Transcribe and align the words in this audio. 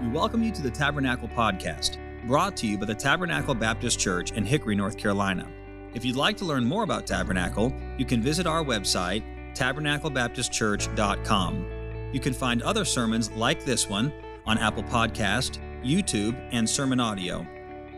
We 0.00 0.08
welcome 0.08 0.42
you 0.42 0.50
to 0.52 0.62
the 0.62 0.70
Tabernacle 0.70 1.28
Podcast, 1.28 1.98
brought 2.26 2.56
to 2.56 2.66
you 2.66 2.78
by 2.78 2.86
the 2.86 2.94
Tabernacle 2.94 3.54
Baptist 3.54 4.00
Church 4.00 4.32
in 4.32 4.46
Hickory, 4.46 4.74
North 4.74 4.96
Carolina. 4.96 5.46
If 5.92 6.06
you'd 6.06 6.16
like 6.16 6.38
to 6.38 6.46
learn 6.46 6.64
more 6.64 6.84
about 6.84 7.06
Tabernacle, 7.06 7.70
you 7.98 8.06
can 8.06 8.22
visit 8.22 8.46
our 8.46 8.64
website, 8.64 9.22
tabernaclebaptistchurch.com. 9.54 12.10
You 12.14 12.20
can 12.20 12.32
find 12.32 12.62
other 12.62 12.86
sermons 12.86 13.30
like 13.32 13.66
this 13.66 13.90
one 13.90 14.10
on 14.46 14.56
Apple 14.56 14.84
Podcast, 14.84 15.58
YouTube, 15.84 16.34
and 16.50 16.66
Sermon 16.66 16.98
Audio. 16.98 17.46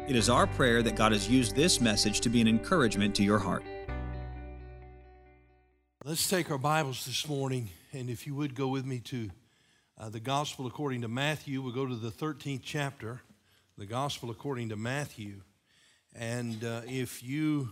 It 0.08 0.16
is 0.16 0.28
our 0.28 0.48
prayer 0.48 0.82
that 0.82 0.96
God 0.96 1.12
has 1.12 1.30
used 1.30 1.54
this 1.54 1.80
message 1.80 2.20
to 2.22 2.28
be 2.28 2.40
an 2.40 2.48
encouragement 2.48 3.14
to 3.14 3.22
your 3.22 3.38
heart. 3.38 3.62
Let's 6.04 6.28
take 6.28 6.50
our 6.50 6.58
Bibles 6.58 7.06
this 7.06 7.28
morning, 7.28 7.68
and 7.92 8.10
if 8.10 8.26
you 8.26 8.34
would 8.34 8.56
go 8.56 8.66
with 8.66 8.84
me 8.84 8.98
to 8.98 9.30
uh, 9.98 10.08
the 10.08 10.20
Gospel 10.20 10.66
according 10.66 11.02
to 11.02 11.08
Matthew, 11.08 11.60
we'll 11.60 11.72
go 11.72 11.86
to 11.86 11.94
the 11.94 12.10
13th 12.10 12.62
chapter, 12.64 13.20
the 13.76 13.86
Gospel 13.86 14.30
according 14.30 14.70
to 14.70 14.76
Matthew. 14.76 15.42
And 16.14 16.64
uh, 16.64 16.82
if 16.86 17.22
you 17.22 17.70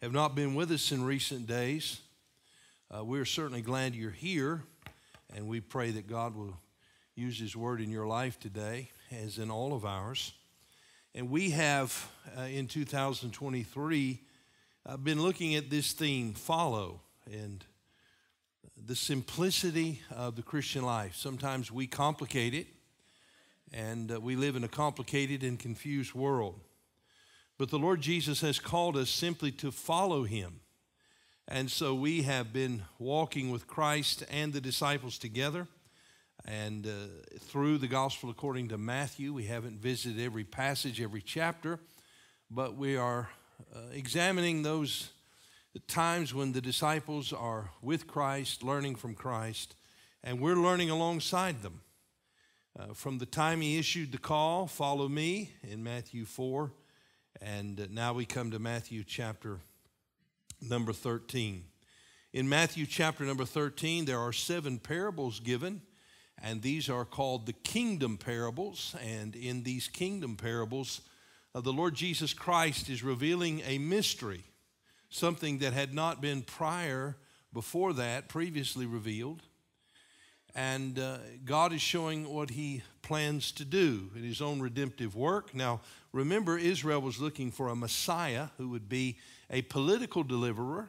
have 0.00 0.12
not 0.12 0.34
been 0.34 0.54
with 0.54 0.70
us 0.70 0.92
in 0.92 1.02
recent 1.02 1.46
days, 1.46 2.00
uh, 2.94 3.02
we're 3.02 3.24
certainly 3.24 3.62
glad 3.62 3.94
you're 3.94 4.10
here, 4.10 4.62
and 5.34 5.46
we 5.46 5.60
pray 5.60 5.90
that 5.92 6.08
God 6.08 6.36
will 6.36 6.56
use 7.14 7.38
His 7.38 7.56
Word 7.56 7.80
in 7.80 7.90
your 7.90 8.06
life 8.06 8.38
today, 8.38 8.90
as 9.10 9.38
in 9.38 9.50
all 9.50 9.72
of 9.72 9.84
ours. 9.84 10.32
And 11.14 11.30
we 11.30 11.50
have, 11.50 12.10
uh, 12.38 12.42
in 12.42 12.66
2023, 12.66 14.20
uh, 14.84 14.96
been 14.98 15.22
looking 15.22 15.54
at 15.54 15.70
this 15.70 15.92
theme, 15.92 16.34
follow. 16.34 17.00
And 17.30 17.64
the 18.84 18.96
simplicity 18.96 20.00
of 20.10 20.34
the 20.34 20.42
Christian 20.42 20.84
life. 20.84 21.14
Sometimes 21.14 21.70
we 21.70 21.86
complicate 21.86 22.52
it, 22.52 22.66
and 23.72 24.10
uh, 24.10 24.20
we 24.20 24.34
live 24.34 24.56
in 24.56 24.64
a 24.64 24.68
complicated 24.68 25.42
and 25.42 25.58
confused 25.58 26.14
world. 26.14 26.60
But 27.58 27.70
the 27.70 27.78
Lord 27.78 28.00
Jesus 28.00 28.40
has 28.40 28.58
called 28.58 28.96
us 28.96 29.08
simply 29.08 29.52
to 29.52 29.70
follow 29.70 30.24
him. 30.24 30.60
And 31.46 31.70
so 31.70 31.94
we 31.94 32.22
have 32.22 32.52
been 32.52 32.82
walking 32.98 33.50
with 33.50 33.66
Christ 33.66 34.24
and 34.30 34.52
the 34.52 34.60
disciples 34.60 35.18
together. 35.18 35.68
And 36.44 36.86
uh, 36.86 36.90
through 37.38 37.78
the 37.78 37.88
gospel 37.88 38.30
according 38.30 38.68
to 38.68 38.78
Matthew, 38.78 39.32
we 39.32 39.44
haven't 39.44 39.80
visited 39.80 40.20
every 40.20 40.44
passage, 40.44 41.00
every 41.00 41.22
chapter, 41.22 41.78
but 42.50 42.76
we 42.76 42.96
are 42.96 43.30
uh, 43.74 43.78
examining 43.92 44.62
those 44.62 45.10
the 45.72 45.80
times 45.80 46.34
when 46.34 46.52
the 46.52 46.60
disciples 46.60 47.32
are 47.32 47.70
with 47.80 48.06
Christ, 48.06 48.62
learning 48.62 48.96
from 48.96 49.14
Christ, 49.14 49.74
and 50.22 50.38
we're 50.38 50.56
learning 50.56 50.90
alongside 50.90 51.62
them. 51.62 51.80
Uh, 52.78 52.92
from 52.92 53.18
the 53.18 53.26
time 53.26 53.62
he 53.62 53.78
issued 53.78 54.12
the 54.12 54.18
call, 54.18 54.66
follow 54.66 55.08
me 55.08 55.52
in 55.62 55.82
Matthew 55.82 56.26
4, 56.26 56.70
and 57.40 57.80
uh, 57.80 57.84
now 57.90 58.12
we 58.12 58.26
come 58.26 58.50
to 58.50 58.58
Matthew 58.58 59.02
chapter 59.02 59.60
number 60.60 60.92
13. 60.92 61.64
In 62.34 62.48
Matthew 62.48 62.84
chapter 62.84 63.24
number 63.24 63.46
13, 63.46 64.04
there 64.04 64.18
are 64.18 64.32
seven 64.32 64.78
parables 64.78 65.40
given, 65.40 65.80
and 66.42 66.60
these 66.60 66.90
are 66.90 67.06
called 67.06 67.46
the 67.46 67.52
kingdom 67.52 68.18
parables. 68.18 68.94
And 69.02 69.34
in 69.34 69.62
these 69.62 69.88
kingdom 69.88 70.36
parables, 70.36 71.00
uh, 71.54 71.60
the 71.62 71.72
Lord 71.72 71.94
Jesus 71.94 72.34
Christ 72.34 72.90
is 72.90 73.02
revealing 73.02 73.62
a 73.66 73.78
mystery 73.78 74.44
something 75.12 75.58
that 75.58 75.74
had 75.74 75.94
not 75.94 76.20
been 76.20 76.42
prior 76.42 77.16
before 77.52 77.92
that, 77.92 78.28
previously 78.28 78.86
revealed. 78.86 79.42
And 80.54 80.98
uh, 80.98 81.18
God 81.44 81.72
is 81.72 81.82
showing 81.82 82.28
what 82.28 82.50
He 82.50 82.82
plans 83.02 83.52
to 83.52 83.64
do 83.64 84.10
in 84.16 84.24
His 84.24 84.40
own 84.40 84.60
redemptive 84.60 85.14
work. 85.14 85.54
Now, 85.54 85.80
remember, 86.12 86.58
Israel 86.58 87.00
was 87.00 87.20
looking 87.20 87.50
for 87.50 87.68
a 87.68 87.76
Messiah 87.76 88.48
who 88.56 88.70
would 88.70 88.88
be 88.88 89.18
a 89.50 89.62
political 89.62 90.22
deliverer, 90.22 90.88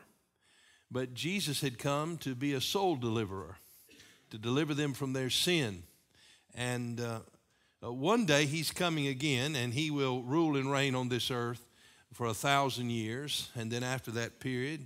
but 0.89 1.13
Jesus 1.13 1.61
had 1.61 1.77
come 1.77 2.17
to 2.19 2.33
be 2.33 2.53
a 2.53 2.61
soul 2.61 2.95
deliverer, 2.95 3.57
to 4.31 4.37
deliver 4.37 4.73
them 4.73 4.93
from 4.93 5.13
their 5.13 5.29
sin. 5.29 5.83
And 6.55 6.99
uh, 6.99 7.19
uh 7.85 7.91
one 7.91 8.25
day 8.25 8.45
He's 8.45 8.71
coming 8.71 9.07
again, 9.07 9.55
and 9.55 9.73
He 9.73 9.91
will 9.91 10.23
rule 10.23 10.55
and 10.55 10.71
reign 10.71 10.95
on 10.95 11.09
this 11.09 11.29
earth 11.29 11.65
for 12.13 12.27
a 12.27 12.33
thousand 12.33 12.91
years, 12.91 13.49
and 13.55 13.71
then 13.71 13.83
after 13.83 14.11
that 14.11 14.39
period, 14.39 14.85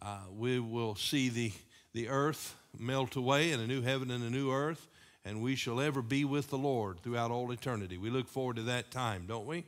uh, 0.00 0.20
we 0.32 0.60
will 0.60 0.94
see 0.94 1.28
the, 1.28 1.52
the 1.92 2.08
earth 2.08 2.54
melt 2.78 3.16
away 3.16 3.50
and 3.50 3.60
a 3.60 3.66
new 3.66 3.82
heaven 3.82 4.10
and 4.10 4.22
a 4.22 4.30
new 4.30 4.52
earth, 4.52 4.88
and 5.24 5.42
we 5.42 5.56
shall 5.56 5.80
ever 5.80 6.00
be 6.00 6.24
with 6.24 6.48
the 6.48 6.58
Lord 6.58 7.00
throughout 7.00 7.32
all 7.32 7.50
eternity. 7.50 7.98
We 7.98 8.08
look 8.08 8.28
forward 8.28 8.56
to 8.56 8.62
that 8.62 8.90
time, 8.92 9.24
don't 9.26 9.46
we? 9.46 9.64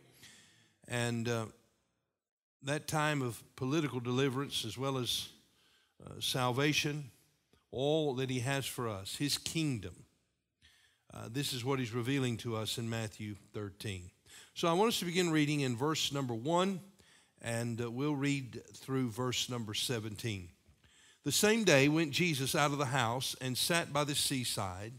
And 0.87 1.29
uh, 1.29 1.47
that 2.63 2.87
time 2.87 3.21
of 3.21 3.43
political 3.57 3.99
deliverance 3.99 4.65
as 4.65 4.79
well 4.79 4.97
as 4.97 5.29
uh, 6.07 6.21
salvation, 6.21 7.11
all 7.73 8.15
that 8.15 8.31
He 8.31 8.41
has 8.41 8.65
for 8.65 8.89
us, 8.89 9.17
His 9.17 9.39
kingdom. 9.39 9.95
Uh, 11.13 11.29
this 11.31 11.53
is 11.53 11.65
what 11.65 11.81
He's 11.81 11.93
revealing 11.93 12.37
to 12.39 12.57
us 12.57 12.79
in 12.79 12.89
Matthew 12.89 13.35
13. 13.55 14.11
So 14.55 14.69
I 14.69 14.73
want 14.73 14.89
us 14.89 14.99
to 15.01 15.05
begin 15.05 15.31
reading 15.31 15.61
in 15.61 15.77
verse 15.77 16.13
number 16.13 16.35
1 16.35 16.81
and 17.43 17.83
uh, 17.83 17.91
we'll 17.91 18.15
read 18.15 18.63
through 18.75 19.11
verse 19.11 19.51
number 19.51 19.75
17. 19.75 20.49
The 21.25 21.33
same 21.33 21.65
day 21.65 21.89
went 21.89 22.13
Jesus 22.13 22.55
out 22.55 22.73
of 22.73 22.79
the 22.79 22.87
house 22.87 23.37
and 23.41 23.59
sat 23.59 23.93
by 23.93 24.05
the 24.05 24.15
seaside, 24.15 24.93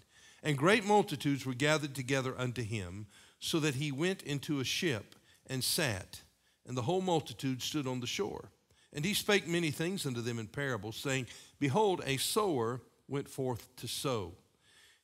and 0.43 0.57
great 0.57 0.85
multitudes 0.85 1.45
were 1.45 1.53
gathered 1.53 1.95
together 1.95 2.35
unto 2.37 2.61
him, 2.61 3.07
so 3.39 3.59
that 3.59 3.75
he 3.75 3.91
went 3.91 4.21
into 4.23 4.59
a 4.59 4.65
ship 4.65 5.15
and 5.47 5.63
sat, 5.63 6.21
and 6.65 6.77
the 6.77 6.83
whole 6.83 7.01
multitude 7.01 7.61
stood 7.61 7.87
on 7.87 7.99
the 7.99 8.07
shore. 8.07 8.49
And 8.93 9.03
he 9.03 9.13
spake 9.13 9.47
many 9.47 9.71
things 9.71 10.05
unto 10.05 10.21
them 10.21 10.39
in 10.39 10.47
parables, 10.47 10.97
saying, 10.97 11.27
Behold, 11.59 12.01
a 12.05 12.17
sower 12.17 12.81
went 13.07 13.27
forth 13.27 13.75
to 13.77 13.87
sow. 13.87 14.33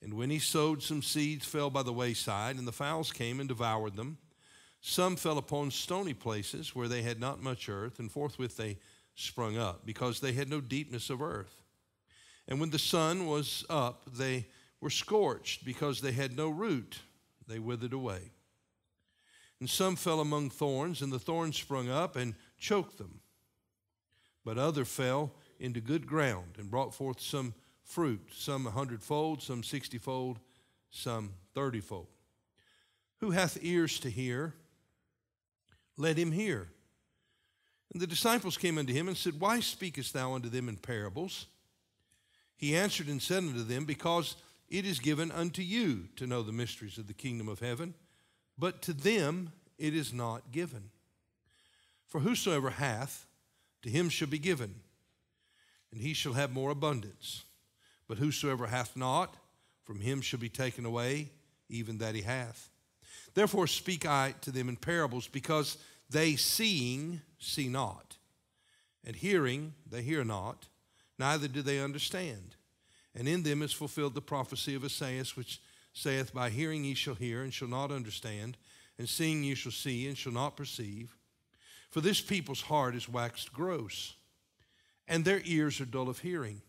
And 0.01 0.13
when 0.13 0.29
he 0.29 0.39
sowed, 0.39 0.81
some 0.81 1.01
seeds 1.01 1.45
fell 1.45 1.69
by 1.69 1.83
the 1.83 1.91
wayside, 1.91 2.57
and 2.57 2.67
the 2.67 2.71
fowls 2.71 3.11
came 3.11 3.39
and 3.39 3.49
devoured 3.49 3.95
them. 3.95 4.17
Some 4.81 5.15
fell 5.15 5.37
upon 5.37 5.71
stony 5.71 6.13
places 6.13 6.73
where 6.73 6.87
they 6.87 7.01
had 7.01 7.19
not 7.19 7.41
much 7.41 7.67
earth, 7.67 7.99
and 7.99 8.11
forthwith 8.11 8.55
they 8.55 8.77
sprung 9.15 9.57
up, 9.57 9.85
because 9.85 10.19
they 10.19 10.33
had 10.33 10.49
no 10.49 10.61
deepness 10.61 11.09
of 11.09 11.21
earth. 11.21 11.61
And 12.47 12.59
when 12.59 12.69
the 12.69 12.79
sun 12.79 13.27
was 13.27 13.65
up, 13.69 14.03
they 14.13 14.47
were 14.79 14.89
scorched, 14.89 15.65
because 15.65 16.01
they 16.01 16.13
had 16.13 16.37
no 16.37 16.49
root. 16.49 16.99
They 17.47 17.59
withered 17.59 17.93
away. 17.93 18.31
And 19.59 19.69
some 19.69 19.95
fell 19.97 20.21
among 20.21 20.51
thorns, 20.51 21.01
and 21.01 21.11
the 21.11 21.19
thorns 21.19 21.57
sprung 21.57 21.89
up 21.89 22.15
and 22.15 22.35
choked 22.57 22.97
them. 22.97 23.19
But 24.45 24.57
other 24.57 24.85
fell 24.85 25.33
into 25.59 25.81
good 25.81 26.07
ground 26.07 26.55
and 26.57 26.71
brought 26.71 26.95
forth 26.95 27.19
some 27.19 27.53
fruit, 27.83 28.29
some 28.33 28.65
a 28.65 28.71
hundredfold, 28.71 29.41
some 29.41 29.63
sixtyfold, 29.63 30.39
some 30.89 31.33
thirtyfold. 31.53 32.07
Who 33.19 33.31
hath 33.31 33.57
ears 33.61 33.99
to 33.99 34.09
hear? 34.09 34.53
Let 35.99 36.17
him 36.17 36.31
hear. 36.31 36.69
And 37.91 38.01
the 38.01 38.07
disciples 38.07 38.57
came 38.57 38.77
unto 38.77 38.93
him 38.93 39.09
and 39.09 39.17
said, 39.17 39.39
Why 39.39 39.59
speakest 39.59 40.13
thou 40.13 40.33
unto 40.33 40.47
them 40.47 40.69
in 40.69 40.77
parables? 40.77 41.45
He 42.55 42.75
answered 42.75 43.07
and 43.07 43.21
said 43.21 43.43
unto 43.43 43.63
them, 43.63 43.83
Because 43.83 44.37
it 44.69 44.85
is 44.85 44.99
given 44.99 45.29
unto 45.29 45.61
you 45.61 46.07
to 46.15 46.25
know 46.25 46.41
the 46.41 46.53
mysteries 46.53 46.97
of 46.97 47.07
the 47.07 47.13
kingdom 47.13 47.49
of 47.49 47.59
heaven, 47.59 47.93
but 48.57 48.81
to 48.83 48.93
them 48.93 49.51
it 49.77 49.93
is 49.93 50.13
not 50.13 50.53
given. 50.53 50.89
For 52.07 52.21
whosoever 52.21 52.69
hath, 52.69 53.25
to 53.81 53.89
him 53.89 54.07
shall 54.07 54.29
be 54.29 54.39
given, 54.39 54.75
and 55.91 56.01
he 56.01 56.13
shall 56.13 56.33
have 56.33 56.53
more 56.53 56.71
abundance. 56.71 57.43
But 58.07 58.19
whosoever 58.19 58.67
hath 58.67 58.95
not, 58.95 59.35
from 59.83 59.99
him 59.99 60.21
shall 60.21 60.39
be 60.39 60.49
taken 60.49 60.85
away 60.85 61.29
even 61.67 61.97
that 61.97 62.15
he 62.15 62.21
hath. 62.21 62.69
Therefore 63.33 63.67
speak 63.67 64.05
I 64.05 64.35
to 64.41 64.51
them 64.51 64.69
in 64.69 64.75
parables, 64.75 65.27
because 65.27 65.77
they 66.09 66.35
seeing 66.35 67.21
see 67.37 67.67
not, 67.67 68.17
and 69.05 69.15
hearing 69.15 69.73
they 69.89 70.01
hear 70.01 70.23
not, 70.23 70.67
neither 71.17 71.47
do 71.47 71.61
they 71.61 71.79
understand. 71.79 72.55
And 73.15 73.27
in 73.27 73.43
them 73.43 73.61
is 73.61 73.73
fulfilled 73.73 74.15
the 74.15 74.21
prophecy 74.21 74.75
of 74.75 74.83
Esaias, 74.83 75.35
which 75.35 75.61
saith, 75.93 76.33
By 76.33 76.49
hearing 76.49 76.83
ye 76.83 76.93
shall 76.93 77.15
hear, 77.15 77.43
and 77.43 77.53
shall 77.53 77.67
not 77.67 77.91
understand, 77.91 78.57
and 78.97 79.07
seeing 79.07 79.43
ye 79.43 79.55
shall 79.55 79.71
see, 79.71 80.07
and 80.07 80.17
shall 80.17 80.33
not 80.33 80.57
perceive. 80.57 81.15
For 81.89 82.01
this 82.01 82.21
people's 82.21 82.61
heart 82.61 82.95
is 82.95 83.09
waxed 83.09 83.51
gross, 83.53 84.15
and 85.07 85.25
their 85.25 85.41
ears 85.43 85.81
are 85.81 85.85
dull 85.85 86.09
of 86.09 86.19
hearing. 86.19 86.61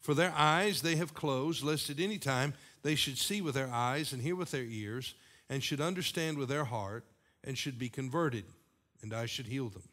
For 0.00 0.14
their 0.14 0.32
eyes 0.36 0.82
they 0.82 0.96
have 0.96 1.14
closed, 1.14 1.62
lest 1.64 1.90
at 1.90 1.98
any 2.00 2.18
time 2.18 2.54
they 2.82 2.94
should 2.94 3.18
see 3.18 3.40
with 3.40 3.54
their 3.54 3.72
eyes, 3.72 4.12
and 4.12 4.22
hear 4.22 4.36
with 4.36 4.50
their 4.50 4.64
ears, 4.64 5.14
and 5.48 5.62
should 5.62 5.80
understand 5.80 6.38
with 6.38 6.48
their 6.48 6.64
heart 6.64 7.04
and 7.44 7.56
should 7.56 7.78
be 7.78 7.88
converted, 7.88 8.44
and 9.02 9.14
I 9.14 9.26
should 9.26 9.46
heal 9.46 9.68
them. 9.68 9.84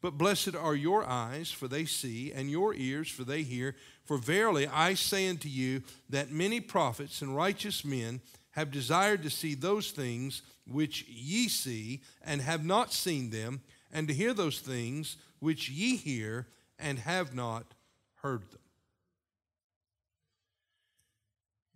But 0.00 0.18
blessed 0.18 0.54
are 0.54 0.74
your 0.74 1.04
eyes, 1.04 1.50
for 1.50 1.68
they 1.68 1.84
see, 1.84 2.32
and 2.32 2.50
your 2.50 2.74
ears, 2.74 3.08
for 3.08 3.24
they 3.24 3.42
hear. 3.42 3.74
For 4.04 4.18
verily 4.18 4.68
I 4.68 4.94
say 4.94 5.28
unto 5.28 5.48
you 5.48 5.82
that 6.10 6.30
many 6.30 6.60
prophets 6.60 7.22
and 7.22 7.34
righteous 7.34 7.84
men 7.84 8.20
have 8.50 8.70
desired 8.70 9.22
to 9.22 9.30
see 9.30 9.54
those 9.54 9.90
things 9.90 10.42
which 10.70 11.06
ye 11.08 11.48
see, 11.48 12.02
and 12.22 12.40
have 12.40 12.64
not 12.64 12.92
seen 12.92 13.30
them, 13.30 13.62
and 13.92 14.08
to 14.08 14.14
hear 14.14 14.34
those 14.34 14.60
things 14.60 15.16
which 15.38 15.68
ye 15.68 15.96
hear, 15.96 16.46
and 16.78 16.98
have 16.98 17.34
not 17.34 17.74
heard 18.16 18.50
them. 18.50 18.60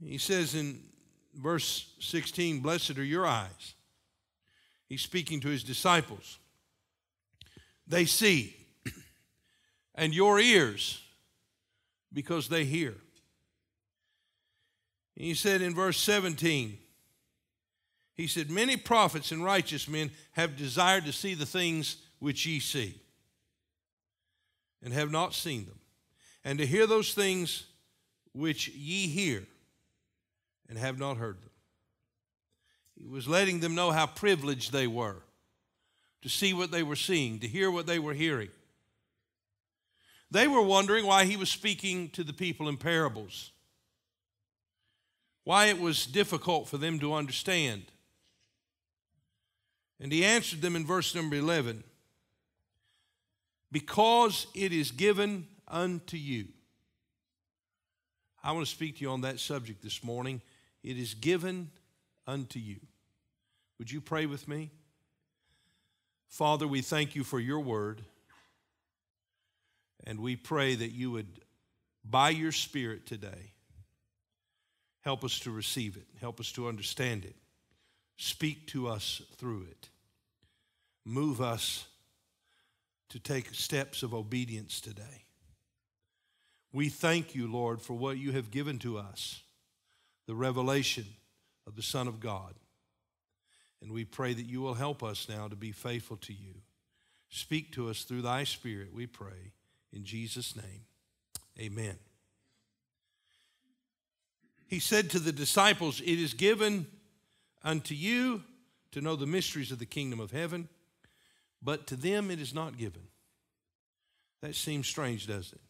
He 0.02 0.18
says 0.18 0.54
in 0.54 0.82
verse 1.34 1.92
16, 2.00 2.60
Blessed 2.60 2.98
are 2.98 3.04
your 3.04 3.26
eyes. 3.26 3.74
He's 4.88 5.02
speaking 5.02 5.40
to 5.40 5.48
his 5.48 5.62
disciples. 5.62 6.38
They 7.86 8.04
see, 8.04 8.56
and 9.94 10.14
your 10.14 10.40
ears, 10.40 11.00
because 12.12 12.48
they 12.48 12.64
hear. 12.64 12.94
He 15.16 15.34
said 15.34 15.60
in 15.60 15.74
verse 15.74 15.98
17, 15.98 16.78
he 18.14 18.26
said, 18.26 18.50
Many 18.50 18.76
prophets 18.76 19.32
and 19.32 19.44
righteous 19.44 19.88
men 19.88 20.10
have 20.32 20.56
desired 20.56 21.04
to 21.06 21.12
see 21.12 21.34
the 21.34 21.46
things 21.46 21.96
which 22.18 22.46
ye 22.46 22.60
see, 22.60 22.94
and 24.82 24.92
have 24.92 25.10
not 25.10 25.34
seen 25.34 25.66
them, 25.66 25.78
and 26.44 26.58
to 26.58 26.66
hear 26.66 26.86
those 26.86 27.14
things 27.14 27.64
which 28.32 28.68
ye 28.68 29.06
hear, 29.08 29.44
and 30.70 30.78
have 30.78 30.98
not 30.98 31.18
heard 31.18 31.42
them. 31.42 31.50
He 32.96 33.06
was 33.06 33.28
letting 33.28 33.60
them 33.60 33.74
know 33.74 33.90
how 33.90 34.06
privileged 34.06 34.72
they 34.72 34.86
were 34.86 35.16
to 36.22 36.28
see 36.28 36.54
what 36.54 36.70
they 36.70 36.82
were 36.82 36.96
seeing, 36.96 37.40
to 37.40 37.48
hear 37.48 37.70
what 37.70 37.86
they 37.86 37.98
were 37.98 38.14
hearing. 38.14 38.50
They 40.30 40.46
were 40.46 40.62
wondering 40.62 41.06
why 41.06 41.24
he 41.24 41.36
was 41.36 41.50
speaking 41.50 42.10
to 42.10 42.22
the 42.22 42.32
people 42.32 42.68
in 42.68 42.76
parables, 42.76 43.50
why 45.44 45.66
it 45.66 45.80
was 45.80 46.06
difficult 46.06 46.68
for 46.68 46.78
them 46.78 47.00
to 47.00 47.14
understand. 47.14 47.84
And 49.98 50.12
he 50.12 50.24
answered 50.24 50.62
them 50.62 50.76
in 50.76 50.86
verse 50.86 51.14
number 51.14 51.36
11 51.36 51.82
Because 53.72 54.46
it 54.54 54.72
is 54.72 54.92
given 54.92 55.48
unto 55.66 56.16
you. 56.16 56.48
I 58.44 58.52
want 58.52 58.66
to 58.66 58.70
speak 58.70 58.96
to 58.96 59.00
you 59.02 59.10
on 59.10 59.22
that 59.22 59.40
subject 59.40 59.82
this 59.82 60.04
morning. 60.04 60.40
It 60.82 60.98
is 60.98 61.14
given 61.14 61.70
unto 62.26 62.58
you. 62.58 62.80
Would 63.78 63.90
you 63.90 64.00
pray 64.00 64.26
with 64.26 64.48
me? 64.48 64.70
Father, 66.28 66.66
we 66.66 66.80
thank 66.80 67.14
you 67.14 67.24
for 67.24 67.40
your 67.40 67.60
word. 67.60 68.02
And 70.04 70.20
we 70.20 70.36
pray 70.36 70.74
that 70.74 70.92
you 70.92 71.10
would, 71.10 71.40
by 72.04 72.30
your 72.30 72.52
Spirit 72.52 73.04
today, 73.06 73.52
help 75.02 75.24
us 75.24 75.38
to 75.40 75.50
receive 75.50 75.96
it, 75.96 76.06
help 76.20 76.40
us 76.40 76.52
to 76.52 76.68
understand 76.68 77.24
it, 77.24 77.36
speak 78.16 78.66
to 78.68 78.88
us 78.88 79.22
through 79.36 79.66
it, 79.70 79.88
move 81.04 81.40
us 81.40 81.86
to 83.10 83.18
take 83.18 83.54
steps 83.54 84.02
of 84.02 84.14
obedience 84.14 84.80
today. 84.80 85.24
We 86.72 86.88
thank 86.88 87.34
you, 87.34 87.50
Lord, 87.50 87.82
for 87.82 87.94
what 87.94 88.18
you 88.18 88.32
have 88.32 88.50
given 88.50 88.78
to 88.80 88.96
us 88.96 89.42
the 90.30 90.36
revelation 90.36 91.04
of 91.66 91.74
the 91.74 91.82
Son 91.82 92.06
of 92.06 92.20
God. 92.20 92.54
And 93.82 93.90
we 93.90 94.04
pray 94.04 94.32
that 94.32 94.46
you 94.46 94.60
will 94.60 94.74
help 94.74 95.02
us 95.02 95.28
now 95.28 95.48
to 95.48 95.56
be 95.56 95.72
faithful 95.72 96.18
to 96.18 96.32
you. 96.32 96.54
Speak 97.30 97.72
to 97.72 97.90
us 97.90 98.04
through 98.04 98.22
thy 98.22 98.44
Spirit, 98.44 98.94
we 98.94 99.08
pray. 99.08 99.50
In 99.92 100.04
Jesus' 100.04 100.54
name, 100.54 100.82
amen. 101.58 101.96
He 104.68 104.78
said 104.78 105.10
to 105.10 105.18
the 105.18 105.32
disciples, 105.32 106.00
It 106.00 106.20
is 106.20 106.32
given 106.32 106.86
unto 107.64 107.96
you 107.96 108.44
to 108.92 109.00
know 109.00 109.16
the 109.16 109.26
mysteries 109.26 109.72
of 109.72 109.80
the 109.80 109.84
kingdom 109.84 110.20
of 110.20 110.30
heaven, 110.30 110.68
but 111.60 111.88
to 111.88 111.96
them 111.96 112.30
it 112.30 112.38
is 112.38 112.54
not 112.54 112.78
given. 112.78 113.02
That 114.42 114.54
seems 114.54 114.86
strange, 114.86 115.26
doesn't 115.26 115.58
it? 115.58 115.60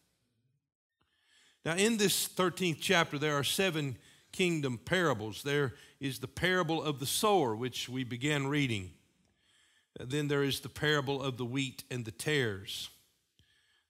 Now, 1.65 1.73
in 1.83 1.97
this 1.97 2.27
13th 2.27 2.77
chapter, 2.79 3.17
there 3.17 3.35
are 3.39 3.43
seven 3.43 3.97
kingdom 4.31 4.77
parables. 4.77 5.43
There 5.43 5.73
is 5.99 6.19
the 6.19 6.27
parable 6.27 6.81
of 6.81 6.99
the 6.99 7.05
sower, 7.05 7.55
which 7.55 7.89
we 7.89 8.03
began 8.03 8.47
reading. 8.47 8.91
Then 9.99 10.27
there 10.27 10.43
is 10.43 10.61
the 10.61 10.69
parable 10.69 11.21
of 11.21 11.37
the 11.37 11.45
wheat 11.45 11.83
and 11.91 12.05
the 12.05 12.11
tares. 12.11 12.89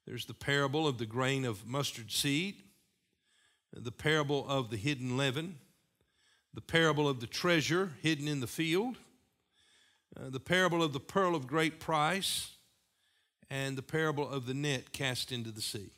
There's 0.06 0.26
the 0.26 0.34
parable 0.34 0.86
of 0.86 0.98
the 0.98 1.06
grain 1.06 1.44
of 1.44 1.66
mustard 1.66 2.10
seed, 2.10 2.56
the 3.72 3.92
parable 3.92 4.46
of 4.48 4.70
the 4.70 4.76
hidden 4.76 5.16
leaven, 5.16 5.58
the 6.52 6.60
parable 6.60 7.08
of 7.08 7.20
the 7.20 7.26
treasure 7.26 7.92
hidden 8.02 8.28
in 8.28 8.40
the 8.40 8.46
field, 8.46 8.96
uh, 10.16 10.28
the 10.28 10.40
parable 10.40 10.82
of 10.82 10.92
the 10.92 11.00
pearl 11.00 11.34
of 11.34 11.46
great 11.46 11.80
price, 11.80 12.50
and 13.48 13.76
the 13.76 13.82
parable 13.82 14.28
of 14.28 14.46
the 14.46 14.54
net 14.54 14.92
cast 14.92 15.30
into 15.30 15.50
the 15.50 15.62
sea. 15.62 15.90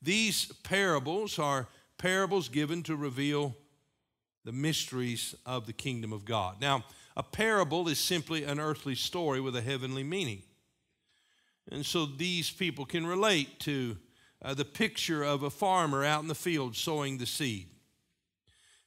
These 0.00 0.46
parables 0.62 1.38
are 1.38 1.68
parables 2.00 2.48
given 2.48 2.82
to 2.84 2.96
reveal 2.96 3.54
the 4.46 4.52
mysteries 4.52 5.34
of 5.44 5.66
the 5.66 5.72
kingdom 5.72 6.14
of 6.14 6.24
God. 6.24 6.58
Now, 6.58 6.84
a 7.14 7.22
parable 7.22 7.88
is 7.88 7.98
simply 7.98 8.44
an 8.44 8.58
earthly 8.58 8.94
story 8.94 9.38
with 9.38 9.54
a 9.54 9.60
heavenly 9.60 10.02
meaning. 10.02 10.42
And 11.70 11.84
so 11.84 12.06
these 12.06 12.50
people 12.50 12.86
can 12.86 13.06
relate 13.06 13.60
to 13.60 13.98
uh, 14.42 14.54
the 14.54 14.64
picture 14.64 15.22
of 15.22 15.42
a 15.42 15.50
farmer 15.50 16.02
out 16.02 16.22
in 16.22 16.28
the 16.28 16.34
field 16.34 16.74
sowing 16.74 17.18
the 17.18 17.26
seed 17.26 17.68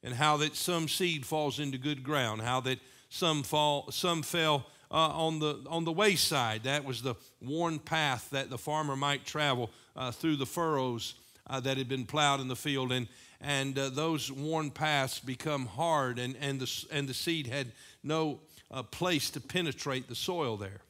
and 0.02 0.16
how 0.16 0.38
that 0.38 0.56
some 0.56 0.88
seed 0.88 1.24
falls 1.24 1.60
into 1.60 1.78
good 1.78 2.04
ground, 2.04 2.42
how 2.42 2.62
that 2.62 2.80
some 3.10 3.44
fall 3.44 3.92
some 3.92 4.24
fell 4.24 4.66
uh, 4.90 4.96
on 4.96 5.38
the 5.38 5.64
on 5.70 5.86
the 5.86 5.92
wayside. 5.92 6.64
That 6.64 6.84
was 6.84 7.04
the 7.04 7.14
worn 7.40 7.78
path 7.78 8.30
that 8.32 8.50
the 8.50 8.58
farmer 8.58 8.96
might 8.96 9.24
travel 9.24 9.70
uh, 9.96 10.10
through 10.10 10.38
the 10.38 10.48
furrows 10.48 11.14
uh, 11.48 11.60
that 11.60 11.78
had 11.78 11.90
been 11.90 12.06
plowed 12.06 12.40
in 12.40 12.48
the 12.48 12.56
field, 12.56 12.92
and 12.92 13.08
and 13.42 13.78
uh, 13.78 13.90
those 13.90 14.32
worn 14.32 14.72
paths 14.72 15.20
become 15.20 15.66
hard, 15.66 16.20
and 16.20 16.36
and 16.40 16.60
the 16.60 16.86
and 16.92 17.08
the 17.08 17.14
seed 17.14 17.48
had 17.48 17.74
no 18.04 18.40
uh, 18.72 18.84
place 18.84 19.30
to 19.32 19.42
penetrate 19.42 20.08
the 20.08 20.16
soil 20.16 20.58
there. 20.58 20.82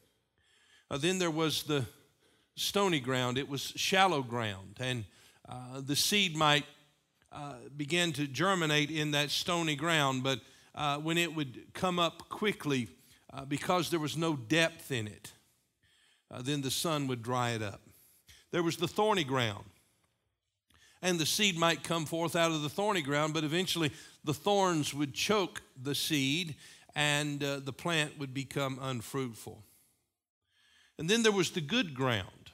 Uh, 0.90 0.98
then 0.98 1.18
there 1.18 1.30
was 1.30 1.64
the 1.64 1.84
stony 2.56 3.00
ground; 3.00 3.38
it 3.38 3.48
was 3.48 3.72
shallow 3.76 4.22
ground, 4.22 4.76
and 4.78 5.04
uh, 5.48 5.80
the 5.80 5.96
seed 5.96 6.36
might 6.36 6.64
begin 7.76 8.12
to 8.12 8.28
germinate 8.28 8.92
in 8.92 9.10
that 9.10 9.28
stony 9.28 9.74
ground, 9.74 10.22
but 10.22 10.38
when 11.02 11.18
it 11.18 11.34
would 11.34 11.64
come 11.72 11.98
up 11.98 12.28
quickly, 12.28 12.86
because 13.48 13.90
there 13.90 13.98
was 13.98 14.16
no 14.16 14.36
depth 14.36 14.92
in 14.92 15.08
it, 15.08 15.32
then 16.42 16.60
the 16.60 16.70
sun 16.70 17.08
would 17.08 17.24
dry 17.24 17.50
it 17.50 17.60
up. 17.60 17.80
There 18.52 18.62
was 18.62 18.76
the 18.76 18.86
thorny 18.86 19.24
ground 19.24 19.64
and 21.04 21.18
the 21.18 21.26
seed 21.26 21.58
might 21.58 21.84
come 21.84 22.06
forth 22.06 22.34
out 22.34 22.50
of 22.50 22.62
the 22.62 22.68
thorny 22.70 23.02
ground, 23.02 23.34
but 23.34 23.44
eventually 23.44 23.92
the 24.24 24.32
thorns 24.32 24.94
would 24.94 25.12
choke 25.12 25.60
the 25.80 25.94
seed 25.94 26.56
and 26.96 27.44
uh, 27.44 27.60
the 27.60 27.74
plant 27.74 28.18
would 28.18 28.32
become 28.32 28.78
unfruitful. 28.80 29.62
And 30.98 31.08
then 31.08 31.22
there 31.22 31.30
was 31.30 31.50
the 31.50 31.60
good 31.60 31.94
ground 31.94 32.52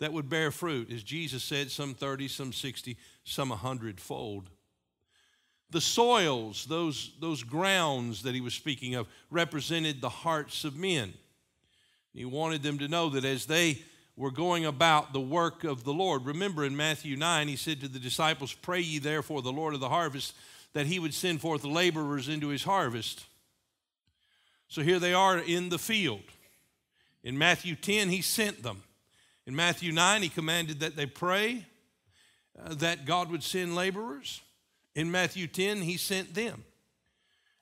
that 0.00 0.12
would 0.12 0.28
bear 0.28 0.50
fruit, 0.50 0.90
as 0.90 1.04
Jesus 1.04 1.44
said, 1.44 1.70
some 1.70 1.94
30, 1.94 2.26
some 2.26 2.52
60, 2.52 2.96
some 3.22 3.50
100 3.50 4.00
fold. 4.00 4.50
The 5.70 5.80
soils, 5.80 6.66
those, 6.66 7.12
those 7.20 7.44
grounds 7.44 8.24
that 8.24 8.34
he 8.34 8.40
was 8.40 8.54
speaking 8.54 8.96
of, 8.96 9.06
represented 9.30 10.00
the 10.00 10.08
hearts 10.08 10.64
of 10.64 10.76
men. 10.76 11.14
He 12.12 12.24
wanted 12.24 12.64
them 12.64 12.78
to 12.78 12.88
know 12.88 13.10
that 13.10 13.24
as 13.24 13.46
they 13.46 13.78
were 14.20 14.30
going 14.30 14.66
about 14.66 15.14
the 15.14 15.20
work 15.20 15.64
of 15.64 15.82
the 15.82 15.94
Lord. 15.94 16.26
Remember 16.26 16.62
in 16.62 16.76
Matthew 16.76 17.16
9, 17.16 17.48
he 17.48 17.56
said 17.56 17.80
to 17.80 17.88
the 17.88 17.98
disciples, 17.98 18.52
Pray 18.52 18.80
ye 18.80 18.98
therefore 18.98 19.40
the 19.40 19.50
Lord 19.50 19.72
of 19.72 19.80
the 19.80 19.88
harvest 19.88 20.34
that 20.74 20.84
he 20.84 20.98
would 20.98 21.14
send 21.14 21.40
forth 21.40 21.64
laborers 21.64 22.28
into 22.28 22.48
his 22.48 22.62
harvest. 22.62 23.24
So 24.68 24.82
here 24.82 24.98
they 24.98 25.14
are 25.14 25.38
in 25.38 25.70
the 25.70 25.78
field. 25.78 26.20
In 27.24 27.38
Matthew 27.38 27.74
10, 27.74 28.10
he 28.10 28.20
sent 28.20 28.62
them. 28.62 28.82
In 29.46 29.56
Matthew 29.56 29.90
9, 29.90 30.20
he 30.20 30.28
commanded 30.28 30.80
that 30.80 30.96
they 30.96 31.06
pray 31.06 31.64
uh, 32.62 32.74
that 32.74 33.06
God 33.06 33.30
would 33.30 33.42
send 33.42 33.74
laborers. 33.74 34.42
In 34.94 35.10
Matthew 35.10 35.46
10, 35.46 35.80
he 35.80 35.96
sent 35.96 36.34
them. 36.34 36.64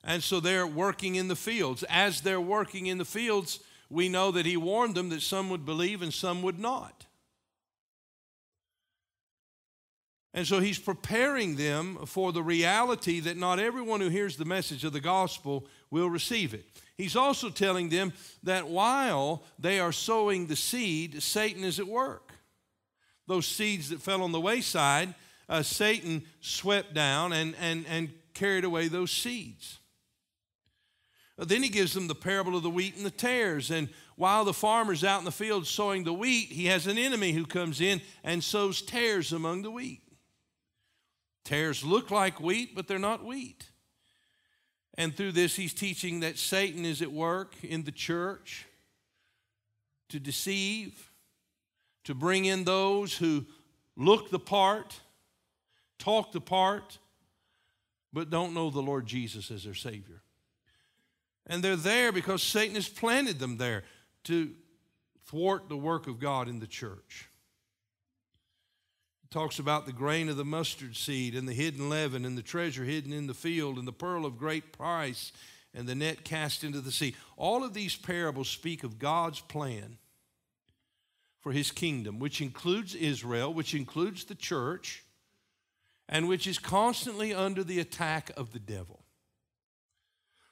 And 0.03 0.21
so 0.21 0.41
they're 0.41 0.67
working 0.67 1.15
in 1.15 1.29
the 1.29 1.37
fields. 1.37 1.83
As 1.83 2.19
they're 2.19 2.41
working 2.41 2.87
in 2.87 2.97
the 2.97 3.05
fields, 3.05 3.61
we 3.89 4.09
know 4.09 4.31
that 4.31 4.45
he 4.45 4.57
warned 4.57 4.95
them 4.95 5.09
that 5.09 5.21
some 5.21 5.49
would 5.49 5.65
believe 5.65 6.01
and 6.01 6.13
some 6.13 6.41
would 6.41 6.59
not. 6.59 7.05
And 10.33 10.45
so 10.45 10.59
he's 10.59 10.77
preparing 10.77 11.55
them 11.55 12.05
for 12.05 12.31
the 12.31 12.43
reality 12.43 13.19
that 13.21 13.35
not 13.35 13.59
everyone 13.59 13.99
who 13.99 14.09
hears 14.09 14.37
the 14.37 14.45
message 14.45 14.83
of 14.83 14.93
the 14.93 14.99
gospel 14.99 15.65
will 15.89 16.09
receive 16.09 16.53
it. 16.53 16.65
He's 16.97 17.15
also 17.15 17.49
telling 17.49 17.89
them 17.89 18.13
that 18.43 18.67
while 18.67 19.43
they 19.57 19.79
are 19.79 19.91
sowing 19.91 20.45
the 20.45 20.55
seed, 20.55 21.23
Satan 21.23 21.63
is 21.63 21.79
at 21.79 21.87
work. 21.87 22.33
Those 23.25 23.47
seeds 23.47 23.89
that 23.89 24.01
fell 24.01 24.21
on 24.21 24.31
the 24.31 24.39
wayside, 24.39 25.15
uh, 25.47 25.63
Satan 25.63 26.23
swept 26.41 26.93
down 26.93 27.33
and, 27.33 27.55
and, 27.59 27.85
and 27.87 28.09
carried 28.33 28.65
away 28.65 28.87
those 28.87 29.11
seeds. 29.11 29.78
Then 31.39 31.63
he 31.63 31.69
gives 31.69 31.93
them 31.93 32.07
the 32.07 32.15
parable 32.15 32.57
of 32.57 32.63
the 32.63 32.69
wheat 32.69 32.97
and 32.97 33.05
the 33.05 33.11
tares. 33.11 33.71
And 33.71 33.87
while 34.15 34.43
the 34.43 34.53
farmer's 34.53 35.05
out 35.05 35.19
in 35.19 35.25
the 35.25 35.31
field 35.31 35.65
sowing 35.65 36.03
the 36.03 36.13
wheat, 36.13 36.49
he 36.49 36.65
has 36.65 36.85
an 36.85 36.97
enemy 36.97 37.31
who 37.31 37.45
comes 37.45 37.79
in 37.79 38.01
and 38.23 38.43
sows 38.43 38.81
tares 38.81 39.31
among 39.31 39.61
the 39.61 39.71
wheat. 39.71 40.01
Tares 41.45 41.83
look 41.83 42.11
like 42.11 42.41
wheat, 42.41 42.75
but 42.75 42.87
they're 42.87 42.99
not 42.99 43.23
wheat. 43.23 43.69
And 44.95 45.15
through 45.15 45.31
this, 45.31 45.55
he's 45.55 45.73
teaching 45.73 46.19
that 46.19 46.37
Satan 46.37 46.83
is 46.83 47.01
at 47.01 47.11
work 47.11 47.55
in 47.63 47.83
the 47.83 47.91
church 47.91 48.65
to 50.09 50.19
deceive, 50.19 51.09
to 52.03 52.13
bring 52.13 52.43
in 52.43 52.65
those 52.65 53.15
who 53.15 53.45
look 53.95 54.29
the 54.29 54.39
part, 54.39 54.99
talk 55.99 56.33
the 56.33 56.41
part, 56.41 56.97
but 58.11 58.29
don't 58.29 58.53
know 58.53 58.69
the 58.69 58.81
Lord 58.81 59.05
Jesus 59.05 59.49
as 59.51 59.63
their 59.63 59.73
Savior. 59.73 60.21
And 61.49 61.63
they're 61.63 61.75
there 61.75 62.11
because 62.11 62.43
Satan 62.43 62.75
has 62.75 62.87
planted 62.87 63.39
them 63.39 63.57
there 63.57 63.83
to 64.25 64.51
thwart 65.25 65.67
the 65.67 65.75
work 65.75 66.07
of 66.07 66.19
God 66.19 66.47
in 66.47 66.59
the 66.59 66.67
church. 66.67 67.27
It 69.23 69.31
talks 69.31 69.59
about 69.59 69.85
the 69.85 69.91
grain 69.91 70.29
of 70.29 70.37
the 70.37 70.45
mustard 70.45 70.95
seed 70.95 71.35
and 71.35 71.47
the 71.47 71.53
hidden 71.53 71.89
leaven 71.89 72.23
and 72.23 72.37
the 72.37 72.43
treasure 72.43 72.83
hidden 72.83 73.11
in 73.11 73.27
the 73.27 73.33
field 73.33 73.77
and 73.77 73.87
the 73.87 73.91
pearl 73.91 74.25
of 74.25 74.37
great 74.37 74.71
price 74.71 75.31
and 75.73 75.87
the 75.87 75.95
net 75.95 76.23
cast 76.23 76.63
into 76.63 76.81
the 76.81 76.91
sea. 76.91 77.15
All 77.35 77.63
of 77.63 77.73
these 77.73 77.95
parables 77.95 78.49
speak 78.49 78.83
of 78.83 78.99
God's 78.99 79.39
plan 79.41 79.97
for 81.41 81.51
his 81.51 81.71
kingdom, 81.71 82.19
which 82.19 82.41
includes 82.41 82.95
Israel, 82.95 83.53
which 83.53 83.73
includes 83.73 84.25
the 84.25 84.35
church, 84.35 85.03
and 86.07 86.27
which 86.27 86.47
is 86.47 86.59
constantly 86.59 87.33
under 87.33 87.63
the 87.63 87.79
attack 87.79 88.31
of 88.35 88.51
the 88.51 88.59
devil. 88.59 88.98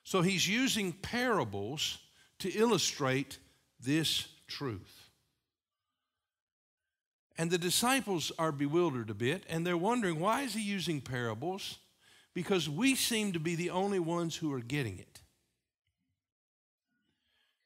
So 0.08 0.22
he's 0.22 0.48
using 0.48 0.94
parables 0.94 1.98
to 2.40 2.50
illustrate 2.50 3.40
this 3.78 4.30
truth. 4.48 5.10
And 7.38 7.52
the 7.52 7.58
disciples 7.58 8.32
are 8.40 8.54
bewildered 8.54 9.10
a 9.10 9.14
bit 9.14 9.44
and 9.50 9.68
they're 9.68 9.76
wondering 9.76 10.22
why 10.22 10.44
is 10.44 10.54
he 10.54 10.62
using 10.62 11.02
parables? 11.02 11.80
Because 12.34 12.70
we 12.70 12.96
seem 12.96 13.34
to 13.34 13.40
be 13.42 13.56
the 13.56 13.70
only 13.70 14.00
ones 14.00 14.38
who 14.38 14.54
are 14.54 14.62
getting 14.62 14.98
it. 14.98 15.20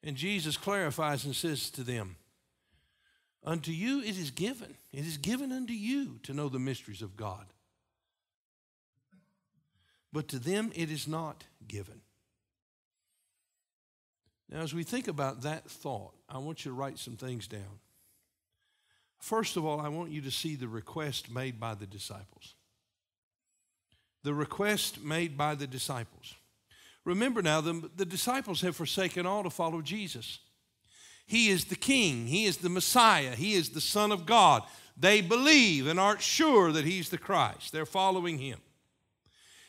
And 0.04 0.16
Jesus 0.16 0.58
clarifies 0.58 1.26
and 1.26 1.36
says 1.36 1.70
to 1.70 1.84
them, 1.84 2.16
Unto 3.44 3.72
you 3.72 4.02
it 4.02 4.18
is 4.18 4.32
given, 4.32 4.78
it 4.92 5.06
is 5.06 5.18
given 5.18 5.52
unto 5.52 5.74
you 5.74 6.18
to 6.24 6.34
know 6.34 6.50
the 6.50 6.58
mysteries 6.58 7.04
of 7.04 7.16
God. 7.16 7.46
But 10.12 10.28
to 10.30 10.40
them 10.40 10.72
it 10.74 10.90
is 10.90 11.08
not 11.08 11.44
given. 11.68 12.02
Now, 14.51 14.60
as 14.60 14.74
we 14.74 14.84
think 14.84 15.08
about 15.08 15.43
that 15.43 15.70
thought, 15.70 16.13
I 16.27 16.38
want 16.38 16.65
you 16.65 16.72
to 16.72 16.75
write 16.75 17.00
some 17.00 17.15
things 17.15 17.48
down. 17.48 17.79
First 19.20 19.55
of 19.55 19.65
all, 19.65 19.79
I 19.79 19.88
want 19.88 20.12
you 20.12 20.22
to 20.22 20.31
see 20.31 20.55
the 20.55 20.67
request 20.67 21.31
made 21.31 21.60
by 21.60 21.75
the 21.75 21.86
disciples. 21.86 22.55
The 24.24 24.34
request 24.34 25.01
made 25.03 25.38
by 25.38 25.55
the 25.55 25.67
disciples. 25.67 26.36
Remember 27.05 27.41
now, 27.41 27.62
the, 27.62 27.89
the 27.96 28.05
disciples 28.05 28.62
have 28.62 28.75
forsaken 28.75 29.25
all 29.25 29.43
to 29.43 29.50
follow 29.50 29.81
Jesus. 29.81 30.39
He 31.25 31.50
is 31.50 31.65
the 31.65 31.75
King, 31.75 32.27
He 32.27 32.46
is 32.46 32.58
the 32.58 32.70
Messiah, 32.70 33.36
He 33.36 33.53
is 33.53 33.70
the 33.70 33.81
Son 33.81 34.12
of 34.12 34.25
God. 34.25 34.63
They 34.98 35.22
believe 35.22 35.88
and 35.88 36.00
aren't 36.00 36.22
sure 36.22 36.72
that 36.72 36.86
He's 36.86 37.10
the 37.10 37.17
Christ. 37.17 37.72
They're 37.72 37.86
following 37.86 38.38
Him. 38.38 38.60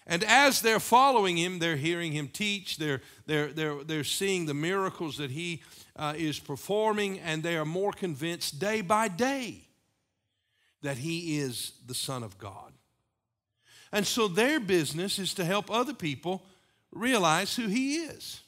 And 0.06 0.24
as 0.24 0.60
they're 0.60 0.80
following 0.80 1.36
him, 1.36 1.58
they're 1.58 1.76
hearing 1.76 2.12
him 2.12 2.28
teach, 2.28 2.76
they're, 2.76 3.00
they're, 3.26 3.52
they're, 3.52 3.84
they're 3.84 4.04
seeing 4.04 4.46
the 4.46 4.54
miracles 4.54 5.16
that 5.18 5.30
he 5.30 5.62
uh, 5.96 6.14
is 6.16 6.38
performing, 6.38 7.20
and 7.20 7.42
they 7.42 7.56
are 7.56 7.64
more 7.64 7.92
convinced 7.92 8.58
day 8.58 8.80
by 8.80 9.08
day 9.08 9.62
that 10.82 10.98
he 10.98 11.38
is 11.38 11.72
the 11.86 11.94
Son 11.94 12.22
of 12.22 12.38
God. 12.38 12.72
And 13.92 14.06
so 14.06 14.26
their 14.26 14.58
business 14.58 15.18
is 15.18 15.34
to 15.34 15.44
help 15.44 15.70
other 15.70 15.94
people 15.94 16.42
realize 16.90 17.54
who 17.54 17.68
he 17.68 17.96
is. 17.96 18.40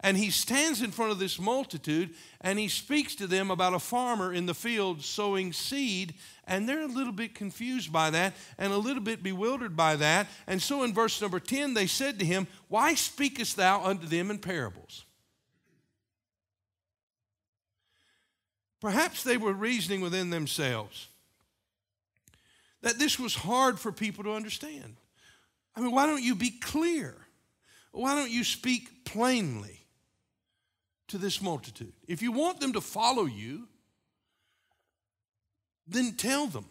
And 0.00 0.16
he 0.16 0.30
stands 0.30 0.82
in 0.82 0.90
front 0.90 1.12
of 1.12 1.18
this 1.18 1.38
multitude 1.38 2.10
and 2.40 2.58
he 2.58 2.68
speaks 2.68 3.14
to 3.16 3.26
them 3.26 3.50
about 3.50 3.72
a 3.72 3.78
farmer 3.78 4.32
in 4.32 4.46
the 4.46 4.54
field 4.54 5.02
sowing 5.02 5.52
seed. 5.52 6.14
And 6.44 6.68
they're 6.68 6.82
a 6.82 6.86
little 6.86 7.12
bit 7.12 7.34
confused 7.34 7.92
by 7.92 8.10
that 8.10 8.34
and 8.58 8.72
a 8.72 8.76
little 8.76 9.02
bit 9.02 9.22
bewildered 9.22 9.76
by 9.76 9.96
that. 9.96 10.26
And 10.46 10.60
so 10.60 10.82
in 10.82 10.92
verse 10.92 11.20
number 11.20 11.38
10, 11.38 11.74
they 11.74 11.86
said 11.86 12.18
to 12.18 12.24
him, 12.24 12.46
Why 12.68 12.94
speakest 12.94 13.56
thou 13.56 13.84
unto 13.84 14.06
them 14.06 14.30
in 14.30 14.38
parables? 14.38 15.04
Perhaps 18.80 19.22
they 19.22 19.36
were 19.36 19.52
reasoning 19.52 20.00
within 20.00 20.30
themselves 20.30 21.08
that 22.80 22.98
this 22.98 23.16
was 23.16 23.36
hard 23.36 23.78
for 23.78 23.92
people 23.92 24.24
to 24.24 24.32
understand. 24.32 24.96
I 25.76 25.80
mean, 25.80 25.92
why 25.92 26.06
don't 26.06 26.22
you 26.22 26.34
be 26.34 26.50
clear? 26.50 27.14
Why 27.92 28.16
don't 28.16 28.30
you 28.30 28.42
speak 28.42 29.04
plainly? 29.04 29.82
to 31.12 31.18
this 31.18 31.42
multitude. 31.42 31.92
If 32.08 32.22
you 32.22 32.32
want 32.32 32.60
them 32.60 32.72
to 32.72 32.80
follow 32.80 33.26
you, 33.26 33.68
then 35.86 36.12
tell 36.12 36.46
them. 36.46 36.66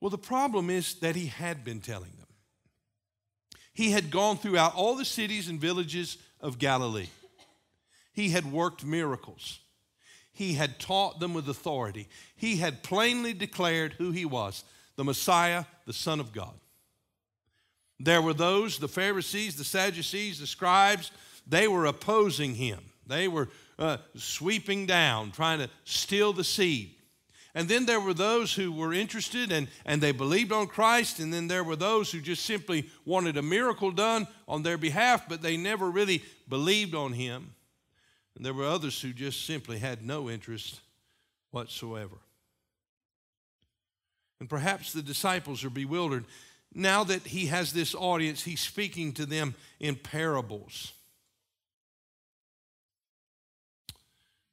Well, 0.00 0.10
the 0.10 0.18
problem 0.18 0.70
is 0.70 0.94
that 0.96 1.16
he 1.16 1.26
had 1.26 1.64
been 1.64 1.80
telling 1.80 2.12
them. 2.18 2.26
He 3.72 3.90
had 3.90 4.10
gone 4.10 4.36
throughout 4.36 4.74
all 4.74 4.94
the 4.94 5.04
cities 5.04 5.48
and 5.48 5.60
villages 5.60 6.18
of 6.40 6.58
Galilee. 6.58 7.08
He 8.12 8.28
had 8.28 8.50
worked 8.50 8.84
miracles. 8.84 9.58
He 10.32 10.54
had 10.54 10.78
taught 10.78 11.20
them 11.20 11.34
with 11.34 11.48
authority. 11.48 12.08
He 12.36 12.56
had 12.56 12.82
plainly 12.82 13.32
declared 13.32 13.94
who 13.94 14.10
he 14.10 14.24
was 14.24 14.64
the 14.96 15.04
Messiah, 15.04 15.64
the 15.86 15.92
Son 15.92 16.20
of 16.20 16.32
God. 16.32 16.54
There 17.98 18.22
were 18.22 18.34
those, 18.34 18.78
the 18.78 18.88
Pharisees, 18.88 19.56
the 19.56 19.64
Sadducees, 19.64 20.38
the 20.38 20.46
scribes, 20.46 21.10
they 21.46 21.68
were 21.68 21.86
opposing 21.86 22.54
him. 22.54 22.80
They 23.06 23.28
were 23.28 23.48
uh, 23.78 23.98
sweeping 24.16 24.86
down, 24.86 25.30
trying 25.30 25.58
to 25.58 25.70
steal 25.84 26.32
the 26.32 26.44
seed. 26.44 26.94
And 27.54 27.68
then 27.68 27.86
there 27.86 28.00
were 28.00 28.14
those 28.14 28.52
who 28.52 28.72
were 28.72 28.92
interested 28.92 29.52
and, 29.52 29.68
and 29.86 30.00
they 30.00 30.10
believed 30.10 30.50
on 30.50 30.66
Christ. 30.66 31.20
And 31.20 31.32
then 31.32 31.46
there 31.46 31.62
were 31.62 31.76
those 31.76 32.10
who 32.10 32.20
just 32.20 32.44
simply 32.44 32.88
wanted 33.04 33.36
a 33.36 33.42
miracle 33.42 33.92
done 33.92 34.26
on 34.48 34.62
their 34.62 34.76
behalf, 34.76 35.28
but 35.28 35.40
they 35.40 35.56
never 35.56 35.88
really 35.90 36.24
believed 36.48 36.94
on 36.94 37.12
him. 37.12 37.54
And 38.34 38.44
there 38.44 38.54
were 38.54 38.66
others 38.66 39.00
who 39.00 39.12
just 39.12 39.46
simply 39.46 39.78
had 39.78 40.04
no 40.04 40.28
interest 40.28 40.80
whatsoever. 41.52 42.16
And 44.40 44.48
perhaps 44.48 44.92
the 44.92 45.02
disciples 45.02 45.64
are 45.64 45.70
bewildered. 45.70 46.24
Now 46.74 47.04
that 47.04 47.22
he 47.22 47.46
has 47.46 47.72
this 47.72 47.94
audience, 47.94 48.42
he's 48.42 48.60
speaking 48.60 49.12
to 49.12 49.26
them 49.26 49.54
in 49.78 49.94
parables. 49.94 50.92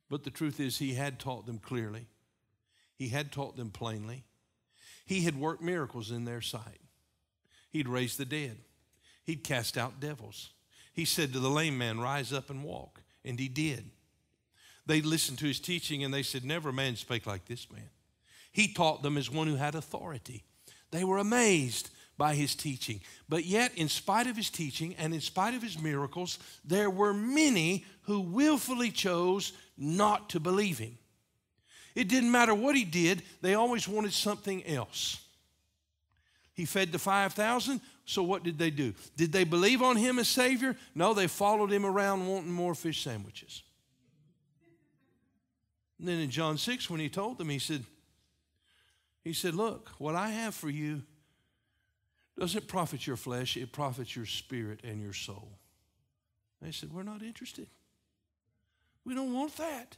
But 0.07 0.23
the 0.23 0.29
truth 0.29 0.59
is, 0.59 0.77
he 0.77 0.93
had 0.93 1.17
taught 1.17 1.47
them 1.47 1.57
clearly, 1.57 2.05
he 3.01 3.07
had 3.07 3.31
taught 3.31 3.57
them 3.57 3.71
plainly. 3.71 4.23
He 5.07 5.21
had 5.21 5.35
worked 5.35 5.63
miracles 5.63 6.11
in 6.11 6.23
their 6.23 6.39
sight. 6.39 6.81
He'd 7.71 7.87
raised 7.87 8.19
the 8.19 8.25
dead, 8.25 8.57
he'd 9.23 9.43
cast 9.43 9.75
out 9.75 9.99
devils. 9.99 10.51
He 10.93 11.05
said 11.05 11.33
to 11.33 11.39
the 11.39 11.49
lame 11.49 11.79
man, 11.79 11.99
Rise 11.99 12.31
up 12.31 12.51
and 12.51 12.63
walk. 12.63 13.01
And 13.25 13.39
he 13.39 13.47
did. 13.47 13.89
They 14.85 15.01
listened 15.01 15.39
to 15.39 15.47
his 15.47 15.59
teaching 15.59 16.03
and 16.03 16.13
they 16.13 16.21
said, 16.21 16.45
Never 16.45 16.71
man 16.71 16.95
spake 16.95 17.25
like 17.25 17.45
this 17.45 17.71
man. 17.71 17.89
He 18.51 18.71
taught 18.71 19.01
them 19.01 19.17
as 19.17 19.31
one 19.31 19.47
who 19.47 19.55
had 19.55 19.73
authority. 19.73 20.43
They 20.91 21.03
were 21.03 21.17
amazed 21.17 21.89
by 22.19 22.35
his 22.35 22.53
teaching. 22.53 23.01
But 23.27 23.45
yet, 23.45 23.75
in 23.75 23.89
spite 23.89 24.27
of 24.27 24.37
his 24.37 24.51
teaching 24.51 24.93
and 24.99 25.11
in 25.11 25.21
spite 25.21 25.55
of 25.55 25.63
his 25.63 25.81
miracles, 25.81 26.37
there 26.63 26.91
were 26.91 27.15
many 27.15 27.83
who 28.03 28.19
willfully 28.19 28.91
chose 28.91 29.53
not 29.75 30.29
to 30.29 30.39
believe 30.39 30.77
him. 30.77 30.99
It 31.95 32.07
didn't 32.07 32.31
matter 32.31 32.53
what 32.53 32.75
he 32.75 32.85
did, 32.85 33.23
they 33.41 33.53
always 33.53 33.87
wanted 33.87 34.13
something 34.13 34.65
else. 34.65 35.19
He 36.53 36.65
fed 36.65 36.91
the 36.91 36.99
5,000, 36.99 37.81
so 38.05 38.23
what 38.23 38.43
did 38.43 38.57
they 38.57 38.69
do? 38.69 38.93
Did 39.15 39.31
they 39.31 39.43
believe 39.43 39.81
on 39.81 39.95
him 39.95 40.19
as 40.19 40.27
Savior? 40.27 40.75
No, 40.93 41.13
they 41.13 41.27
followed 41.27 41.71
him 41.71 41.85
around 41.85 42.27
wanting 42.27 42.51
more 42.51 42.75
fish 42.75 43.03
sandwiches. 43.03 43.63
And 45.97 46.07
then 46.07 46.19
in 46.19 46.29
John 46.29 46.57
6, 46.57 46.89
when 46.89 46.99
he 46.99 47.09
told 47.09 47.37
them, 47.37 47.49
he 47.49 47.59
said, 47.59 47.83
he 49.23 49.33
said, 49.33 49.53
Look, 49.53 49.89
what 49.97 50.15
I 50.15 50.29
have 50.29 50.55
for 50.55 50.69
you 50.69 51.03
doesn't 52.37 52.67
profit 52.67 53.05
your 53.05 53.17
flesh, 53.17 53.55
it 53.55 53.71
profits 53.71 54.15
your 54.15 54.25
spirit 54.25 54.79
and 54.83 55.01
your 55.01 55.13
soul. 55.13 55.59
They 56.61 56.71
said, 56.71 56.91
We're 56.91 57.03
not 57.03 57.21
interested. 57.21 57.67
We 59.05 59.15
don't 59.15 59.33
want 59.33 59.55
that. 59.57 59.97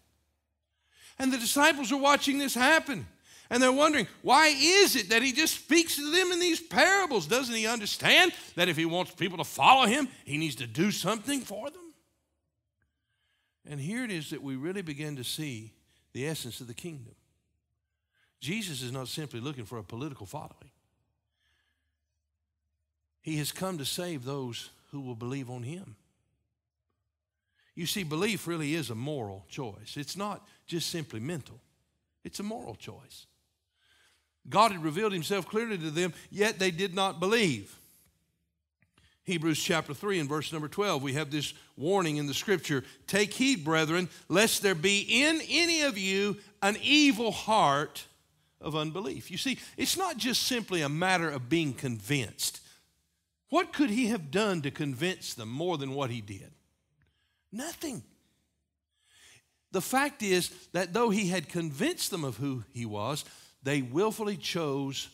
And 1.20 1.32
the 1.32 1.38
disciples 1.38 1.92
are 1.92 1.98
watching 1.98 2.38
this 2.38 2.56
happen. 2.56 3.06
And 3.50 3.62
they're 3.62 3.72
wondering, 3.72 4.08
why 4.22 4.48
is 4.48 4.96
it 4.96 5.10
that 5.10 5.22
he 5.22 5.32
just 5.32 5.56
speaks 5.56 5.96
to 5.98 6.12
them 6.12 6.32
in 6.32 6.40
these 6.40 6.60
parables? 6.60 7.28
Doesn't 7.28 7.54
he 7.54 7.68
understand 7.68 8.34
that 8.56 8.68
if 8.68 8.78
he 8.78 8.86
wants 8.86 9.12
people 9.12 9.38
to 9.38 9.44
follow 9.44 9.86
him, 9.86 10.08
he 10.26 10.38
needs 10.38 10.56
to 10.56 10.68
do 10.68 10.92
something 10.92 11.42
for 11.42 11.70
them? 11.70 11.94
And 13.70 13.80
here 13.80 14.04
it 14.04 14.12
is 14.12 14.32
that 14.32 14.42
we 14.42 14.56
really 14.56 14.82
begin 14.82 15.16
to 15.18 15.24
see 15.24 15.72
the 16.14 16.28
essence 16.28 16.62
of 16.62 16.68
the 16.68 16.74
kingdom. 16.74 17.16
Jesus 18.40 18.82
is 18.82 18.92
not 18.92 19.08
simply 19.08 19.40
looking 19.40 19.66
for 19.66 19.78
a 19.78 19.84
political 19.84 20.26
following, 20.26 20.72
he 23.22 23.38
has 23.38 23.52
come 23.52 23.78
to 23.78 23.86
save 23.86 24.26
those 24.26 24.70
who 24.92 25.00
will 25.00 25.16
believe 25.16 25.50
on 25.50 25.64
him. 25.64 25.96
You 27.76 27.86
see, 27.86 28.04
belief 28.04 28.48
really 28.48 28.76
is 28.76 28.90
a 28.90 28.96
moral 28.96 29.46
choice. 29.50 29.98
It's 29.98 30.16
not 30.16 30.46
just 30.68 30.90
simply 30.90 31.20
mental, 31.20 31.60
it's 32.24 32.40
a 32.40 32.44
moral 32.44 32.76
choice. 32.76 33.26
God 34.50 34.74
had 34.74 34.84
revealed 34.84 35.14
himself 35.14 35.48
clearly 35.48 35.78
to 35.78 35.90
them, 35.90 36.14
yet 36.30 36.60
they 36.60 36.72
did 36.72 36.94
not 36.94 37.20
believe. 37.22 37.80
Hebrews 39.24 39.64
chapter 39.64 39.94
3 39.94 40.20
and 40.20 40.28
verse 40.28 40.52
number 40.52 40.68
12, 40.68 41.02
we 41.02 41.14
have 41.14 41.32
this 41.32 41.54
warning 41.78 42.18
in 42.18 42.28
the 42.28 42.34
scripture 42.34 42.84
Take 43.08 43.34
heed, 43.34 43.64
brethren, 43.64 44.10
lest 44.28 44.62
there 44.62 44.76
be 44.76 45.00
in 45.00 45.40
any 45.50 45.82
of 45.82 45.98
you 45.98 46.38
an 46.62 46.76
evil 46.82 47.32
heart 47.32 48.06
of 48.60 48.76
unbelief. 48.76 49.32
You 49.32 49.38
see, 49.38 49.60
it's 49.78 49.98
not 49.98 50.18
just 50.18 50.44
simply 50.44 50.82
a 50.82 50.90
matter 50.90 51.30
of 51.30 51.48
being 51.48 51.74
convinced. 51.74 52.60
What 53.50 53.72
could 53.72 53.90
he 53.90 54.08
have 54.08 54.30
done 54.30 54.62
to 54.64 54.72
convince 54.72 55.34
them 55.34 55.50
more 55.50 55.78
than 55.78 55.94
what 55.94 56.10
he 56.10 56.20
did? 56.20 56.52
Nothing. 57.54 58.04
The 59.72 59.82
fact 59.82 60.24
is 60.24 60.50
that 60.74 60.92
though 60.94 61.12
he 61.12 61.28
had 61.28 61.48
convinced 61.48 62.12
them 62.12 62.24
of 62.24 62.38
who 62.38 62.64
he 62.74 62.86
was, 62.86 63.24
they 63.62 63.82
willfully 63.82 64.36
chose 64.36 65.08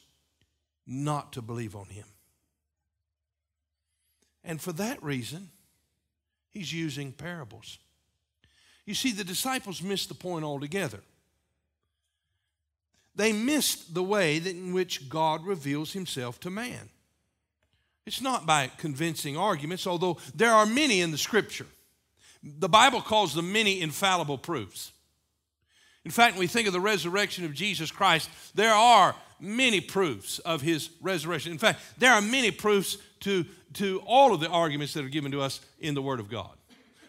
not 0.87 1.33
to 1.33 1.41
believe 1.41 1.75
on 1.75 1.85
him. 1.85 2.05
And 4.43 4.59
for 4.59 4.71
that 4.73 5.03
reason, 5.03 5.49
he's 6.49 6.73
using 6.73 7.11
parables. 7.11 7.77
You 8.85 8.95
see, 8.95 9.11
the 9.11 9.23
disciples 9.23 9.81
missed 9.83 10.07
the 10.07 10.15
point 10.15 10.45
altogether. 10.45 11.01
They 13.15 13.33
missed 13.33 13.93
the 13.93 14.03
way 14.03 14.37
in 14.37 14.73
which 14.73 15.09
God 15.09 15.45
reveals 15.45 15.91
himself 15.91 16.39
to 16.39 16.49
man. 16.49 16.89
It's 18.05 18.21
not 18.21 18.45
by 18.45 18.71
convincing 18.77 19.37
arguments, 19.37 19.85
although 19.85 20.17
there 20.33 20.53
are 20.53 20.65
many 20.65 21.01
in 21.01 21.11
the 21.11 21.17
scripture. 21.17 21.67
The 22.41 22.69
Bible 22.69 23.01
calls 23.01 23.33
them 23.33 23.51
many 23.51 23.81
infallible 23.81 24.37
proofs. 24.37 24.91
In 26.05 26.11
fact, 26.11 26.33
when 26.33 26.41
we 26.41 26.47
think 26.47 26.67
of 26.67 26.73
the 26.73 26.79
resurrection 26.79 27.45
of 27.45 27.53
Jesus 27.53 27.91
Christ, 27.91 28.29
there 28.55 28.73
are 28.73 29.15
many 29.39 29.81
proofs 29.81 30.39
of 30.39 30.61
his 30.61 30.89
resurrection. 31.01 31.51
In 31.51 31.57
fact, 31.57 31.81
there 31.97 32.13
are 32.13 32.21
many 32.21 32.51
proofs 32.51 32.97
to, 33.21 33.45
to 33.73 34.01
all 34.05 34.33
of 34.33 34.39
the 34.39 34.49
arguments 34.49 34.93
that 34.93 35.03
are 35.03 35.09
given 35.09 35.31
to 35.31 35.41
us 35.41 35.59
in 35.79 35.93
the 35.93 36.01
Word 36.01 36.19
of 36.19 36.29
God. 36.29 36.55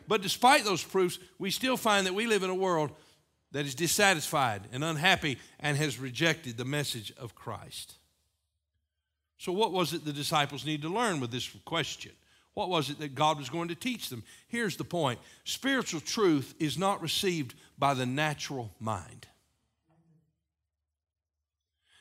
But 0.08 0.22
despite 0.22 0.64
those 0.64 0.82
proofs, 0.82 1.18
we 1.38 1.50
still 1.50 1.76
find 1.76 2.06
that 2.06 2.14
we 2.14 2.26
live 2.26 2.42
in 2.42 2.50
a 2.50 2.54
world 2.54 2.90
that 3.52 3.64
is 3.64 3.74
dissatisfied 3.74 4.62
and 4.72 4.82
unhappy 4.82 5.38
and 5.58 5.76
has 5.76 5.98
rejected 5.98 6.56
the 6.56 6.64
message 6.64 7.12
of 7.16 7.34
Christ. 7.34 7.94
So, 9.38 9.52
what 9.52 9.72
was 9.72 9.92
it 9.92 10.04
the 10.04 10.12
disciples 10.12 10.66
need 10.66 10.82
to 10.82 10.88
learn 10.88 11.20
with 11.20 11.30
this 11.30 11.48
question? 11.64 12.12
What 12.60 12.68
was 12.68 12.90
it 12.90 12.98
that 12.98 13.14
God 13.14 13.38
was 13.38 13.48
going 13.48 13.68
to 13.68 13.74
teach 13.74 14.10
them? 14.10 14.22
Here's 14.46 14.76
the 14.76 14.84
point 14.84 15.18
spiritual 15.44 16.02
truth 16.02 16.54
is 16.58 16.76
not 16.76 17.00
received 17.00 17.54
by 17.78 17.94
the 17.94 18.04
natural 18.04 18.70
mind. 18.78 19.26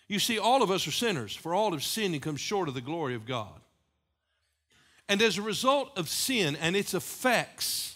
You 0.09 0.19
see, 0.19 0.37
all 0.37 0.61
of 0.61 0.69
us 0.69 0.85
are 0.85 0.91
sinners, 0.91 1.33
for 1.33 1.55
all 1.55 1.71
have 1.71 1.81
sinned 1.81 2.13
and 2.13 2.21
come 2.21 2.35
short 2.35 2.67
of 2.67 2.73
the 2.73 2.81
glory 2.81 3.15
of 3.15 3.25
God. 3.25 3.61
And 5.07 5.21
as 5.21 5.37
a 5.37 5.41
result 5.41 5.97
of 5.97 6.09
sin 6.09 6.57
and 6.57 6.75
its 6.75 6.93
effects 6.93 7.95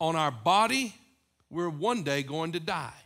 on 0.00 0.16
our 0.16 0.30
body, 0.30 0.94
we're 1.50 1.68
one 1.68 2.04
day 2.04 2.22
going 2.22 2.52
to 2.52 2.60
die. 2.60 3.02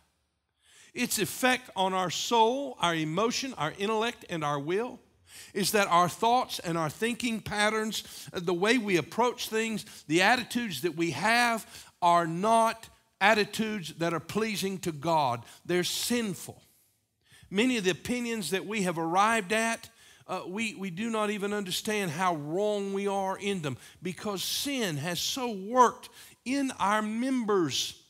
Its 0.94 1.18
effect 1.18 1.70
on 1.74 1.92
our 1.92 2.10
soul, 2.10 2.78
our 2.80 2.94
emotion, 2.94 3.52
our 3.54 3.72
intellect, 3.80 4.24
and 4.30 4.44
our 4.44 4.60
will 4.60 5.00
is 5.54 5.72
that 5.72 5.88
our 5.88 6.08
thoughts 6.08 6.58
and 6.58 6.76
our 6.76 6.90
thinking 6.90 7.40
patterns, 7.40 8.28
the 8.32 8.54
way 8.54 8.78
we 8.78 8.96
approach 8.96 9.48
things, 9.48 9.84
the 10.06 10.22
attitudes 10.22 10.82
that 10.82 10.96
we 10.96 11.12
have 11.12 11.66
are 12.02 12.26
not 12.26 12.88
attitudes 13.20 13.94
that 13.94 14.12
are 14.12 14.20
pleasing 14.20 14.78
to 14.78 14.92
God. 14.92 15.44
They're 15.64 15.84
sinful. 15.84 16.62
Many 17.50 17.76
of 17.76 17.84
the 17.84 17.90
opinions 17.90 18.50
that 18.50 18.66
we 18.66 18.82
have 18.82 18.98
arrived 18.98 19.52
at, 19.52 19.88
uh, 20.28 20.42
we, 20.46 20.74
we 20.74 20.90
do 20.90 21.08
not 21.08 21.30
even 21.30 21.52
understand 21.52 22.10
how 22.10 22.34
wrong 22.34 22.92
we 22.92 23.06
are 23.06 23.38
in 23.38 23.62
them 23.62 23.76
because 24.02 24.42
sin 24.42 24.96
has 24.96 25.20
so 25.20 25.52
worked 25.52 26.08
in 26.44 26.72
our 26.80 27.02
members 27.02 28.02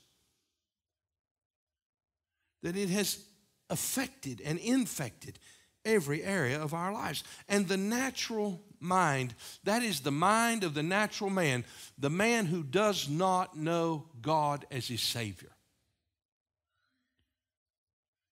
that 2.63 2.77
it 2.77 2.89
has 2.89 3.23
affected 3.69 4.41
and 4.45 4.59
infected 4.59 5.39
every 5.87 6.23
area 6.23 6.61
of 6.61 6.75
our 6.75 6.93
lives. 6.93 7.25
And 7.49 7.67
the 7.67 7.79
natural 7.79 8.61
mind, 8.81 9.35
that 9.65 9.83
is 9.83 10.01
the 10.01 10.11
mind 10.11 10.65
of 10.65 10.75
the 10.75 10.83
natural 10.83 11.31
man, 11.31 11.65
the 11.99 12.11
man 12.11 12.47
who 12.47 12.63
does 12.63 13.09
not 13.09 13.57
know 13.57 14.07
God 14.21 14.67
as 14.71 14.89
his 14.89 15.01
Savior. 15.01 15.53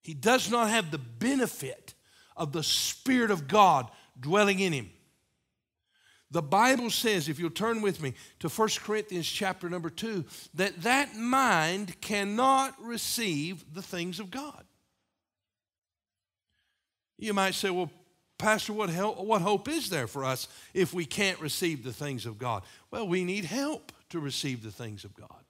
He 0.02 0.12
does 0.12 0.50
not 0.50 0.68
have 0.68 0.90
the 0.90 0.98
benefit 0.98 1.94
of 2.36 2.52
the 2.52 2.62
Spirit 2.62 3.30
of 3.30 3.48
God 3.48 3.90
dwelling 4.20 4.60
in 4.60 4.72
him. 4.72 4.90
The 6.30 6.42
Bible 6.42 6.90
says, 6.90 7.28
if 7.28 7.38
you'll 7.38 7.50
turn 7.50 7.80
with 7.80 8.02
me 8.02 8.14
to 8.40 8.48
1 8.48 8.68
Corinthians 8.82 9.28
chapter 9.28 9.70
number 9.70 9.88
2, 9.88 10.24
that 10.54 10.82
that 10.82 11.16
mind 11.16 12.00
cannot 12.00 12.74
receive 12.82 13.64
the 13.72 13.82
things 13.82 14.18
of 14.18 14.32
God. 14.32 14.64
You 17.18 17.32
might 17.32 17.54
say, 17.54 17.70
well, 17.70 17.90
Pastor, 18.38 18.72
what, 18.72 18.90
help, 18.90 19.18
what 19.18 19.42
hope 19.42 19.68
is 19.68 19.90
there 19.90 20.06
for 20.06 20.24
us 20.24 20.48
if 20.72 20.92
we 20.92 21.04
can't 21.04 21.40
receive 21.40 21.84
the 21.84 21.92
things 21.92 22.26
of 22.26 22.38
God? 22.38 22.62
Well, 22.90 23.06
we 23.06 23.24
need 23.24 23.44
help 23.44 23.92
to 24.10 24.20
receive 24.20 24.62
the 24.62 24.72
things 24.72 25.04
of 25.04 25.14
God. 25.14 25.44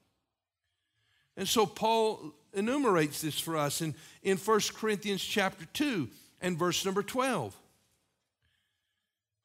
And 1.37 1.47
so 1.47 1.65
Paul 1.65 2.33
enumerates 2.53 3.21
this 3.21 3.39
for 3.39 3.57
us 3.57 3.81
in, 3.81 3.95
in 4.23 4.37
1 4.37 4.59
Corinthians 4.75 5.23
chapter 5.23 5.65
2 5.73 6.07
and 6.41 6.57
verse 6.57 6.85
number 6.85 7.03
12. 7.03 7.55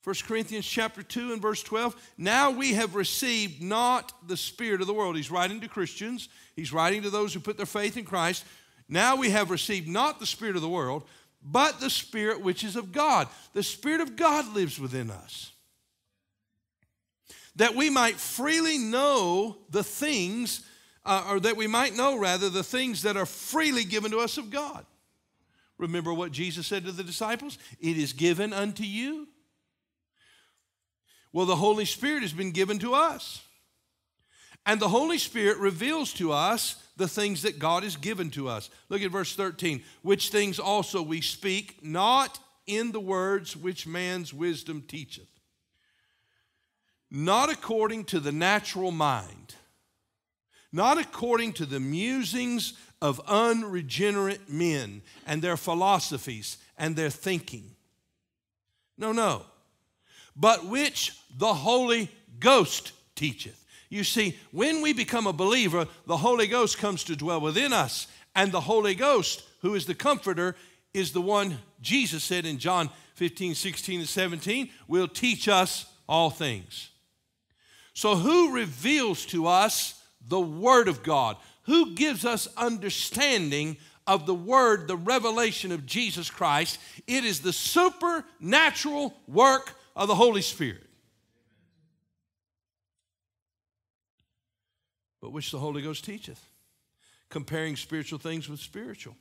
1 0.03 0.15
Corinthians 0.27 0.67
chapter 0.67 1.03
2 1.03 1.33
and 1.33 1.43
verse 1.43 1.63
12. 1.63 1.95
Now 2.17 2.51
we 2.51 2.75
have 2.75 2.95
received 2.95 3.61
not 3.61 4.13
the 4.27 4.37
spirit 4.37 4.81
of 4.81 4.87
the 4.87 4.95
world. 4.95 5.17
He's 5.17 5.31
writing 5.31 5.61
to 5.61 5.69
Christians, 5.69 6.29
he's 6.57 6.73
writing 6.73 7.03
to 7.03 7.11
those 7.11 7.35
who 7.35 7.41
put 7.41 7.57
their 7.57 7.67
faith 7.67 7.97
in 7.97 8.05
Christ. 8.05 8.45
Now 8.89 9.17
we 9.17 9.31
have 9.31 9.51
received 9.51 9.89
not 9.89 10.19
the 10.19 10.27
spirit 10.27 10.57
of 10.57 10.63
the 10.63 10.69
world, 10.69 11.05
but 11.43 11.81
the 11.81 11.91
Spirit 11.91 12.41
which 12.43 12.65
is 12.65 12.77
of 12.77 12.93
God. 12.93 13.29
The 13.53 13.63
Spirit 13.63 14.01
of 14.01 14.17
God 14.17 14.55
lives 14.55 14.79
within 14.79 15.11
us. 15.11 15.53
That 17.57 17.75
we 17.75 17.91
might 17.91 18.17
freely 18.17 18.79
know 18.79 19.59
the 19.71 19.83
things, 19.83 20.65
uh, 21.05 21.27
or 21.29 21.41
that 21.41 21.57
we 21.57 21.67
might 21.67 21.97
know 21.97 22.19
rather 22.19 22.49
the 22.49 22.63
things 22.63 23.03
that 23.03 23.17
are 23.17 23.27
freely 23.27 23.85
given 23.85 24.11
to 24.13 24.19
us 24.19 24.39
of 24.39 24.51
God. 24.51 24.85
Remember 25.79 26.13
what 26.13 26.31
Jesus 26.31 26.67
said 26.67 26.85
to 26.85 26.93
the 26.93 27.03
disciples? 27.03 27.59
It 27.81 27.97
is 27.97 28.13
given 28.13 28.53
unto 28.53 28.83
you. 28.83 29.27
Well, 31.33 31.47
the 31.47 31.57
Holy 31.57 31.85
Spirit 31.85 32.23
has 32.23 32.33
been 32.33 32.51
given 32.51 32.79
to 32.81 32.95
us. 32.95 33.43
And 34.67 34.81
the 34.81 34.89
Holy 34.89 35.19
Spirit 35.19 35.59
reveals 35.59 36.13
to 36.15 36.33
us 36.33 36.77
the 36.97 37.09
things 37.09 37.43
that 37.43 37.59
God 37.59 37.83
has 37.83 37.97
given 37.97 38.31
to 38.31 38.49
us. 38.49 38.71
Look 38.89 39.03
at 39.03 39.11
verse 39.11 39.35
13. 39.35 39.83
Which 40.03 40.29
things 40.29 40.59
also 40.59 41.03
we 41.03 41.21
speak, 41.21 41.83
not 41.83 42.39
in 42.67 42.93
the 42.93 43.01
words 43.01 43.57
which 43.57 43.87
man's 43.87 44.33
wisdom 44.33 44.83
teacheth, 44.87 45.29
not 47.11 47.51
according 47.51 48.05
to 48.05 48.21
the 48.21 48.33
natural 48.33 48.93
mind, 48.93 49.55
not 50.73 50.99
according 50.99 51.55
to 51.55 51.67
the 51.67 51.81
musings 51.81 52.75
of 53.03 53.21
unregenerate 53.27 54.49
men 54.49 55.03
and 55.27 55.43
their 55.43 55.57
philosophies 55.57 56.59
and 56.79 56.95
their 56.95 57.11
thinking. 57.11 57.75
No, 58.97 59.11
no. 59.13 59.43
But 60.37 60.67
which 60.67 61.19
the 61.37 61.55
Holy 61.55 62.11
Ghost 62.39 62.93
teacheth 63.17 63.60
you 63.91 64.05
see, 64.05 64.39
when 64.51 64.81
we 64.81 64.95
become 64.95 65.27
a 65.27 65.33
believer, 65.33 65.87
the 66.07 66.17
Holy 66.17 66.47
Ghost 66.47 66.79
comes 66.79 67.05
to 67.05 67.17
dwell 67.17 67.41
within 67.41 67.75
us. 67.75 68.07
And 68.35 68.51
the 68.51 68.61
Holy 68.61 68.95
Ghost, 68.95 69.43
who 69.61 69.75
is 69.75 69.85
the 69.85 69.95
comforter, 69.95 70.57
is 70.95 71.13
the 71.13 71.21
one 71.21 71.59
Jesus 71.83 72.25
said 72.25 72.47
in 72.47 72.59
John 72.59 72.89
15, 73.17 73.55
16, 73.55 74.01
and 74.01 74.09
17, 74.09 74.71
will 74.89 75.09
teach 75.09 75.49
us 75.49 75.85
all 76.09 76.31
things. 76.31 76.91
So, 77.93 78.15
who 78.17 78.55
reveals 78.55 79.27
to 79.27 79.47
us 79.47 80.03
the 80.27 80.41
Word 80.41 80.89
of 80.89 81.03
God? 81.03 81.37
who 81.71 81.95
gives 81.95 82.25
us 82.25 82.49
understanding 82.57 83.77
of 84.07 84.27
the 84.27 84.35
Word, 84.35 84.89
the 84.89 84.97
revelation 84.97 85.71
of 85.71 85.87
Jesus 85.87 86.29
Christ? 86.29 86.79
It 87.07 87.25
is 87.25 87.41
the 87.41 87.53
supernatural 87.53 89.15
work 89.29 89.75
of 89.95 90.09
the 90.09 90.17
Holy 90.17 90.43
Spirit. 90.43 90.87
But 95.21 95.33
which 95.33 95.51
the 95.51 95.59
Holy 95.59 95.83
Ghost 95.83 96.05
teacheth, 96.05 96.43
comparing 97.29 97.77
spiritual 97.77 98.19
things 98.19 98.49
with 98.49 98.61
spiritual. 98.61 99.17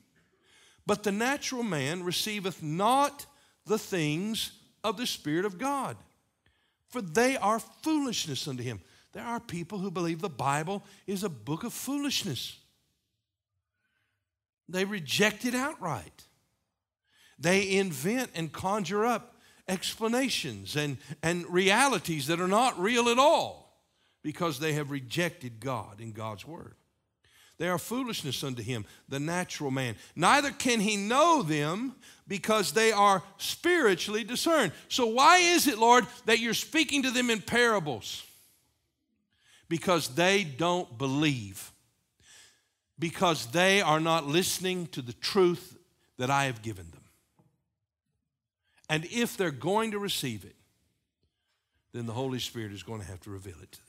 But 0.86 1.04
the 1.04 1.12
natural 1.12 1.64
man 1.64 2.04
receiveth 2.04 2.64
not 2.64 3.26
the 3.66 3.78
things 3.78 4.52
of 4.84 4.98
the 4.98 5.06
Spirit 5.06 5.46
of 5.46 5.58
God, 5.58 5.98
for 6.88 7.02
they 7.02 7.38
are 7.38 7.60
foolishness 7.60 8.48
unto 8.48 8.64
him. 8.64 8.82
There 9.12 9.24
are 9.24 9.40
people 9.40 9.80
who 9.80 9.92
believe 9.92 10.22
the 10.22 10.30
Bible 10.30 10.84
is 11.06 11.24
a 11.24 11.30
book 11.30 11.64
of 11.64 11.74
foolishness. 11.74 12.58
They 14.68 14.86
reject 14.86 15.46
it 15.46 15.56
outright. 15.56 16.26
They 17.38 17.78
invent 17.78 18.32
and 18.36 18.52
conjure 18.52 19.06
up 19.06 19.36
explanations 19.68 20.76
and, 20.76 20.98
and 21.22 21.46
realities 21.48 22.28
that 22.28 22.40
are 22.40 22.48
not 22.48 22.80
real 22.80 23.10
at 23.10 23.20
all 23.20 23.69
because 24.22 24.60
they 24.60 24.74
have 24.74 24.92
rejected 24.92 25.60
God 25.60 26.00
and 26.00 26.14
God's 26.14 26.46
Word. 26.46 26.76
They 27.60 27.68
are 27.68 27.78
foolishness 27.78 28.42
unto 28.44 28.64
him, 28.64 28.86
the 29.10 29.20
natural 29.20 29.70
man. 29.70 29.96
Neither 30.16 30.50
can 30.50 30.80
he 30.80 30.96
know 30.96 31.44
them 31.44 31.94
because 32.26 32.72
they 32.72 32.94
are 32.94 33.22
spiritually 33.38 34.24
discerned. 34.24 34.72
So, 34.88 35.08
why 35.08 35.40
is 35.40 35.68
it, 35.68 35.78
Lord, 35.78 36.08
that 36.26 36.40
you're 36.40 36.54
speaking 36.54 37.04
to 37.04 37.12
them 37.12 37.30
in 37.30 37.42
parables? 37.42 38.26
Because 39.68 40.08
they 40.16 40.46
don't 40.46 40.98
believe, 40.98 41.72
because 42.98 43.48
they 43.48 43.82
are 43.82 44.00
not 44.00 44.26
listening 44.26 44.88
to 44.88 45.02
the 45.02 45.14
truth 45.14 45.78
that 46.18 46.30
I 46.30 46.46
have 46.46 46.62
given 46.62 46.90
them. 46.92 47.04
And 48.90 49.06
if 49.12 49.36
they're 49.36 49.52
going 49.52 49.92
to 49.92 50.00
receive 50.00 50.46
it, 50.46 50.56
then 51.92 52.06
the 52.06 52.14
Holy 52.14 52.40
Spirit 52.40 52.72
is 52.72 52.84
going 52.84 53.02
to 53.02 53.08
have 53.08 53.20
to 53.22 53.30
reveal 53.30 53.58
it 53.62 53.72
to 53.74 53.88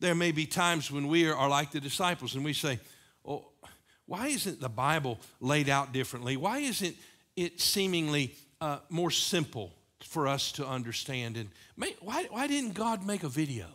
There 0.00 0.14
may 0.14 0.32
be 0.32 0.46
times 0.46 0.90
when 0.90 1.08
we 1.08 1.28
are 1.28 1.48
like 1.48 1.70
the 1.70 1.80
disciples 1.80 2.34
and 2.34 2.44
we 2.44 2.52
say, 2.52 2.80
Oh, 3.24 3.46
why 4.06 4.28
isn't 4.28 4.60
the 4.60 4.68
Bible 4.68 5.18
laid 5.40 5.68
out 5.68 5.92
differently? 5.92 6.36
Why 6.36 6.58
isn't 6.58 6.96
it 7.36 7.60
seemingly 7.60 8.34
uh, 8.60 8.78
more 8.90 9.10
simple 9.10 9.72
for 10.02 10.28
us 10.28 10.52
to 10.52 10.66
understand? 10.66 11.36
And 11.36 11.48
may, 11.76 11.94
why, 12.00 12.26
why 12.30 12.46
didn't 12.46 12.74
God 12.74 13.06
make 13.06 13.22
a 13.22 13.28
video? 13.28 13.66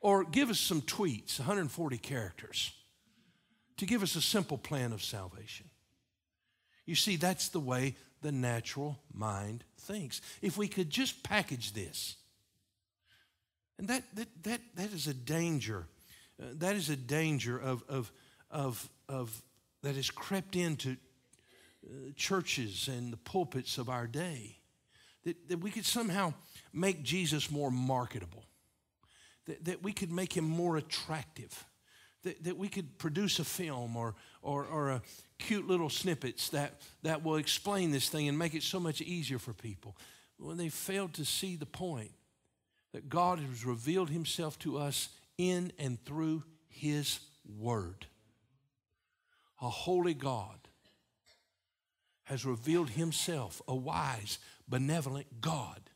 Or 0.00 0.24
give 0.24 0.50
us 0.50 0.58
some 0.58 0.80
tweets, 0.80 1.38
140 1.38 1.98
characters, 1.98 2.72
to 3.76 3.86
give 3.86 4.02
us 4.02 4.16
a 4.16 4.22
simple 4.22 4.58
plan 4.58 4.92
of 4.92 5.02
salvation. 5.02 5.66
You 6.86 6.94
see, 6.94 7.16
that's 7.16 7.48
the 7.48 7.60
way 7.60 7.94
the 8.22 8.32
natural 8.32 8.98
mind 9.12 9.64
thinks. 9.78 10.20
If 10.42 10.56
we 10.56 10.68
could 10.68 10.90
just 10.90 11.22
package 11.22 11.72
this 11.72 12.16
and 13.80 13.88
that, 13.88 14.04
that, 14.14 14.28
that, 14.42 14.60
that 14.76 14.92
is 14.92 15.06
a 15.06 15.14
danger. 15.14 15.86
Uh, 16.38 16.48
that 16.56 16.76
is 16.76 16.90
a 16.90 16.96
danger 16.96 17.56
of, 17.58 17.82
of, 17.88 18.12
of, 18.50 18.90
of, 19.08 19.42
that 19.82 19.96
has 19.96 20.10
crept 20.10 20.54
into 20.54 20.98
uh, 21.86 22.12
churches 22.14 22.88
and 22.88 23.10
the 23.10 23.16
pulpits 23.16 23.78
of 23.78 23.88
our 23.88 24.06
day. 24.06 24.58
That, 25.24 25.48
that 25.48 25.60
we 25.60 25.70
could 25.70 25.86
somehow 25.86 26.34
make 26.74 27.02
Jesus 27.02 27.50
more 27.50 27.70
marketable, 27.70 28.44
that, 29.46 29.64
that 29.64 29.82
we 29.82 29.94
could 29.94 30.12
make 30.12 30.36
him 30.36 30.44
more 30.44 30.76
attractive, 30.76 31.64
that, 32.22 32.44
that 32.44 32.58
we 32.58 32.68
could 32.68 32.98
produce 32.98 33.38
a 33.38 33.44
film 33.44 33.96
or, 33.96 34.14
or, 34.42 34.66
or 34.66 34.90
a 34.90 35.02
cute 35.38 35.66
little 35.66 35.88
snippets 35.88 36.50
that, 36.50 36.82
that 37.02 37.24
will 37.24 37.36
explain 37.36 37.92
this 37.92 38.10
thing 38.10 38.28
and 38.28 38.38
make 38.38 38.52
it 38.52 38.62
so 38.62 38.78
much 38.78 39.00
easier 39.00 39.38
for 39.38 39.54
people. 39.54 39.96
When 40.38 40.58
they 40.58 40.68
failed 40.68 41.14
to 41.14 41.24
see 41.24 41.56
the 41.56 41.64
point 41.64 42.10
that 42.92 43.08
God 43.08 43.38
has 43.38 43.64
revealed 43.64 44.10
himself 44.10 44.58
to 44.60 44.78
us 44.78 45.08
in 45.38 45.72
and 45.78 46.02
through 46.04 46.44
his 46.68 47.20
word. 47.58 48.06
A 49.62 49.68
holy 49.68 50.14
God 50.14 50.58
has 52.24 52.44
revealed 52.44 52.90
himself, 52.90 53.60
a 53.66 53.74
wise, 53.74 54.38
benevolent 54.68 55.40
God 55.40 55.90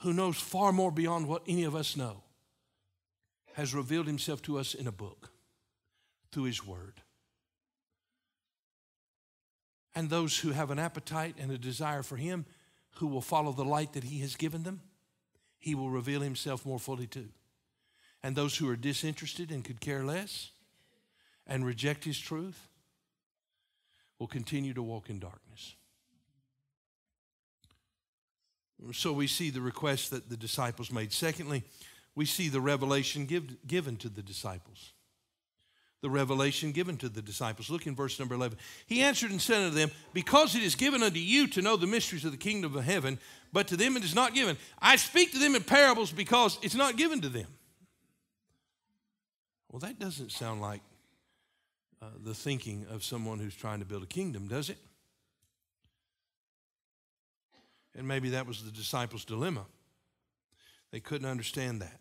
who 0.00 0.12
knows 0.12 0.36
far 0.36 0.72
more 0.72 0.90
beyond 0.90 1.28
what 1.28 1.42
any 1.46 1.64
of 1.64 1.76
us 1.76 1.96
know, 1.96 2.22
has 3.54 3.74
revealed 3.74 4.06
himself 4.06 4.40
to 4.42 4.58
us 4.58 4.74
in 4.74 4.86
a 4.86 4.92
book 4.92 5.30
through 6.32 6.44
his 6.44 6.66
word. 6.66 7.02
And 9.94 10.08
those 10.08 10.38
who 10.38 10.52
have 10.52 10.70
an 10.70 10.78
appetite 10.78 11.34
and 11.38 11.50
a 11.50 11.58
desire 11.58 12.02
for 12.02 12.16
him, 12.16 12.46
who 12.96 13.08
will 13.08 13.20
follow 13.20 13.52
the 13.52 13.64
light 13.64 13.92
that 13.92 14.04
he 14.04 14.20
has 14.20 14.36
given 14.36 14.62
them, 14.62 14.80
he 15.60 15.74
will 15.74 15.90
reveal 15.90 16.22
himself 16.22 16.66
more 16.66 16.80
fully 16.80 17.06
too. 17.06 17.28
And 18.22 18.34
those 18.34 18.56
who 18.56 18.68
are 18.68 18.76
disinterested 18.76 19.50
and 19.50 19.64
could 19.64 19.80
care 19.80 20.02
less 20.02 20.50
and 21.46 21.64
reject 21.64 22.04
his 22.04 22.18
truth 22.18 22.68
will 24.18 24.26
continue 24.26 24.74
to 24.74 24.82
walk 24.82 25.08
in 25.08 25.18
darkness. 25.18 25.74
So 28.92 29.12
we 29.12 29.26
see 29.26 29.50
the 29.50 29.60
request 29.60 30.10
that 30.10 30.28
the 30.28 30.36
disciples 30.36 30.90
made. 30.90 31.12
Secondly, 31.12 31.62
we 32.14 32.24
see 32.24 32.48
the 32.48 32.60
revelation 32.60 33.26
give, 33.26 33.66
given 33.66 33.96
to 33.98 34.08
the 34.08 34.22
disciples 34.22 34.92
the 36.02 36.10
revelation 36.10 36.72
given 36.72 36.96
to 36.98 37.08
the 37.08 37.20
disciples. 37.20 37.68
Look 37.68 37.86
in 37.86 37.94
verse 37.94 38.18
number 38.18 38.34
11. 38.34 38.58
He 38.86 39.02
answered 39.02 39.30
and 39.30 39.40
said 39.40 39.62
unto 39.62 39.76
them, 39.76 39.90
Because 40.14 40.54
it 40.54 40.62
is 40.62 40.74
given 40.74 41.02
unto 41.02 41.18
you 41.18 41.46
to 41.48 41.62
know 41.62 41.76
the 41.76 41.86
mysteries 41.86 42.24
of 42.24 42.32
the 42.32 42.38
kingdom 42.38 42.74
of 42.74 42.84
heaven, 42.84 43.18
but 43.52 43.68
to 43.68 43.76
them 43.76 43.96
it 43.96 44.04
is 44.04 44.14
not 44.14 44.34
given. 44.34 44.56
I 44.80 44.96
speak 44.96 45.32
to 45.32 45.38
them 45.38 45.54
in 45.54 45.62
parables 45.62 46.10
because 46.10 46.58
it's 46.62 46.74
not 46.74 46.96
given 46.96 47.20
to 47.20 47.28
them. 47.28 47.46
Well, 49.70 49.80
that 49.80 49.98
doesn't 49.98 50.32
sound 50.32 50.60
like 50.60 50.80
uh, 52.02 52.06
the 52.24 52.34
thinking 52.34 52.86
of 52.90 53.04
someone 53.04 53.38
who's 53.38 53.54
trying 53.54 53.80
to 53.80 53.84
build 53.84 54.02
a 54.02 54.06
kingdom, 54.06 54.48
does 54.48 54.70
it? 54.70 54.78
And 57.96 58.08
maybe 58.08 58.30
that 58.30 58.46
was 58.46 58.62
the 58.62 58.70
disciples' 58.70 59.24
dilemma. 59.24 59.66
They 60.92 61.00
couldn't 61.00 61.28
understand 61.28 61.82
that. 61.82 62.00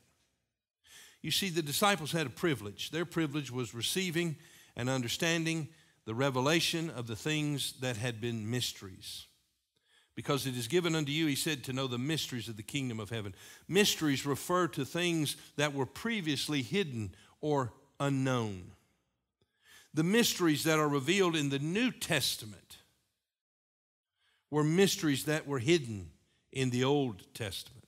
You 1.21 1.31
see, 1.31 1.49
the 1.49 1.61
disciples 1.61 2.11
had 2.11 2.27
a 2.27 2.31
privilege. 2.31 2.91
Their 2.91 3.05
privilege 3.05 3.51
was 3.51 3.73
receiving 3.73 4.37
and 4.75 4.89
understanding 4.89 5.67
the 6.05 6.15
revelation 6.15 6.89
of 6.89 7.07
the 7.07 7.15
things 7.15 7.73
that 7.81 7.97
had 7.97 8.21
been 8.21 8.49
mysteries. 8.49 9.25
Because 10.15 10.45
it 10.45 10.57
is 10.57 10.67
given 10.67 10.95
unto 10.95 11.11
you, 11.11 11.27
he 11.27 11.35
said, 11.35 11.63
to 11.63 11.73
know 11.73 11.87
the 11.87 11.97
mysteries 11.97 12.47
of 12.47 12.57
the 12.57 12.63
kingdom 12.63 12.99
of 12.99 13.09
heaven. 13.09 13.33
Mysteries 13.67 14.25
refer 14.25 14.67
to 14.69 14.85
things 14.85 15.35
that 15.55 15.73
were 15.73 15.85
previously 15.85 16.61
hidden 16.61 17.13
or 17.41 17.73
unknown. 17.99 18.71
The 19.93 20.03
mysteries 20.03 20.63
that 20.65 20.79
are 20.79 20.89
revealed 20.89 21.35
in 21.35 21.49
the 21.49 21.59
New 21.59 21.91
Testament 21.91 22.77
were 24.51 24.63
mysteries 24.63 25.25
that 25.25 25.47
were 25.47 25.59
hidden 25.59 26.11
in 26.51 26.69
the 26.69 26.83
Old 26.83 27.33
Testament. 27.33 27.87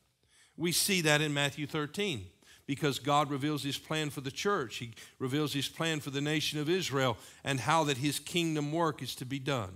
We 0.58 0.72
see 0.72 1.02
that 1.02 1.22
in 1.22 1.34
Matthew 1.34 1.68
13 1.68 2.26
because 2.72 3.00
God 3.00 3.30
reveals 3.30 3.64
his 3.64 3.78
plan 3.78 4.10
for 4.10 4.22
the 4.22 4.32
church. 4.32 4.78
He 4.78 4.94
reveals 5.20 5.52
his 5.52 5.68
plan 5.68 6.00
for 6.00 6.10
the 6.10 6.22
nation 6.22 6.58
of 6.58 6.70
Israel 6.70 7.18
and 7.44 7.60
how 7.60 7.84
that 7.84 7.98
his 7.98 8.18
kingdom 8.18 8.72
work 8.72 9.02
is 9.02 9.14
to 9.16 9.26
be 9.26 9.40
done. 9.40 9.76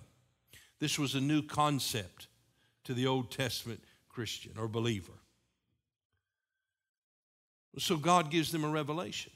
This 0.80 0.98
was 0.98 1.14
a 1.14 1.20
new 1.20 1.42
concept 1.42 2.28
to 2.86 2.94
the 2.94 3.06
Old 3.06 3.32
Testament 3.32 3.84
Christian 4.08 4.54
or 4.58 4.70
believer. 4.70 5.12
So 7.78 7.98
God 7.98 8.32
gives 8.32 8.54
them 8.54 8.64
a 8.64 8.70
revelation. 8.70 9.34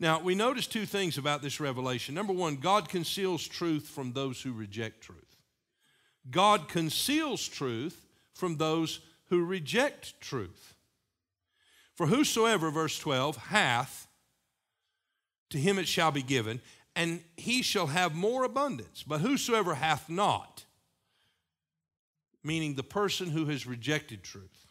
Now, 0.00 0.18
we 0.18 0.34
notice 0.34 0.66
two 0.66 0.84
things 0.84 1.18
about 1.18 1.42
this 1.42 1.60
revelation. 1.60 2.12
Number 2.12 2.32
one, 2.32 2.56
God 2.56 2.88
conceals 2.88 3.46
truth 3.46 3.86
from 3.86 4.14
those 4.14 4.42
who 4.42 4.52
reject 4.52 5.00
truth. 5.00 5.36
God 6.28 6.66
conceals 6.66 7.46
truth 7.46 8.04
from 8.34 8.56
those 8.56 8.98
who 9.28 9.44
reject 9.44 10.20
truth. 10.20 10.74
For 11.96 12.06
whosoever, 12.06 12.70
verse 12.70 12.98
12, 12.98 13.36
hath, 13.36 14.06
to 15.50 15.58
him 15.58 15.78
it 15.78 15.88
shall 15.88 16.10
be 16.10 16.22
given, 16.22 16.60
and 16.94 17.22
he 17.36 17.62
shall 17.62 17.86
have 17.86 18.14
more 18.14 18.44
abundance. 18.44 19.02
But 19.02 19.20
whosoever 19.20 19.74
hath 19.74 20.08
not, 20.08 20.64
meaning 22.44 22.74
the 22.74 22.82
person 22.82 23.30
who 23.30 23.46
has 23.46 23.66
rejected 23.66 24.22
truth, 24.22 24.66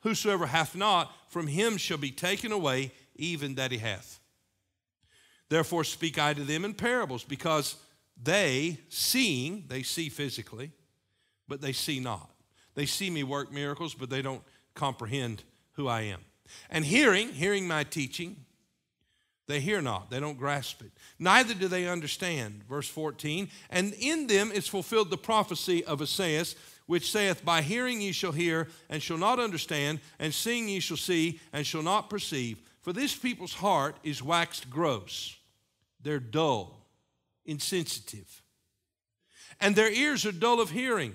whosoever 0.00 0.46
hath 0.46 0.76
not, 0.76 1.12
from 1.28 1.48
him 1.48 1.76
shall 1.76 1.98
be 1.98 2.12
taken 2.12 2.52
away 2.52 2.92
even 3.16 3.56
that 3.56 3.72
he 3.72 3.78
hath. 3.78 4.20
Therefore 5.48 5.84
speak 5.84 6.18
I 6.18 6.32
to 6.34 6.44
them 6.44 6.64
in 6.64 6.74
parables, 6.74 7.24
because 7.24 7.76
they, 8.22 8.78
seeing, 8.88 9.64
they 9.66 9.82
see 9.82 10.08
physically, 10.08 10.70
but 11.48 11.60
they 11.60 11.72
see 11.72 11.98
not. 11.98 12.30
They 12.76 12.86
see 12.86 13.10
me 13.10 13.24
work 13.24 13.52
miracles, 13.52 13.94
but 13.94 14.10
they 14.10 14.22
don't 14.22 14.42
comprehend 14.74 15.42
who 15.74 15.88
I 15.88 16.02
am. 16.02 16.20
And 16.70 16.84
hearing, 16.84 17.28
hearing 17.30 17.66
my 17.66 17.84
teaching, 17.84 18.36
they 19.46 19.60
hear 19.60 19.82
not, 19.82 20.10
they 20.10 20.20
don't 20.20 20.38
grasp 20.38 20.80
it. 20.82 20.92
Neither 21.18 21.54
do 21.54 21.68
they 21.68 21.86
understand. 21.86 22.62
Verse 22.68 22.88
14, 22.88 23.48
and 23.70 23.94
in 23.98 24.26
them 24.26 24.50
is 24.50 24.66
fulfilled 24.66 25.10
the 25.10 25.18
prophecy 25.18 25.84
of 25.84 26.00
Esaias, 26.00 26.56
which 26.86 27.10
saith, 27.10 27.44
By 27.44 27.60
hearing 27.60 28.00
ye 28.00 28.12
shall 28.12 28.32
hear, 28.32 28.68
and 28.88 29.02
shall 29.02 29.18
not 29.18 29.38
understand, 29.38 30.00
and 30.18 30.32
seeing 30.32 30.68
ye 30.68 30.80
shall 30.80 30.96
see, 30.96 31.40
and 31.52 31.66
shall 31.66 31.82
not 31.82 32.08
perceive. 32.08 32.58
For 32.80 32.92
this 32.92 33.14
people's 33.14 33.54
heart 33.54 33.96
is 34.02 34.22
waxed 34.22 34.70
gross, 34.70 35.36
they're 36.00 36.20
dull, 36.20 36.86
insensitive, 37.44 38.42
and 39.60 39.76
their 39.76 39.90
ears 39.90 40.24
are 40.24 40.32
dull 40.32 40.60
of 40.60 40.70
hearing, 40.70 41.14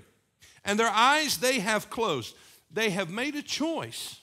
and 0.64 0.80
their 0.80 0.90
eyes 0.90 1.38
they 1.38 1.60
have 1.60 1.90
closed. 1.90 2.36
They 2.72 2.92
have 2.92 3.10
made 3.10 3.36
a 3.36 3.42
choice 3.42 4.20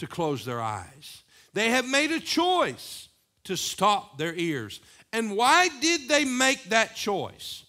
to 0.00 0.06
close 0.06 0.44
their 0.44 0.60
eyes. 0.60 1.22
They 1.52 1.70
have 1.70 1.86
made 1.86 2.10
a 2.10 2.20
choice 2.20 3.08
to 3.44 3.56
stop 3.56 4.16
their 4.16 4.34
ears. 4.34 4.80
And 5.12 5.36
why 5.36 5.68
did 5.80 6.08
they 6.08 6.24
make 6.24 6.64
that 6.64 6.96
choice? 6.96 7.64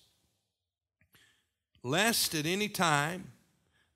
Lest 1.83 2.33
at 2.33 2.45
any 2.45 2.69
time 2.69 3.31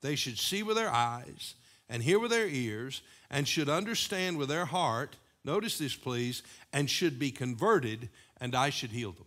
they 0.02 0.15
should 0.15 0.38
see 0.38 0.63
with 0.63 0.76
their 0.76 0.89
eyes 0.89 1.56
and 1.88 2.04
hear 2.04 2.19
with 2.19 2.32
their 2.32 2.48
ears 2.48 3.02
and 3.30 3.48
should 3.48 3.69
understand 3.69 4.38
with 4.38 4.50
their 4.50 4.65
heart. 4.65 5.15
Notice 5.45 5.78
this, 5.78 5.95
please, 5.95 6.43
and 6.74 6.89
should 6.89 7.17
be 7.17 7.32
converted, 7.32 8.10
and 8.41 8.54
I 8.54 8.69
should 8.69 8.91
heal 8.91 9.12
them. 9.12 9.24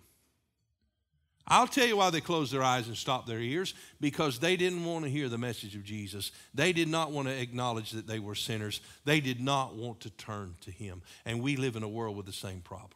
I'll 1.51 1.67
tell 1.67 1.87
you 1.87 1.97
why 1.97 2.11
they 2.11 2.21
closed 2.21 2.53
their 2.53 2.63
eyes 2.63 2.89
and 2.89 2.97
stopped 2.97 3.27
their 3.27 3.41
ears 3.41 3.73
because 4.01 4.39
they 4.39 4.57
didn't 4.57 4.85
want 4.85 5.07
to 5.07 5.11
hear 5.11 5.31
the 5.31 5.39
message 5.39 5.75
of 5.75 5.83
Jesus. 5.83 6.31
They 6.55 6.75
did 6.75 6.89
not 6.89 7.11
want 7.11 7.27
to 7.27 7.41
acknowledge 7.41 7.93
that 7.93 8.07
they 8.07 8.19
were 8.19 8.35
sinners. 8.35 8.83
They 9.07 9.21
did 9.21 9.41
not 9.41 9.75
want 9.75 10.01
to 10.01 10.11
turn 10.11 10.57
to 10.61 10.71
Him. 10.71 11.01
And 11.25 11.43
we 11.43 11.57
live 11.57 11.75
in 11.75 11.83
a 11.83 11.89
world 11.89 12.17
with 12.17 12.27
the 12.27 12.35
same 12.35 12.61
problem. 12.61 12.93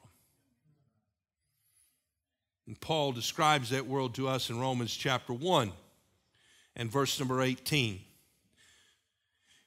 And 2.66 2.78
Paul 2.78 3.12
describes 3.12 3.70
that 3.70 3.86
world 3.86 4.14
to 4.16 4.28
us 4.28 4.50
in 4.50 4.60
Romans 4.60 4.94
chapter 4.94 5.32
1 5.32 5.72
and 6.76 6.90
verse 6.90 7.18
number 7.18 7.40
18. 7.40 8.00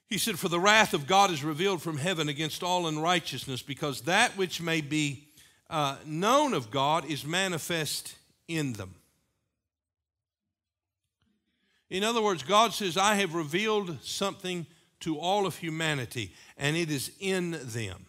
He 0.08 0.18
said, 0.18 0.38
For 0.38 0.48
the 0.48 0.60
wrath 0.60 0.94
of 0.94 1.08
God 1.08 1.32
is 1.32 1.42
revealed 1.42 1.82
from 1.82 1.98
heaven 1.98 2.28
against 2.28 2.62
all 2.62 2.86
unrighteousness, 2.86 3.62
because 3.62 4.02
that 4.02 4.36
which 4.36 4.62
may 4.62 4.80
be 4.80 5.26
uh, 5.68 5.96
known 6.06 6.54
of 6.54 6.70
God 6.70 7.04
is 7.04 7.26
manifest 7.26 8.14
in 8.48 8.72
them. 8.74 8.94
In 11.88 12.02
other 12.02 12.22
words, 12.22 12.42
God 12.42 12.72
says, 12.72 12.96
I 12.96 13.14
have 13.16 13.34
revealed 13.34 13.98
something 14.02 14.66
to 15.00 15.18
all 15.18 15.46
of 15.46 15.56
humanity, 15.56 16.32
and 16.56 16.76
it 16.76 16.90
is 16.90 17.12
in 17.20 17.52
them. 17.62 18.06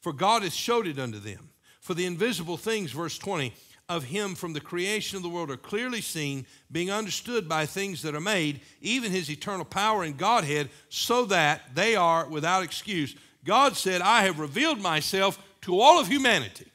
For 0.00 0.12
God 0.12 0.42
has 0.42 0.54
showed 0.54 0.86
it 0.86 0.98
unto 0.98 1.18
them. 1.18 1.50
For 1.80 1.94
the 1.94 2.06
invisible 2.06 2.56
things, 2.56 2.92
verse 2.92 3.18
20, 3.18 3.52
of 3.88 4.04
him 4.04 4.34
from 4.34 4.52
the 4.52 4.60
creation 4.60 5.16
of 5.16 5.22
the 5.22 5.28
world 5.28 5.50
are 5.50 5.56
clearly 5.56 6.00
seen, 6.00 6.46
being 6.70 6.90
understood 6.90 7.48
by 7.48 7.64
things 7.64 8.02
that 8.02 8.14
are 8.14 8.20
made, 8.20 8.60
even 8.82 9.10
his 9.10 9.30
eternal 9.30 9.64
power 9.64 10.02
and 10.02 10.16
Godhead, 10.16 10.68
so 10.90 11.24
that 11.26 11.74
they 11.74 11.96
are 11.96 12.28
without 12.28 12.62
excuse. 12.62 13.16
God 13.44 13.76
said, 13.76 14.02
I 14.02 14.24
have 14.24 14.38
revealed 14.38 14.80
myself 14.80 15.42
to 15.62 15.80
all 15.80 15.98
of 15.98 16.06
humanity. 16.06 16.66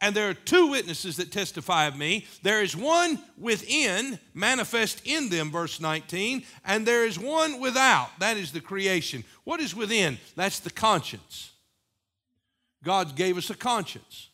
And 0.00 0.16
there 0.16 0.30
are 0.30 0.34
two 0.34 0.68
witnesses 0.68 1.16
that 1.16 1.30
testify 1.30 1.84
of 1.84 1.96
me. 1.96 2.26
There 2.42 2.62
is 2.62 2.74
one 2.74 3.18
within, 3.36 4.18
manifest 4.32 5.02
in 5.04 5.28
them, 5.28 5.50
verse 5.50 5.78
19, 5.78 6.44
and 6.64 6.86
there 6.86 7.04
is 7.04 7.18
one 7.18 7.60
without. 7.60 8.08
That 8.18 8.38
is 8.38 8.52
the 8.52 8.62
creation. 8.62 9.24
What 9.44 9.60
is 9.60 9.76
within? 9.76 10.18
That's 10.36 10.60
the 10.60 10.70
conscience. 10.70 11.50
God 12.82 13.14
gave 13.14 13.36
us 13.36 13.50
a 13.50 13.54
conscience. 13.54 14.28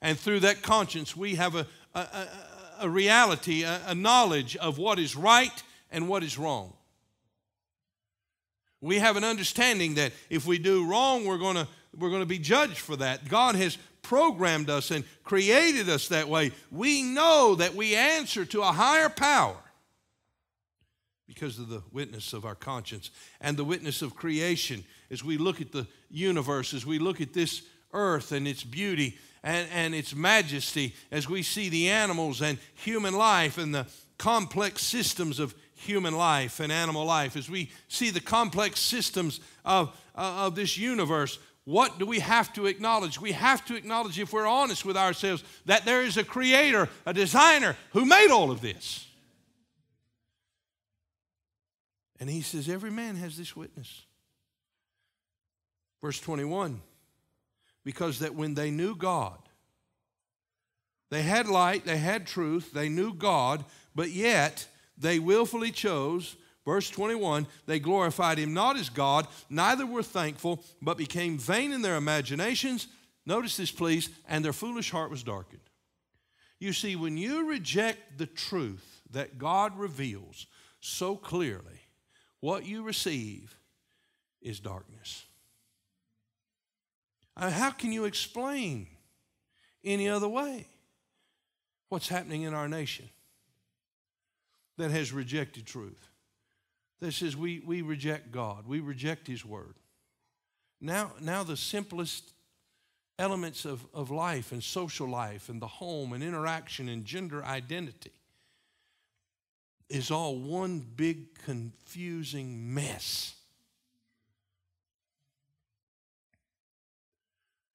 And 0.00 0.18
through 0.18 0.40
that 0.40 0.62
conscience, 0.62 1.14
we 1.14 1.34
have 1.34 1.54
a, 1.54 1.66
a, 1.94 2.00
a, 2.00 2.28
a 2.82 2.88
reality, 2.88 3.64
a, 3.64 3.82
a 3.86 3.94
knowledge 3.94 4.56
of 4.56 4.78
what 4.78 4.98
is 4.98 5.14
right 5.14 5.62
and 5.90 6.08
what 6.08 6.22
is 6.22 6.38
wrong. 6.38 6.72
We 8.80 8.98
have 8.98 9.16
an 9.16 9.24
understanding 9.24 9.94
that 9.94 10.12
if 10.30 10.46
we 10.46 10.58
do 10.58 10.88
wrong, 10.88 11.26
we're 11.26 11.38
going 11.38 11.56
to 11.56 11.68
we're 11.98 12.10
going 12.10 12.20
to 12.20 12.26
be 12.26 12.38
judged 12.38 12.78
for 12.78 12.96
that. 12.96 13.26
God 13.28 13.54
has 13.54 13.78
programmed 14.06 14.70
us 14.70 14.92
and 14.92 15.04
created 15.24 15.88
us 15.88 16.06
that 16.08 16.28
way, 16.28 16.52
we 16.70 17.02
know 17.02 17.56
that 17.56 17.74
we 17.74 17.96
answer 17.96 18.44
to 18.44 18.62
a 18.62 18.66
higher 18.66 19.08
power 19.08 19.56
because 21.26 21.58
of 21.58 21.68
the 21.68 21.82
witness 21.90 22.32
of 22.32 22.44
our 22.44 22.54
conscience 22.54 23.10
and 23.40 23.56
the 23.56 23.64
witness 23.64 24.02
of 24.02 24.14
creation. 24.14 24.84
As 25.10 25.24
we 25.24 25.36
look 25.38 25.60
at 25.60 25.72
the 25.72 25.88
universe, 26.08 26.72
as 26.72 26.86
we 26.86 27.00
look 27.00 27.20
at 27.20 27.32
this 27.32 27.62
earth 27.92 28.30
and 28.30 28.46
its 28.46 28.62
beauty 28.62 29.18
and, 29.42 29.68
and 29.72 29.92
its 29.92 30.14
majesty, 30.14 30.94
as 31.10 31.28
we 31.28 31.42
see 31.42 31.68
the 31.68 31.88
animals 31.88 32.42
and 32.42 32.58
human 32.74 33.14
life 33.14 33.58
and 33.58 33.74
the 33.74 33.86
complex 34.18 34.82
systems 34.82 35.40
of 35.40 35.52
human 35.74 36.14
life 36.14 36.60
and 36.60 36.70
animal 36.70 37.04
life, 37.04 37.36
as 37.36 37.50
we 37.50 37.72
see 37.88 38.10
the 38.10 38.20
complex 38.20 38.78
systems 38.78 39.40
of, 39.64 39.88
uh, 40.14 40.46
of 40.46 40.54
this 40.54 40.78
universe, 40.78 41.40
what 41.66 41.98
do 41.98 42.06
we 42.06 42.20
have 42.20 42.52
to 42.52 42.66
acknowledge? 42.66 43.20
We 43.20 43.32
have 43.32 43.64
to 43.66 43.74
acknowledge, 43.74 44.20
if 44.20 44.32
we're 44.32 44.46
honest 44.46 44.84
with 44.84 44.96
ourselves, 44.96 45.42
that 45.64 45.84
there 45.84 46.02
is 46.02 46.16
a 46.16 46.22
creator, 46.22 46.88
a 47.04 47.12
designer 47.12 47.76
who 47.90 48.04
made 48.04 48.30
all 48.30 48.52
of 48.52 48.60
this. 48.60 49.04
And 52.20 52.30
he 52.30 52.40
says, 52.40 52.68
Every 52.68 52.92
man 52.92 53.16
has 53.16 53.36
this 53.36 53.56
witness. 53.56 54.04
Verse 56.00 56.20
21 56.20 56.80
because 57.84 58.18
that 58.18 58.34
when 58.34 58.54
they 58.54 58.70
knew 58.70 58.96
God, 58.96 59.38
they 61.08 61.22
had 61.22 61.46
light, 61.46 61.84
they 61.84 61.98
had 61.98 62.26
truth, 62.26 62.72
they 62.72 62.88
knew 62.88 63.14
God, 63.14 63.64
but 63.94 64.10
yet 64.10 64.66
they 64.98 65.20
willfully 65.20 65.70
chose 65.70 66.34
Verse 66.66 66.90
21 66.90 67.46
They 67.64 67.78
glorified 67.78 68.38
him 68.38 68.52
not 68.52 68.76
as 68.76 68.90
God, 68.90 69.26
neither 69.48 69.86
were 69.86 70.02
thankful, 70.02 70.62
but 70.82 70.98
became 70.98 71.38
vain 71.38 71.72
in 71.72 71.80
their 71.80 71.96
imaginations. 71.96 72.88
Notice 73.24 73.56
this, 73.56 73.70
please, 73.70 74.10
and 74.28 74.44
their 74.44 74.52
foolish 74.52 74.90
heart 74.90 75.10
was 75.10 75.22
darkened. 75.22 75.62
You 76.58 76.72
see, 76.72 76.96
when 76.96 77.16
you 77.16 77.48
reject 77.48 78.18
the 78.18 78.26
truth 78.26 79.02
that 79.10 79.38
God 79.38 79.78
reveals 79.78 80.46
so 80.80 81.16
clearly, 81.16 81.80
what 82.40 82.66
you 82.66 82.82
receive 82.82 83.58
is 84.40 84.60
darkness. 84.60 85.24
How 87.36 87.70
can 87.70 87.92
you 87.92 88.04
explain 88.04 88.86
any 89.84 90.08
other 90.08 90.28
way 90.28 90.66
what's 91.88 92.08
happening 92.08 92.42
in 92.42 92.54
our 92.54 92.68
nation 92.68 93.08
that 94.78 94.90
has 94.90 95.12
rejected 95.12 95.66
truth? 95.66 96.08
That 97.00 97.12
says 97.12 97.36
we, 97.36 97.60
we 97.60 97.82
reject 97.82 98.32
God, 98.32 98.66
we 98.66 98.80
reject 98.80 99.26
His 99.26 99.44
Word. 99.44 99.74
Now, 100.80 101.12
now 101.20 101.42
the 101.42 101.56
simplest 101.56 102.32
elements 103.18 103.64
of, 103.64 103.86
of 103.94 104.10
life 104.10 104.52
and 104.52 104.62
social 104.62 105.08
life 105.08 105.48
and 105.48 105.60
the 105.60 105.66
home 105.66 106.12
and 106.12 106.22
interaction 106.22 106.88
and 106.88 107.04
gender 107.04 107.44
identity 107.44 108.12
is 109.88 110.10
all 110.10 110.36
one 110.36 110.84
big 110.96 111.38
confusing 111.44 112.74
mess. 112.74 113.34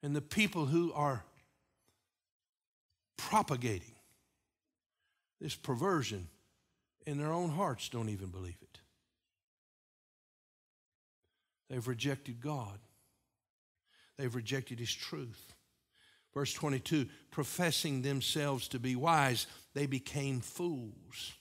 And 0.04 0.16
the 0.16 0.22
people 0.22 0.66
who 0.66 0.92
are 0.94 1.24
propagating 3.18 3.94
this 5.40 5.56
perversion 5.56 6.28
in 7.06 7.18
their 7.18 7.32
own 7.32 7.50
hearts 7.50 7.88
don't 7.90 8.10
even 8.10 8.28
believe 8.28 8.58
it. 8.62 8.80
They've 11.72 11.88
rejected 11.88 12.42
God, 12.42 12.80
they've 14.18 14.36
rejected 14.36 14.78
His 14.78 14.94
truth. 14.94 15.54
Verse 16.34 16.54
22 16.54 17.08
professing 17.32 18.02
themselves 18.02 18.68
to 18.70 18.80
be 18.80 18.96
wise, 18.96 19.48
they 19.74 19.86
became 19.86 20.42
fools. 20.42 21.32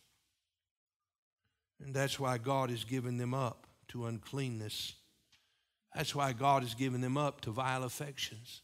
And 1.84 1.92
that's 1.92 2.20
why 2.20 2.38
God 2.38 2.70
has 2.70 2.84
given 2.84 3.16
them 3.16 3.34
up 3.34 3.66
to 3.88 4.06
uncleanness. 4.06 4.94
That's 5.94 6.14
why 6.14 6.32
God 6.32 6.62
has 6.62 6.74
given 6.74 7.00
them 7.00 7.16
up 7.16 7.40
to 7.40 7.50
vile 7.50 7.82
affections. 7.82 8.60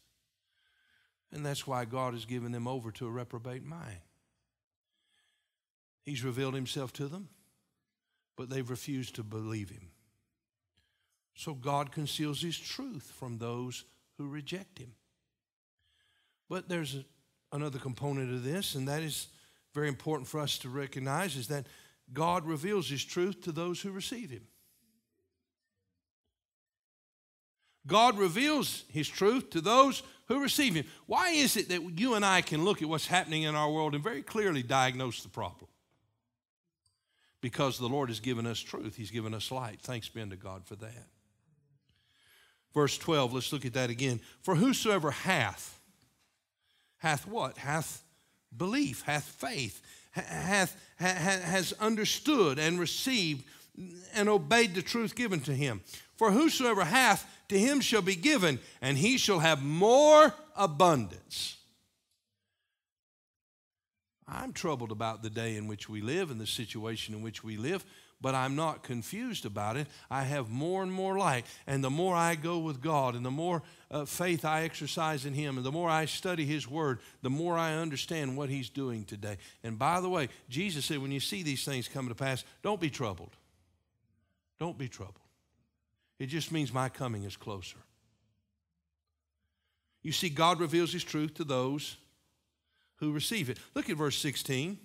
And 1.33 1.45
that's 1.45 1.67
why 1.67 1.83
God 1.83 2.13
has 2.13 2.23
given 2.23 2.53
them 2.53 2.67
over 2.67 2.91
to 2.91 3.07
a 3.07 3.11
reprobate 3.11 3.65
mind. 3.65 3.99
He's 6.03 6.23
revealed 6.23 6.53
himself 6.53 6.93
to 6.93 7.09
them, 7.09 7.27
but 8.37 8.49
they've 8.49 8.69
refused 8.69 9.15
to 9.15 9.23
believe 9.23 9.69
him. 9.69 9.89
So 11.37 11.53
God 11.53 11.91
conceals 11.91 12.41
his 12.41 12.57
truth 12.57 13.13
from 13.15 13.37
those 13.37 13.85
who 14.17 14.27
reject 14.27 14.79
him. 14.79 14.93
But 16.49 16.67
there's 16.67 16.95
a, 16.95 17.05
another 17.55 17.77
component 17.77 18.33
of 18.33 18.43
this, 18.43 18.73
and 18.73 18.87
that 18.87 19.03
is 19.03 19.27
very 19.71 19.87
important 19.87 20.27
for 20.27 20.39
us 20.39 20.57
to 20.59 20.69
recognize 20.69 21.35
is 21.35 21.47
that 21.49 21.67
God 22.11 22.43
reveals 22.47 22.89
his 22.89 23.05
truth 23.05 23.41
to 23.41 23.51
those 23.51 23.79
who 23.79 23.91
receive 23.91 24.31
him. 24.31 24.47
God 27.85 28.17
reveals 28.17 28.83
his 28.91 29.07
truth 29.07 29.51
to 29.51 29.61
those 29.61 30.01
who 30.25 30.41
receive 30.41 30.73
him. 30.73 30.85
Why 31.05 31.29
is 31.29 31.55
it 31.55 31.69
that 31.69 31.99
you 31.99 32.15
and 32.15 32.25
I 32.25 32.41
can 32.41 32.65
look 32.65 32.81
at 32.81 32.89
what's 32.89 33.05
happening 33.05 33.43
in 33.43 33.53
our 33.53 33.71
world 33.71 33.93
and 33.93 34.03
very 34.03 34.23
clearly 34.23 34.63
diagnose 34.63 35.21
the 35.21 35.29
problem? 35.29 35.69
Because 37.41 37.77
the 37.77 37.87
Lord 37.87 38.09
has 38.09 38.19
given 38.19 38.47
us 38.47 38.59
truth, 38.59 38.95
he's 38.95 39.11
given 39.11 39.35
us 39.35 39.51
light. 39.51 39.79
Thanks 39.81 40.09
be 40.09 40.27
to 40.27 40.35
God 40.35 40.65
for 40.65 40.75
that. 40.77 41.05
Verse 42.73 42.97
12, 42.97 43.33
let's 43.33 43.51
look 43.51 43.65
at 43.65 43.73
that 43.73 43.89
again. 43.89 44.19
For 44.41 44.55
whosoever 44.55 45.11
hath, 45.11 45.79
hath 46.97 47.27
what? 47.27 47.57
Hath 47.57 48.03
belief, 48.55 49.01
hath 49.03 49.23
faith, 49.23 49.81
hath, 50.11 50.75
has 50.97 51.73
understood 51.79 52.59
and 52.59 52.79
received 52.79 53.43
and 54.13 54.27
obeyed 54.27 54.73
the 54.73 54.81
truth 54.81 55.15
given 55.15 55.39
to 55.41 55.53
him. 55.53 55.81
For 56.15 56.31
whosoever 56.31 56.83
hath, 56.83 57.29
to 57.49 57.59
him 57.59 57.79
shall 57.79 58.01
be 58.01 58.15
given, 58.15 58.59
and 58.81 58.97
he 58.97 59.17
shall 59.17 59.39
have 59.39 59.63
more 59.63 60.33
abundance. 60.55 61.57
I'm 64.27 64.51
troubled 64.51 64.91
about 64.91 65.23
the 65.23 65.29
day 65.29 65.55
in 65.55 65.67
which 65.67 65.87
we 65.87 66.01
live 66.01 66.31
and 66.31 66.41
the 66.41 66.47
situation 66.47 67.13
in 67.13 67.21
which 67.21 67.43
we 67.43 67.55
live, 67.55 67.85
but 68.19 68.33
I'm 68.33 68.55
not 68.55 68.83
confused 68.83 69.45
about 69.45 69.77
it. 69.77 69.87
I 70.09 70.23
have 70.23 70.49
more 70.49 70.81
and 70.81 70.91
more 70.91 71.17
light. 71.17 71.45
And 71.67 71.83
the 71.83 71.89
more 71.89 72.15
I 72.15 72.35
go 72.35 72.57
with 72.57 72.81
God 72.81 73.15
and 73.15 73.25
the 73.25 73.31
more 73.31 73.61
uh, 73.91 74.05
faith 74.05 74.43
I 74.43 74.63
exercise 74.63 75.25
in 75.25 75.33
Him 75.33 75.57
and 75.57 75.65
the 75.65 75.71
more 75.71 75.89
I 75.89 76.05
study 76.05 76.45
His 76.45 76.67
Word, 76.67 76.99
the 77.21 77.29
more 77.29 77.57
I 77.57 77.73
understand 77.73 78.35
what 78.35 78.49
He's 78.49 78.69
doing 78.69 79.05
today. 79.05 79.37
And 79.63 79.77
by 79.77 80.01
the 80.01 80.09
way, 80.09 80.29
Jesus 80.49 80.85
said, 80.85 80.99
when 80.99 81.11
you 81.11 81.19
see 81.19 81.43
these 81.43 81.63
things 81.63 81.87
coming 81.87 82.09
to 82.09 82.15
pass, 82.15 82.43
don't 82.63 82.81
be 82.81 82.89
troubled. 82.89 83.35
Don't 84.59 84.77
be 84.77 84.87
troubled. 84.87 85.15
It 86.17 86.27
just 86.27 86.51
means 86.51 86.73
my 86.73 86.89
coming 86.89 87.23
is 87.23 87.37
closer. 87.37 87.77
You 90.01 90.11
see, 90.11 90.29
God 90.29 90.59
reveals 90.59 90.91
His 90.91 91.03
truth 91.03 91.35
to 91.35 91.43
those 91.43 91.97
who 92.95 93.11
receive 93.11 93.49
it. 93.49 93.59
Look 93.75 93.89
at 93.89 93.97
verse 93.97 94.17
16. 94.17 94.79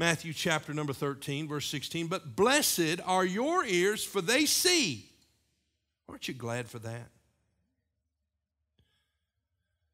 Matthew 0.00 0.32
chapter 0.32 0.72
number 0.72 0.94
13, 0.94 1.46
verse 1.46 1.66
16. 1.66 2.06
But 2.06 2.34
blessed 2.34 3.00
are 3.04 3.22
your 3.22 3.66
ears, 3.66 4.02
for 4.02 4.22
they 4.22 4.46
see. 4.46 5.04
Aren't 6.08 6.26
you 6.26 6.32
glad 6.32 6.70
for 6.70 6.78
that? 6.78 7.10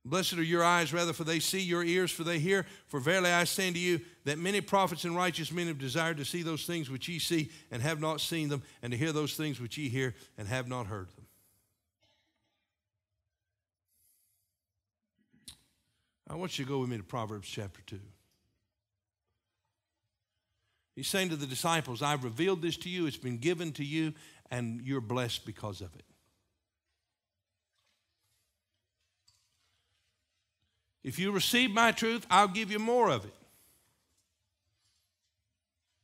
Blessed 0.04 0.34
are 0.34 0.44
your 0.44 0.62
eyes, 0.62 0.92
rather, 0.92 1.12
for 1.12 1.24
they 1.24 1.40
see, 1.40 1.60
your 1.60 1.82
ears, 1.82 2.12
for 2.12 2.22
they 2.22 2.38
hear. 2.38 2.66
For 2.86 3.00
verily 3.00 3.32
I 3.32 3.42
say 3.42 3.66
unto 3.66 3.80
you, 3.80 4.00
that 4.24 4.38
many 4.38 4.60
prophets 4.60 5.02
and 5.02 5.16
righteous 5.16 5.50
men 5.50 5.66
have 5.66 5.80
desired 5.80 6.18
to 6.18 6.24
see 6.24 6.42
those 6.42 6.64
things 6.64 6.88
which 6.88 7.08
ye 7.08 7.18
see, 7.18 7.50
and 7.72 7.82
have 7.82 7.98
not 8.00 8.20
seen 8.20 8.48
them, 8.48 8.62
and 8.82 8.92
to 8.92 8.96
hear 8.96 9.10
those 9.10 9.34
things 9.34 9.60
which 9.60 9.76
ye 9.76 9.88
hear, 9.88 10.14
and 10.38 10.46
have 10.46 10.68
not 10.68 10.86
heard 10.86 11.08
them. 11.16 11.26
I 16.30 16.36
want 16.36 16.60
you 16.60 16.64
to 16.64 16.68
go 16.68 16.78
with 16.78 16.90
me 16.90 16.96
to 16.96 17.02
Proverbs 17.02 17.48
chapter 17.48 17.82
2. 17.86 17.98
He's 20.96 21.06
saying 21.06 21.28
to 21.28 21.36
the 21.36 21.46
disciples, 21.46 22.00
I've 22.00 22.24
revealed 22.24 22.62
this 22.62 22.78
to 22.78 22.88
you, 22.88 23.06
it's 23.06 23.18
been 23.18 23.36
given 23.36 23.70
to 23.72 23.84
you, 23.84 24.14
and 24.50 24.80
you're 24.80 25.02
blessed 25.02 25.44
because 25.44 25.82
of 25.82 25.94
it. 25.94 26.04
If 31.04 31.18
you 31.18 31.30
receive 31.30 31.70
my 31.70 31.92
truth, 31.92 32.26
I'll 32.30 32.48
give 32.48 32.72
you 32.72 32.78
more 32.78 33.10
of 33.10 33.24
it. 33.24 33.34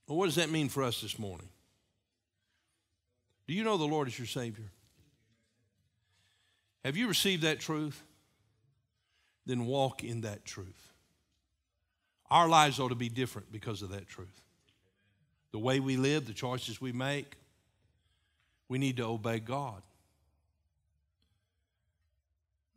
Well, 0.06 0.18
what 0.18 0.26
does 0.26 0.34
that 0.34 0.50
mean 0.50 0.68
for 0.68 0.82
us 0.82 1.00
this 1.00 1.18
morning? 1.18 1.48
Do 3.48 3.54
you 3.54 3.64
know 3.64 3.78
the 3.78 3.84
Lord 3.84 4.08
is 4.08 4.18
your 4.18 4.26
Savior? 4.26 4.70
Have 6.84 6.96
you 6.96 7.08
received 7.08 7.42
that 7.42 7.60
truth? 7.60 8.02
Then 9.46 9.66
walk 9.66 10.04
in 10.04 10.20
that 10.20 10.44
truth. 10.44 10.92
Our 12.30 12.46
lives 12.46 12.78
ought 12.78 12.90
to 12.90 12.94
be 12.94 13.08
different 13.08 13.50
because 13.50 13.82
of 13.82 13.90
that 13.90 14.06
truth. 14.06 14.40
The 15.52 15.58
way 15.58 15.80
we 15.80 15.96
live, 15.96 16.26
the 16.26 16.32
choices 16.32 16.80
we 16.80 16.92
make, 16.92 17.36
we 18.68 18.78
need 18.78 18.96
to 18.96 19.04
obey 19.04 19.38
God. 19.38 19.82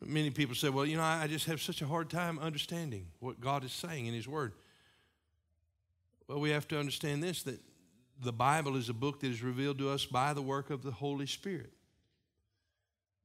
Many 0.06 0.30
people 0.30 0.56
say, 0.56 0.70
well, 0.70 0.86
you 0.86 0.98
know, 0.98 1.04
I 1.04 1.26
just 1.28 1.46
have 1.46 1.62
such 1.62 1.82
a 1.82 1.88
hard 1.88 2.10
time 2.10 2.38
understanding 2.38 3.08
what 3.20 3.40
God 3.40 3.64
is 3.64 3.72
saying 3.72 4.06
in 4.06 4.14
His 4.14 4.28
Word. 4.28 4.54
Well, 6.28 6.40
we 6.40 6.52
have 6.52 6.68
to 6.68 6.80
understand 6.80 7.24
this 7.24 7.44
that 7.44 7.60
the 8.22 8.34
Bible 8.34 8.76
is 8.76 8.90
a 8.90 8.94
book 8.94 9.20
that 9.22 9.28
is 9.28 9.42
revealed 9.42 9.78
to 9.80 9.90
us 9.90 10.06
by 10.06 10.34
the 10.34 10.42
work 10.42 10.70
of 10.70 10.84
the 10.84 10.92
Holy 10.92 11.26
Spirit. 11.26 11.72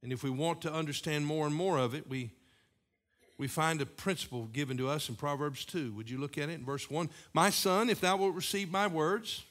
And 0.03 0.11
if 0.11 0.23
we 0.23 0.29
want 0.29 0.61
to 0.63 0.73
understand 0.73 1.25
more 1.25 1.45
and 1.45 1.55
more 1.55 1.77
of 1.77 1.93
it, 1.93 2.09
we, 2.09 2.31
we 3.41 3.47
find 3.47 3.81
a 3.81 3.87
principle 3.87 4.45
given 4.53 4.77
to 4.77 4.87
us 4.87 5.09
in 5.09 5.15
Proverbs 5.15 5.65
2. 5.65 5.93
Would 5.93 6.11
you 6.11 6.19
look 6.19 6.37
at 6.37 6.49
it 6.49 6.59
in 6.59 6.63
verse 6.63 6.91
1? 6.91 7.09
My 7.33 7.49
son, 7.49 7.89
if 7.89 7.99
thou 7.99 8.15
wilt 8.17 8.35
receive 8.35 8.69
my 8.69 8.85
words, 8.85 9.43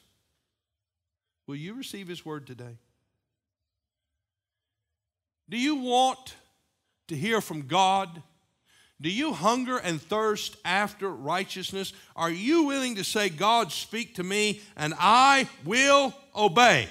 will 1.45 1.57
you 1.57 1.73
receive 1.73 2.07
his 2.07 2.25
word 2.25 2.47
today? 2.47 2.77
Do 5.49 5.57
you 5.57 5.75
want 5.75 6.35
to 7.09 7.17
hear 7.17 7.41
from 7.41 7.67
God? 7.67 8.23
Do 9.01 9.11
you 9.11 9.33
hunger 9.33 9.75
and 9.75 10.01
thirst 10.01 10.55
after 10.63 11.09
righteousness? 11.09 11.91
Are 12.15 12.31
you 12.31 12.63
willing 12.63 12.95
to 12.95 13.03
say, 13.03 13.27
God, 13.27 13.73
speak 13.73 14.15
to 14.15 14.23
me, 14.23 14.61
and 14.77 14.93
I 14.97 15.49
will 15.65 16.13
obey? 16.33 16.87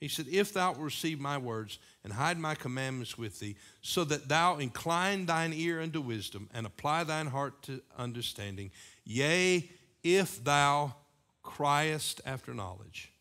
He 0.00 0.08
said, 0.08 0.26
If 0.30 0.52
thou 0.52 0.74
receive 0.74 1.18
my 1.20 1.38
words 1.38 1.78
and 2.04 2.12
hide 2.12 2.38
my 2.38 2.54
commandments 2.54 3.16
with 3.16 3.40
thee, 3.40 3.56
so 3.80 4.04
that 4.04 4.28
thou 4.28 4.58
incline 4.58 5.26
thine 5.26 5.52
ear 5.54 5.80
unto 5.80 6.00
wisdom 6.00 6.50
and 6.52 6.66
apply 6.66 7.04
thine 7.04 7.28
heart 7.28 7.62
to 7.62 7.80
understanding, 7.96 8.70
yea, 9.04 9.70
if 10.02 10.42
thou 10.44 10.94
criest 11.42 12.20
after 12.26 12.52
knowledge 12.52 13.12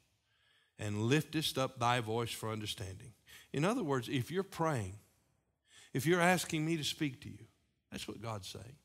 and 0.78 1.04
liftest 1.04 1.58
up 1.58 1.80
thy 1.80 2.02
voice 2.02 2.32
for 2.32 2.52
understanding. 2.52 3.14
In 3.54 3.64
other 3.64 3.84
words, 3.84 4.10
if 4.10 4.30
you're 4.30 4.44
praying, 4.44 4.96
if 5.94 6.06
you're 6.06 6.20
asking 6.20 6.66
me 6.66 6.76
to 6.76 6.84
speak 6.84 7.22
to 7.22 7.30
you, 7.30 7.46
that's 7.90 8.08
what 8.08 8.22
God's 8.22 8.50
saying. 8.50 8.76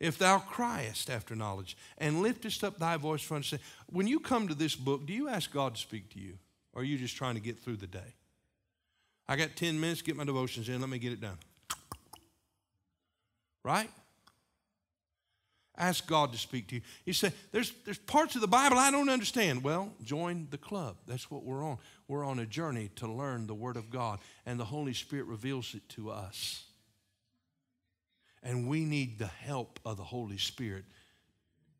If 0.00 0.16
thou 0.16 0.38
criest 0.38 1.10
after 1.10 1.36
knowledge 1.36 1.76
and 1.98 2.22
liftest 2.22 2.64
up 2.64 2.78
thy 2.78 2.96
voice 2.96 3.22
for 3.22 3.34
understanding. 3.34 3.66
When 3.86 4.06
you 4.06 4.18
come 4.18 4.48
to 4.48 4.54
this 4.54 4.74
book, 4.74 5.06
do 5.06 5.12
you 5.12 5.28
ask 5.28 5.52
God 5.52 5.74
to 5.74 5.80
speak 5.80 6.08
to 6.14 6.18
you? 6.18 6.38
Or 6.72 6.82
are 6.82 6.84
you 6.84 6.98
just 6.98 7.16
trying 7.16 7.34
to 7.34 7.40
get 7.40 7.58
through 7.58 7.76
the 7.76 7.86
day? 7.86 8.14
I 9.28 9.36
got 9.36 9.56
10 9.56 9.78
minutes 9.80 10.00
to 10.00 10.06
get 10.06 10.16
my 10.16 10.24
devotions 10.24 10.68
in. 10.68 10.80
Let 10.80 10.90
me 10.90 10.98
get 10.98 11.12
it 11.12 11.20
done. 11.20 11.38
Right? 13.64 13.88
Ask 15.76 16.06
God 16.06 16.32
to 16.32 16.38
speak 16.38 16.68
to 16.68 16.76
you. 16.76 16.80
You 17.06 17.12
say, 17.12 17.32
there's, 17.50 17.72
there's 17.84 17.98
parts 17.98 18.34
of 18.34 18.40
the 18.40 18.46
Bible 18.46 18.76
I 18.78 18.90
don't 18.90 19.08
understand. 19.08 19.62
Well, 19.62 19.90
join 20.02 20.48
the 20.50 20.58
club. 20.58 20.96
That's 21.06 21.30
what 21.30 21.44
we're 21.44 21.64
on. 21.64 21.78
We're 22.08 22.26
on 22.26 22.38
a 22.40 22.46
journey 22.46 22.90
to 22.96 23.10
learn 23.10 23.46
the 23.46 23.54
Word 23.54 23.76
of 23.76 23.90
God, 23.90 24.18
and 24.44 24.60
the 24.60 24.64
Holy 24.64 24.92
Spirit 24.92 25.26
reveals 25.26 25.74
it 25.74 25.88
to 25.90 26.10
us. 26.10 26.64
And 28.42 28.68
we 28.68 28.84
need 28.84 29.18
the 29.18 29.28
help 29.28 29.80
of 29.84 29.96
the 29.96 30.02
Holy 30.02 30.36
Spirit 30.36 30.84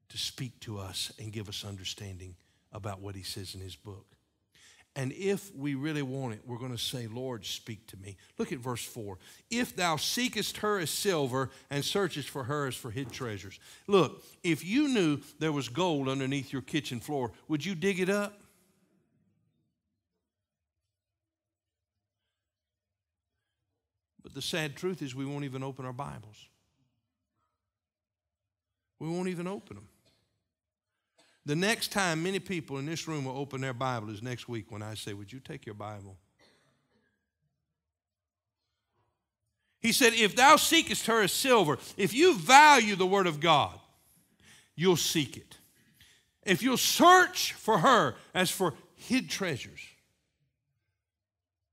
to 0.08 0.16
speak 0.16 0.60
to 0.60 0.78
us 0.78 1.12
and 1.18 1.32
give 1.32 1.48
us 1.48 1.64
understanding 1.64 2.36
about 2.72 3.00
what 3.00 3.14
He 3.14 3.22
says 3.22 3.54
in 3.54 3.60
His 3.60 3.76
book. 3.76 4.06
And 4.94 5.12
if 5.12 5.54
we 5.54 5.74
really 5.74 6.02
want 6.02 6.34
it, 6.34 6.40
we're 6.46 6.58
going 6.58 6.72
to 6.72 6.78
say, 6.78 7.06
Lord, 7.06 7.46
speak 7.46 7.86
to 7.88 7.96
me. 7.96 8.16
Look 8.36 8.52
at 8.52 8.58
verse 8.58 8.84
4. 8.84 9.16
If 9.50 9.74
thou 9.74 9.96
seekest 9.96 10.58
her 10.58 10.78
as 10.78 10.90
silver 10.90 11.48
and 11.70 11.82
searchest 11.82 12.28
for 12.28 12.44
her 12.44 12.66
as 12.66 12.74
for 12.74 12.90
hid 12.90 13.10
treasures. 13.10 13.58
Look, 13.86 14.22
if 14.42 14.62
you 14.62 14.88
knew 14.88 15.20
there 15.38 15.52
was 15.52 15.70
gold 15.70 16.08
underneath 16.08 16.52
your 16.52 16.60
kitchen 16.60 17.00
floor, 17.00 17.32
would 17.48 17.64
you 17.64 17.74
dig 17.74 18.00
it 18.00 18.10
up? 18.10 18.38
But 24.22 24.34
the 24.34 24.42
sad 24.42 24.76
truth 24.76 25.00
is, 25.00 25.14
we 25.14 25.24
won't 25.24 25.44
even 25.44 25.62
open 25.62 25.86
our 25.86 25.92
Bibles. 25.92 26.48
We 28.98 29.08
won't 29.08 29.28
even 29.28 29.46
open 29.46 29.76
them. 29.76 29.88
The 31.44 31.56
next 31.56 31.90
time 31.90 32.22
many 32.22 32.38
people 32.38 32.78
in 32.78 32.86
this 32.86 33.08
room 33.08 33.24
will 33.24 33.36
open 33.36 33.60
their 33.60 33.72
Bible 33.72 34.10
is 34.10 34.22
next 34.22 34.48
week 34.48 34.70
when 34.70 34.82
I 34.82 34.94
say, 34.94 35.12
Would 35.12 35.32
you 35.32 35.40
take 35.40 35.66
your 35.66 35.74
Bible? 35.74 36.16
He 39.80 39.92
said, 39.92 40.14
If 40.14 40.36
thou 40.36 40.56
seekest 40.56 41.06
her 41.06 41.22
as 41.22 41.32
silver, 41.32 41.78
if 41.96 42.14
you 42.14 42.38
value 42.38 42.94
the 42.94 43.06
Word 43.06 43.26
of 43.26 43.40
God, 43.40 43.78
you'll 44.76 44.96
seek 44.96 45.36
it. 45.36 45.58
If 46.44 46.62
you'll 46.62 46.76
search 46.76 47.52
for 47.52 47.78
her 47.78 48.14
as 48.34 48.50
for 48.50 48.74
hid 48.94 49.28
treasures. 49.28 49.80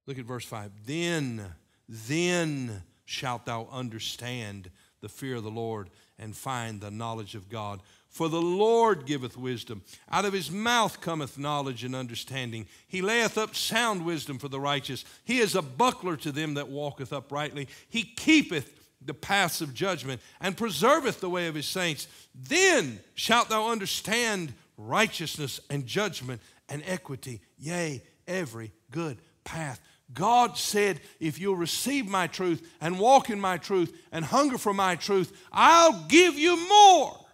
Look 0.07 0.17
at 0.17 0.25
verse 0.25 0.45
5. 0.45 0.71
Then, 0.87 1.45
then 1.87 2.81
shalt 3.05 3.45
thou 3.45 3.67
understand 3.71 4.71
the 5.01 5.09
fear 5.09 5.35
of 5.35 5.43
the 5.43 5.51
Lord 5.51 5.91
and 6.17 6.35
find 6.35 6.81
the 6.81 6.91
knowledge 6.91 7.35
of 7.35 7.49
God. 7.49 7.81
For 8.09 8.27
the 8.27 8.41
Lord 8.41 9.05
giveth 9.05 9.37
wisdom. 9.37 9.83
Out 10.11 10.25
of 10.25 10.33
his 10.33 10.49
mouth 10.49 10.99
cometh 10.99 11.37
knowledge 11.37 11.83
and 11.83 11.95
understanding. 11.95 12.65
He 12.87 13.01
layeth 13.01 13.37
up 13.37 13.55
sound 13.55 14.03
wisdom 14.03 14.39
for 14.39 14.47
the 14.47 14.59
righteous. 14.59 15.05
He 15.23 15.39
is 15.39 15.55
a 15.55 15.61
buckler 15.61 16.17
to 16.17 16.31
them 16.31 16.55
that 16.55 16.69
walketh 16.69 17.13
uprightly. 17.13 17.67
He 17.87 18.03
keepeth 18.03 18.75
the 19.05 19.13
paths 19.13 19.61
of 19.61 19.73
judgment 19.73 20.21
and 20.41 20.57
preserveth 20.57 21.21
the 21.21 21.29
way 21.29 21.47
of 21.47 21.55
his 21.55 21.67
saints. 21.67 22.07
Then 22.35 22.99
shalt 23.13 23.49
thou 23.49 23.69
understand 23.69 24.53
righteousness 24.75 25.59
and 25.69 25.85
judgment 25.85 26.41
and 26.67 26.83
equity, 26.85 27.41
yea, 27.57 28.01
every 28.27 28.71
good 28.91 29.19
path. 29.43 29.79
God 30.11 30.57
said, 30.57 30.99
if 31.19 31.39
you'll 31.39 31.55
receive 31.55 32.07
my 32.07 32.25
truth 32.25 32.67
and 32.81 32.99
walk 32.99 33.29
in 33.29 33.39
my 33.39 33.57
truth 33.57 33.95
and 34.11 34.25
hunger 34.25 34.57
for 34.57 34.73
my 34.73 34.95
truth, 34.95 35.31
I'll 35.51 36.05
give 36.07 36.37
you 36.37 36.57
more 36.67 37.25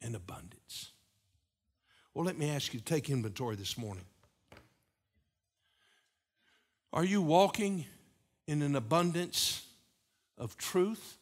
in 0.00 0.14
abundance. 0.14 0.92
Well, 2.14 2.24
let 2.24 2.38
me 2.38 2.50
ask 2.50 2.74
you 2.74 2.80
to 2.80 2.84
take 2.84 3.10
inventory 3.10 3.56
this 3.56 3.78
morning. 3.78 4.04
Are 6.92 7.04
you 7.04 7.22
walking 7.22 7.84
in 8.46 8.62
an 8.62 8.74
abundance 8.74 9.64
of 10.36 10.56
truth? 10.56 11.18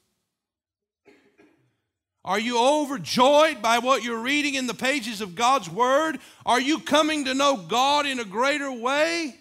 Are 2.25 2.39
you 2.39 2.59
overjoyed 2.59 3.63
by 3.63 3.79
what 3.79 4.03
you're 4.03 4.19
reading 4.19 4.55
in 4.55 4.67
the 4.67 4.75
pages 4.75 5.21
of 5.21 5.35
God's 5.35 5.71
Word? 5.71 6.19
Are 6.45 6.61
you 6.61 6.81
coming 6.81 7.25
to 7.27 7.35
know 7.35 7.57
God 7.57 8.07
in 8.07 8.19
a 8.19 8.25
greater 8.25 8.73
way? 8.73 9.37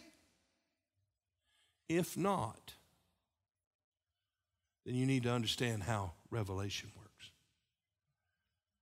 If 1.89 2.15
not, 2.15 2.73
then 4.86 4.95
you 4.95 5.05
need 5.05 5.23
to 5.23 5.31
understand 5.31 5.83
how 5.83 6.11
revelation. 6.29 6.91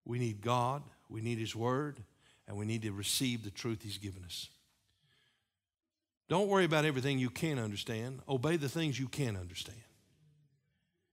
We 0.05 0.19
need 0.19 0.41
God, 0.41 0.83
we 1.09 1.21
need 1.21 1.37
His 1.37 1.55
Word, 1.55 1.97
and 2.47 2.57
we 2.57 2.65
need 2.65 2.81
to 2.83 2.91
receive 2.91 3.43
the 3.43 3.51
truth 3.51 3.81
He's 3.81 3.97
given 3.97 4.23
us. 4.23 4.49
Don't 6.29 6.47
worry 6.47 6.65
about 6.65 6.85
everything 6.85 7.19
you 7.19 7.29
can't 7.29 7.59
understand. 7.59 8.19
Obey 8.27 8.57
the 8.57 8.69
things 8.69 8.99
you 8.99 9.07
can 9.07 9.35
understand. 9.35 9.77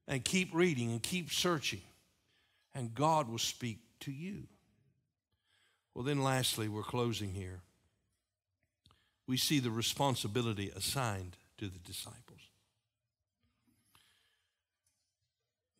And 0.09 0.25
keep 0.25 0.55
reading 0.55 0.91
and 0.91 1.03
keep 1.03 1.31
searching, 1.31 1.83
and 2.75 2.95
God 2.95 3.29
will 3.29 3.39
speak 3.39 3.79
to 4.01 4.13
you. 4.13 4.45
Well, 5.95 6.05
then, 6.05 6.23
lastly, 6.23 6.69
we're 6.69 6.83
closing 6.83 7.33
here. 7.33 7.61
We 9.27 9.37
see 9.37 9.61
the 9.61 9.71
responsibility 9.71 10.73
assigned 10.75 11.37
to 11.59 11.67
the 11.67 11.79
disciples. 11.79 12.50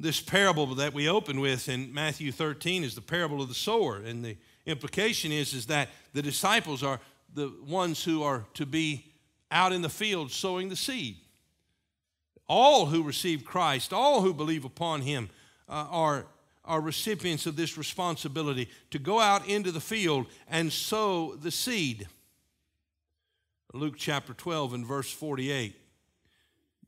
This 0.01 0.19
parable 0.19 0.75
that 0.77 0.95
we 0.95 1.11
open 1.11 1.41
with 1.41 1.69
in 1.69 1.93
Matthew 1.93 2.33
13 2.33 2.85
is 2.85 2.95
the 2.95 3.03
parable 3.03 3.43
of 3.43 3.49
the 3.49 3.55
sower. 3.55 3.99
And 3.99 4.25
the 4.25 4.39
implication 4.65 5.31
is, 5.31 5.53
is 5.53 5.67
that 5.67 5.91
the 6.15 6.23
disciples 6.23 6.83
are 6.83 7.01
the 7.35 7.53
ones 7.67 8.03
who 8.03 8.23
are 8.23 8.47
to 8.55 8.65
be 8.65 9.13
out 9.51 9.75
in 9.75 9.83
the 9.83 9.91
field 9.91 10.31
sowing 10.31 10.71
the 10.71 10.77
seed. 10.77 11.19
All 12.49 12.87
who 12.87 13.03
receive 13.03 13.45
Christ, 13.45 13.93
all 13.93 14.23
who 14.23 14.33
believe 14.33 14.65
upon 14.65 15.03
him, 15.03 15.29
uh, 15.69 15.87
are, 15.91 16.27
are 16.65 16.81
recipients 16.81 17.45
of 17.45 17.57
this 17.57 17.77
responsibility 17.77 18.71
to 18.93 18.99
go 18.99 19.21
out 19.21 19.47
into 19.47 19.71
the 19.71 19.83
field 19.83 20.29
and 20.49 20.73
sow 20.73 21.35
the 21.35 21.51
seed. 21.51 22.09
Luke 23.75 23.97
chapter 23.99 24.33
12 24.33 24.73
and 24.73 24.87
verse 24.87 25.13
48. 25.13 25.77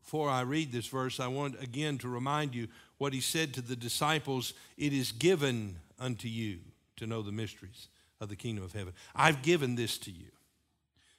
Before 0.03 0.29
I 0.29 0.41
read 0.41 0.73
this 0.73 0.87
verse, 0.87 1.21
I 1.21 1.29
want 1.29 1.63
again 1.63 1.99
to 1.99 2.09
remind 2.09 2.55
you 2.55 2.69
what 3.03 3.13
he 3.13 3.21
said 3.21 3.53
to 3.53 3.61
the 3.61 3.75
disciples 3.75 4.55
It 4.79 4.93
is 4.93 5.11
given 5.11 5.75
unto 5.99 6.29
you 6.29 6.61
to 6.99 7.05
know 7.05 7.21
the 7.21 7.33
mysteries 7.33 7.89
of 8.21 8.29
the 8.29 8.37
kingdom 8.37 8.63
of 8.63 8.73
heaven. 8.75 8.93
I've 9.13 9.43
given 9.43 9.75
this 9.75 9.99
to 9.99 10.13
you. 10.13 10.29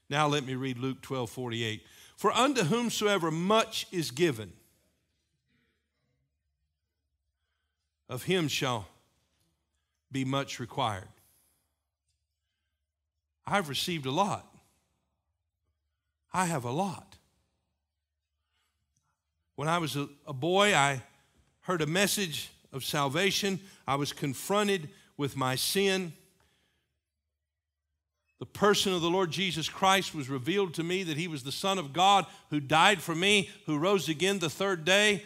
Now 0.09 0.27
let 0.27 0.45
me 0.45 0.55
read 0.55 0.77
Luke 0.77 1.01
12 1.01 1.29
48. 1.29 1.83
For 2.15 2.31
unto 2.31 2.63
whomsoever 2.63 3.31
much 3.31 3.85
is 3.91 4.11
given, 4.11 4.53
of 8.07 8.23
him 8.23 8.47
shall 8.47 8.87
be 10.09 10.23
much 10.23 10.61
required. 10.61 11.09
I've 13.45 13.67
received 13.67 14.05
a 14.05 14.11
lot. 14.11 14.47
I 16.31 16.45
have 16.45 16.63
a 16.63 16.71
lot. 16.71 17.17
When 19.57 19.67
I 19.67 19.79
was 19.79 19.97
a, 19.97 20.07
a, 20.25 20.31
boy, 20.31 20.73
I 20.73 21.03
heard 21.63 21.81
a 21.81 21.87
message 21.87 22.51
of 22.71 22.83
salvation. 22.83 23.59
I 23.87 23.95
was 23.95 24.13
confronted 24.13 24.89
with 25.17 25.35
my 25.35 25.55
sin. 25.55 26.13
The 28.39 28.45
person 28.45 28.93
of 28.93 29.01
the 29.01 29.09
Lord 29.09 29.31
Jesus 29.31 29.69
Christ 29.69 30.13
was 30.13 30.29
revealed 30.29 30.73
to 30.75 30.83
me 30.83 31.03
that 31.03 31.17
He 31.17 31.27
was 31.27 31.43
the 31.43 31.51
Son 31.51 31.77
of 31.77 31.93
God 31.93 32.25
who 32.49 32.59
died 32.59 33.01
for 33.01 33.15
me, 33.15 33.49
who 33.65 33.77
rose 33.77 34.09
again 34.09 34.39
the 34.39 34.49
third 34.49 34.83
day. 34.83 35.23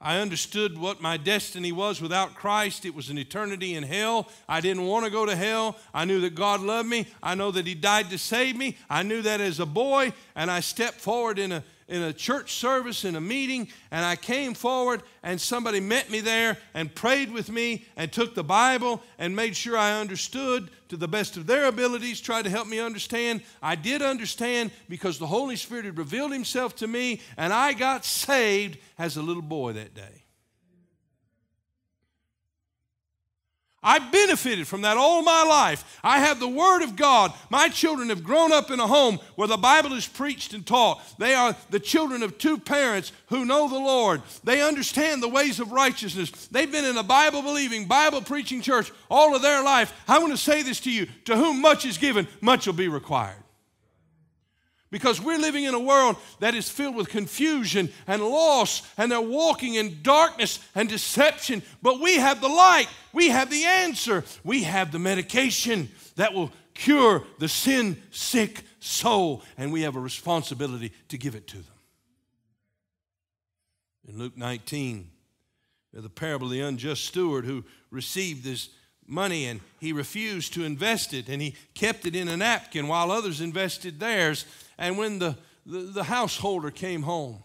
I 0.00 0.18
understood 0.18 0.76
what 0.76 1.00
my 1.00 1.16
destiny 1.16 1.72
was 1.72 2.00
without 2.00 2.34
Christ. 2.34 2.84
It 2.84 2.94
was 2.94 3.08
an 3.08 3.16
eternity 3.16 3.74
in 3.74 3.82
hell. 3.82 4.28
I 4.46 4.60
didn't 4.60 4.84
want 4.84 5.06
to 5.06 5.10
go 5.10 5.24
to 5.24 5.34
hell. 5.34 5.76
I 5.94 6.04
knew 6.04 6.20
that 6.20 6.34
God 6.34 6.60
loved 6.60 6.88
me. 6.88 7.06
I 7.22 7.34
know 7.34 7.50
that 7.50 7.66
He 7.66 7.74
died 7.74 8.10
to 8.10 8.18
save 8.18 8.54
me. 8.54 8.76
I 8.88 9.02
knew 9.02 9.22
that 9.22 9.40
as 9.40 9.60
a 9.60 9.66
boy, 9.66 10.12
and 10.36 10.50
I 10.50 10.60
stepped 10.60 11.00
forward 11.00 11.38
in 11.38 11.52
a 11.52 11.64
in 11.88 12.02
a 12.02 12.12
church 12.12 12.54
service, 12.54 13.04
in 13.04 13.16
a 13.16 13.20
meeting, 13.20 13.68
and 13.90 14.04
I 14.04 14.16
came 14.16 14.54
forward 14.54 15.02
and 15.22 15.40
somebody 15.40 15.80
met 15.80 16.10
me 16.10 16.20
there 16.20 16.58
and 16.72 16.94
prayed 16.94 17.32
with 17.32 17.50
me 17.50 17.86
and 17.96 18.12
took 18.12 18.34
the 18.34 18.44
Bible 18.44 19.02
and 19.18 19.36
made 19.36 19.56
sure 19.56 19.76
I 19.76 20.00
understood 20.00 20.70
to 20.88 20.96
the 20.96 21.08
best 21.08 21.36
of 21.36 21.46
their 21.46 21.66
abilities, 21.66 22.20
tried 22.20 22.42
to 22.42 22.50
help 22.50 22.66
me 22.66 22.78
understand. 22.78 23.42
I 23.62 23.74
did 23.74 24.02
understand 24.02 24.70
because 24.88 25.18
the 25.18 25.26
Holy 25.26 25.56
Spirit 25.56 25.84
had 25.84 25.98
revealed 25.98 26.32
Himself 26.32 26.76
to 26.76 26.86
me, 26.86 27.20
and 27.36 27.52
I 27.52 27.72
got 27.72 28.04
saved 28.04 28.78
as 28.98 29.16
a 29.16 29.22
little 29.22 29.42
boy 29.42 29.72
that 29.74 29.94
day. 29.94 30.23
I 33.84 33.98
benefited 33.98 34.66
from 34.66 34.80
that 34.80 34.96
all 34.96 35.22
my 35.22 35.44
life. 35.44 36.00
I 36.02 36.20
have 36.20 36.40
the 36.40 36.48
Word 36.48 36.82
of 36.82 36.96
God. 36.96 37.32
My 37.50 37.68
children 37.68 38.08
have 38.08 38.24
grown 38.24 38.50
up 38.50 38.70
in 38.70 38.80
a 38.80 38.86
home 38.86 39.20
where 39.36 39.46
the 39.46 39.58
Bible 39.58 39.92
is 39.92 40.08
preached 40.08 40.54
and 40.54 40.66
taught. 40.66 41.02
They 41.18 41.34
are 41.34 41.54
the 41.68 41.78
children 41.78 42.22
of 42.22 42.38
two 42.38 42.58
parents 42.58 43.12
who 43.28 43.44
know 43.44 43.68
the 43.68 43.74
Lord. 43.74 44.22
They 44.42 44.62
understand 44.62 45.22
the 45.22 45.28
ways 45.28 45.60
of 45.60 45.70
righteousness. 45.70 46.30
They've 46.48 46.72
been 46.72 46.86
in 46.86 46.96
a 46.96 47.02
Bible 47.02 47.42
believing, 47.42 47.86
Bible 47.86 48.22
preaching 48.22 48.62
church 48.62 48.90
all 49.10 49.36
of 49.36 49.42
their 49.42 49.62
life. 49.62 49.92
I 50.08 50.18
want 50.18 50.32
to 50.32 50.38
say 50.38 50.62
this 50.62 50.80
to 50.80 50.90
you 50.90 51.06
to 51.26 51.36
whom 51.36 51.60
much 51.60 51.84
is 51.84 51.98
given, 51.98 52.26
much 52.40 52.66
will 52.66 52.72
be 52.72 52.88
required. 52.88 53.43
Because 54.94 55.20
we're 55.20 55.40
living 55.40 55.64
in 55.64 55.74
a 55.74 55.80
world 55.80 56.14
that 56.38 56.54
is 56.54 56.70
filled 56.70 56.94
with 56.94 57.08
confusion 57.08 57.92
and 58.06 58.22
loss, 58.22 58.80
and 58.96 59.10
they're 59.10 59.20
walking 59.20 59.74
in 59.74 60.00
darkness 60.02 60.60
and 60.72 60.88
deception. 60.88 61.64
But 61.82 61.98
we 62.00 62.14
have 62.14 62.40
the 62.40 62.46
light, 62.46 62.86
we 63.12 63.30
have 63.30 63.50
the 63.50 63.64
answer, 63.64 64.22
we 64.44 64.62
have 64.62 64.92
the 64.92 65.00
medication 65.00 65.88
that 66.14 66.32
will 66.32 66.52
cure 66.74 67.24
the 67.40 67.48
sin 67.48 68.00
sick 68.12 68.62
soul, 68.78 69.42
and 69.58 69.72
we 69.72 69.82
have 69.82 69.96
a 69.96 70.00
responsibility 70.00 70.92
to 71.08 71.18
give 71.18 71.34
it 71.34 71.48
to 71.48 71.56
them. 71.56 71.66
In 74.06 74.16
Luke 74.16 74.36
19, 74.36 75.10
the 75.92 76.08
parable 76.08 76.46
of 76.46 76.52
the 76.52 76.60
unjust 76.60 77.04
steward 77.04 77.44
who 77.44 77.64
received 77.90 78.44
this 78.44 78.68
money 79.06 79.46
and 79.46 79.60
he 79.80 79.92
refused 79.92 80.54
to 80.54 80.64
invest 80.64 81.12
it 81.12 81.28
and 81.28 81.42
he 81.42 81.54
kept 81.74 82.06
it 82.06 82.16
in 82.16 82.28
a 82.28 82.36
napkin 82.36 82.88
while 82.88 83.10
others 83.10 83.40
invested 83.40 84.00
theirs 84.00 84.46
and 84.78 84.98
when 84.98 85.18
the, 85.18 85.36
the, 85.66 85.78
the 85.78 86.04
householder 86.04 86.70
came 86.70 87.02
home, 87.02 87.42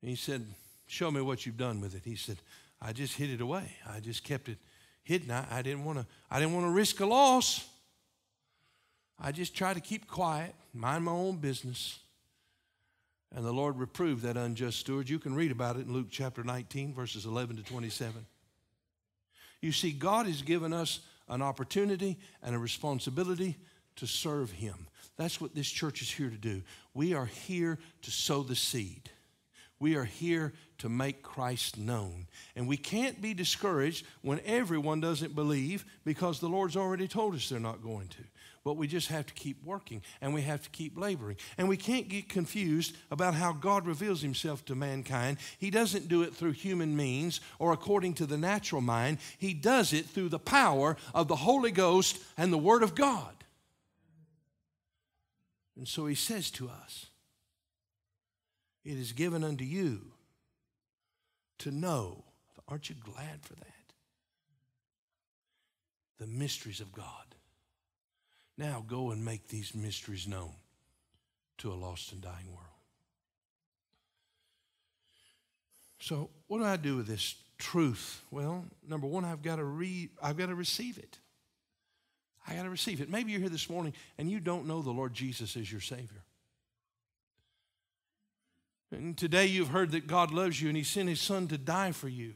he 0.00 0.16
said, 0.16 0.44
Show 0.86 1.10
me 1.10 1.22
what 1.22 1.46
you've 1.46 1.56
done 1.56 1.80
with 1.80 1.94
it. 1.94 2.02
He 2.04 2.14
said, 2.14 2.36
I 2.80 2.92
just 2.92 3.16
hid 3.16 3.30
it 3.30 3.40
away. 3.40 3.76
I 3.90 4.00
just 4.00 4.22
kept 4.22 4.48
it 4.48 4.58
hidden. 5.02 5.30
I, 5.30 5.46
I 5.50 5.62
didn't 5.62 5.84
want 5.84 5.98
to 5.98 6.06
I 6.30 6.38
didn't 6.38 6.54
want 6.54 6.66
to 6.66 6.70
risk 6.70 7.00
a 7.00 7.06
loss. 7.06 7.66
I 9.18 9.32
just 9.32 9.56
tried 9.56 9.74
to 9.74 9.80
keep 9.80 10.06
quiet, 10.06 10.54
mind 10.72 11.04
my 11.04 11.12
own 11.12 11.36
business. 11.36 11.98
And 13.34 13.44
the 13.44 13.52
Lord 13.52 13.78
reproved 13.78 14.22
that 14.22 14.36
unjust 14.36 14.78
steward. 14.78 15.08
You 15.08 15.18
can 15.18 15.34
read 15.34 15.50
about 15.50 15.76
it 15.76 15.86
in 15.86 15.92
Luke 15.92 16.06
chapter 16.10 16.44
19, 16.44 16.94
verses 16.94 17.26
11 17.26 17.56
to 17.56 17.62
27. 17.62 18.26
You 19.64 19.72
see, 19.72 19.92
God 19.92 20.26
has 20.26 20.42
given 20.42 20.74
us 20.74 21.00
an 21.26 21.40
opportunity 21.40 22.18
and 22.42 22.54
a 22.54 22.58
responsibility 22.58 23.56
to 23.96 24.06
serve 24.06 24.50
Him. 24.50 24.74
That's 25.16 25.40
what 25.40 25.54
this 25.54 25.70
church 25.70 26.02
is 26.02 26.10
here 26.10 26.28
to 26.28 26.36
do. 26.36 26.60
We 26.92 27.14
are 27.14 27.24
here 27.24 27.78
to 28.02 28.10
sow 28.10 28.42
the 28.42 28.56
seed. 28.56 29.08
We 29.80 29.96
are 29.96 30.04
here 30.04 30.52
to 30.78 30.90
make 30.90 31.22
Christ 31.22 31.78
known. 31.78 32.26
And 32.54 32.68
we 32.68 32.76
can't 32.76 33.22
be 33.22 33.32
discouraged 33.32 34.04
when 34.20 34.40
everyone 34.44 35.00
doesn't 35.00 35.34
believe 35.34 35.86
because 36.04 36.40
the 36.40 36.48
Lord's 36.48 36.76
already 36.76 37.08
told 37.08 37.34
us 37.34 37.48
they're 37.48 37.58
not 37.58 37.82
going 37.82 38.08
to. 38.08 38.22
But 38.64 38.78
we 38.78 38.86
just 38.86 39.08
have 39.08 39.26
to 39.26 39.34
keep 39.34 39.62
working 39.62 40.02
and 40.22 40.32
we 40.32 40.40
have 40.40 40.62
to 40.62 40.70
keep 40.70 40.98
laboring. 40.98 41.36
And 41.58 41.68
we 41.68 41.76
can't 41.76 42.08
get 42.08 42.30
confused 42.30 42.96
about 43.10 43.34
how 43.34 43.52
God 43.52 43.86
reveals 43.86 44.22
himself 44.22 44.64
to 44.64 44.74
mankind. 44.74 45.36
He 45.58 45.70
doesn't 45.70 46.08
do 46.08 46.22
it 46.22 46.34
through 46.34 46.52
human 46.52 46.96
means 46.96 47.40
or 47.58 47.72
according 47.72 48.14
to 48.14 48.26
the 48.26 48.38
natural 48.38 48.80
mind, 48.80 49.18
He 49.38 49.52
does 49.52 49.92
it 49.92 50.06
through 50.06 50.30
the 50.30 50.38
power 50.38 50.96
of 51.14 51.28
the 51.28 51.36
Holy 51.36 51.70
Ghost 51.70 52.18
and 52.38 52.50
the 52.50 52.58
Word 52.58 52.82
of 52.82 52.94
God. 52.94 53.34
And 55.76 55.86
so 55.86 56.06
He 56.06 56.14
says 56.14 56.50
to 56.52 56.70
us, 56.70 57.06
It 58.82 58.96
is 58.96 59.12
given 59.12 59.44
unto 59.44 59.64
you 59.64 60.12
to 61.58 61.70
know. 61.70 62.24
Aren't 62.66 62.88
you 62.88 62.96
glad 62.98 63.42
for 63.42 63.54
that? 63.56 63.66
The 66.18 66.26
mysteries 66.26 66.80
of 66.80 66.92
God. 66.92 67.34
Now 68.56 68.84
go 68.86 69.10
and 69.10 69.24
make 69.24 69.48
these 69.48 69.74
mysteries 69.74 70.28
known 70.28 70.52
to 71.58 71.72
a 71.72 71.74
lost 71.74 72.12
and 72.12 72.20
dying 72.20 72.46
world. 72.48 72.60
So, 75.98 76.28
what 76.48 76.58
do 76.58 76.64
I 76.64 76.76
do 76.76 76.96
with 76.96 77.06
this 77.06 77.34
truth? 77.58 78.22
Well, 78.30 78.66
number 78.86 79.06
one, 79.06 79.24
I've 79.24 79.42
got 79.42 79.56
to 79.56 79.64
read, 79.64 80.10
I've 80.22 80.36
got 80.36 80.46
to 80.46 80.54
receive 80.54 80.98
it. 80.98 81.18
I 82.46 82.54
got 82.54 82.64
to 82.64 82.70
receive 82.70 83.00
it. 83.00 83.08
Maybe 83.08 83.32
you're 83.32 83.40
here 83.40 83.48
this 83.48 83.70
morning 83.70 83.94
and 84.18 84.30
you 84.30 84.38
don't 84.38 84.66
know 84.66 84.82
the 84.82 84.90
Lord 84.90 85.14
Jesus 85.14 85.56
is 85.56 85.70
your 85.72 85.80
Savior. 85.80 86.22
And 88.92 89.16
today 89.16 89.46
you've 89.46 89.68
heard 89.68 89.92
that 89.92 90.06
God 90.06 90.30
loves 90.30 90.60
you 90.60 90.68
and 90.68 90.76
He 90.76 90.84
sent 90.84 91.08
His 91.08 91.20
Son 91.20 91.48
to 91.48 91.58
die 91.58 91.92
for 91.92 92.08
you. 92.08 92.34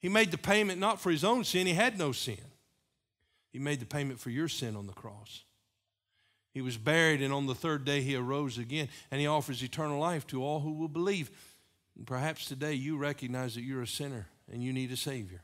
He 0.00 0.08
made 0.08 0.30
the 0.30 0.38
payment 0.38 0.78
not 0.78 1.00
for 1.00 1.10
His 1.10 1.24
own 1.24 1.44
sin, 1.44 1.66
He 1.66 1.72
had 1.72 1.98
no 1.98 2.12
sin. 2.12 2.36
He 3.58 3.64
made 3.64 3.80
the 3.80 3.86
payment 3.86 4.20
for 4.20 4.30
your 4.30 4.46
sin 4.46 4.76
on 4.76 4.86
the 4.86 4.92
cross. 4.92 5.42
He 6.54 6.62
was 6.62 6.76
buried, 6.76 7.20
and 7.20 7.34
on 7.34 7.46
the 7.46 7.56
third 7.56 7.84
day 7.84 8.02
he 8.02 8.14
arose 8.14 8.56
again, 8.56 8.88
and 9.10 9.20
he 9.20 9.26
offers 9.26 9.64
eternal 9.64 9.98
life 9.98 10.28
to 10.28 10.44
all 10.44 10.60
who 10.60 10.74
will 10.74 10.86
believe. 10.86 11.28
And 11.96 12.06
perhaps 12.06 12.46
today 12.46 12.74
you 12.74 12.96
recognize 12.96 13.56
that 13.56 13.62
you're 13.62 13.82
a 13.82 13.86
sinner 13.88 14.28
and 14.48 14.62
you 14.62 14.72
need 14.72 14.92
a 14.92 14.96
Savior. 14.96 15.42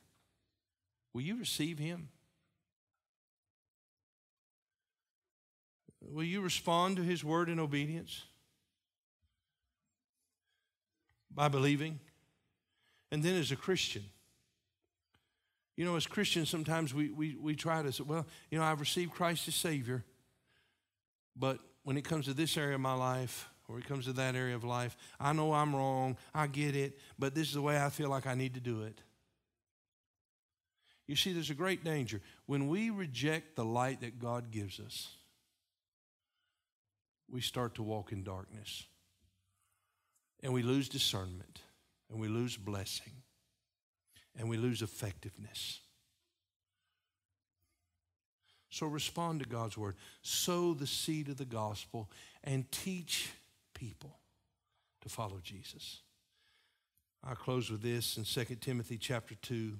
Will 1.12 1.22
you 1.22 1.36
receive 1.36 1.80
him? 1.80 2.08
Will 6.00 6.22
you 6.22 6.40
respond 6.40 6.98
to 6.98 7.02
his 7.02 7.24
word 7.24 7.48
in 7.48 7.58
obedience? 7.58 8.22
By 11.34 11.48
believing? 11.48 11.98
And 13.10 13.24
then 13.24 13.34
as 13.34 13.50
a 13.50 13.56
Christian, 13.56 14.04
you 15.76 15.84
know, 15.84 15.96
as 15.96 16.06
Christians, 16.06 16.48
sometimes 16.48 16.94
we, 16.94 17.10
we, 17.10 17.36
we 17.40 17.56
try 17.56 17.82
to 17.82 17.92
say, 17.92 18.04
well, 18.04 18.26
you 18.50 18.58
know, 18.58 18.64
I've 18.64 18.80
received 18.80 19.12
Christ 19.12 19.48
as 19.48 19.54
Savior, 19.54 20.04
but 21.36 21.58
when 21.82 21.96
it 21.96 22.04
comes 22.04 22.26
to 22.26 22.34
this 22.34 22.56
area 22.56 22.76
of 22.76 22.80
my 22.80 22.94
life, 22.94 23.48
or 23.68 23.78
it 23.78 23.86
comes 23.86 24.04
to 24.04 24.12
that 24.12 24.36
area 24.36 24.54
of 24.54 24.62
life, 24.62 24.96
I 25.18 25.32
know 25.32 25.52
I'm 25.52 25.74
wrong, 25.74 26.16
I 26.34 26.46
get 26.46 26.76
it, 26.76 26.98
but 27.18 27.34
this 27.34 27.48
is 27.48 27.54
the 27.54 27.62
way 27.62 27.80
I 27.80 27.90
feel 27.90 28.08
like 28.08 28.26
I 28.26 28.34
need 28.34 28.54
to 28.54 28.60
do 28.60 28.82
it. 28.82 29.00
You 31.06 31.16
see, 31.16 31.32
there's 31.32 31.50
a 31.50 31.54
great 31.54 31.84
danger. 31.84 32.20
When 32.46 32.68
we 32.68 32.90
reject 32.90 33.56
the 33.56 33.64
light 33.64 34.00
that 34.00 34.18
God 34.18 34.50
gives 34.50 34.80
us, 34.80 35.08
we 37.28 37.40
start 37.40 37.74
to 37.74 37.82
walk 37.82 38.12
in 38.12 38.22
darkness. 38.22 38.84
And 40.42 40.52
we 40.52 40.62
lose 40.62 40.88
discernment, 40.88 41.60
and 42.10 42.20
we 42.20 42.28
lose 42.28 42.56
blessing 42.56 43.12
and 44.38 44.48
we 44.48 44.56
lose 44.56 44.82
effectiveness. 44.82 45.80
So 48.70 48.86
respond 48.86 49.40
to 49.40 49.48
God's 49.48 49.78
word. 49.78 49.94
Sow 50.22 50.74
the 50.74 50.86
seed 50.86 51.28
of 51.28 51.36
the 51.36 51.44
gospel 51.44 52.10
and 52.42 52.70
teach 52.72 53.30
people 53.72 54.18
to 55.02 55.08
follow 55.08 55.38
Jesus. 55.42 56.00
I'll 57.22 57.36
close 57.36 57.70
with 57.70 57.82
this 57.82 58.16
in 58.16 58.24
2 58.24 58.56
Timothy 58.56 58.98
chapter 58.98 59.36
2. 59.36 59.74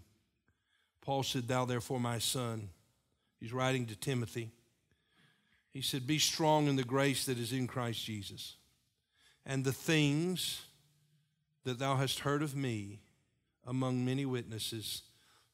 Paul 1.03 1.23
said, 1.25 1.49
Thou 1.49 1.65
therefore, 1.65 1.99
my 1.99 2.19
son, 2.19 2.69
he's 3.41 3.53
writing 3.53 3.87
to 3.87 3.97
Timothy. 3.97 4.51
He 5.71 5.83
said, 5.83 6.07
Be 6.07 6.19
strong 6.19 6.69
in 6.69 6.77
the 6.77 6.85
grace 6.85 7.27
that 7.27 7.39
is 7.39 7.53
in 7.53 7.67
Christ 7.67 8.05
Jesus. 8.05 8.57
And 9.45 9.65
the 9.65 9.73
things 9.73 10.63
that 11.65 11.79
thou 11.79 11.97
hast 11.97 12.21
heard 12.21 12.43
of 12.43 12.55
me 12.55 13.01
among 13.67 14.05
many 14.05 14.27
witnesses, 14.27 15.03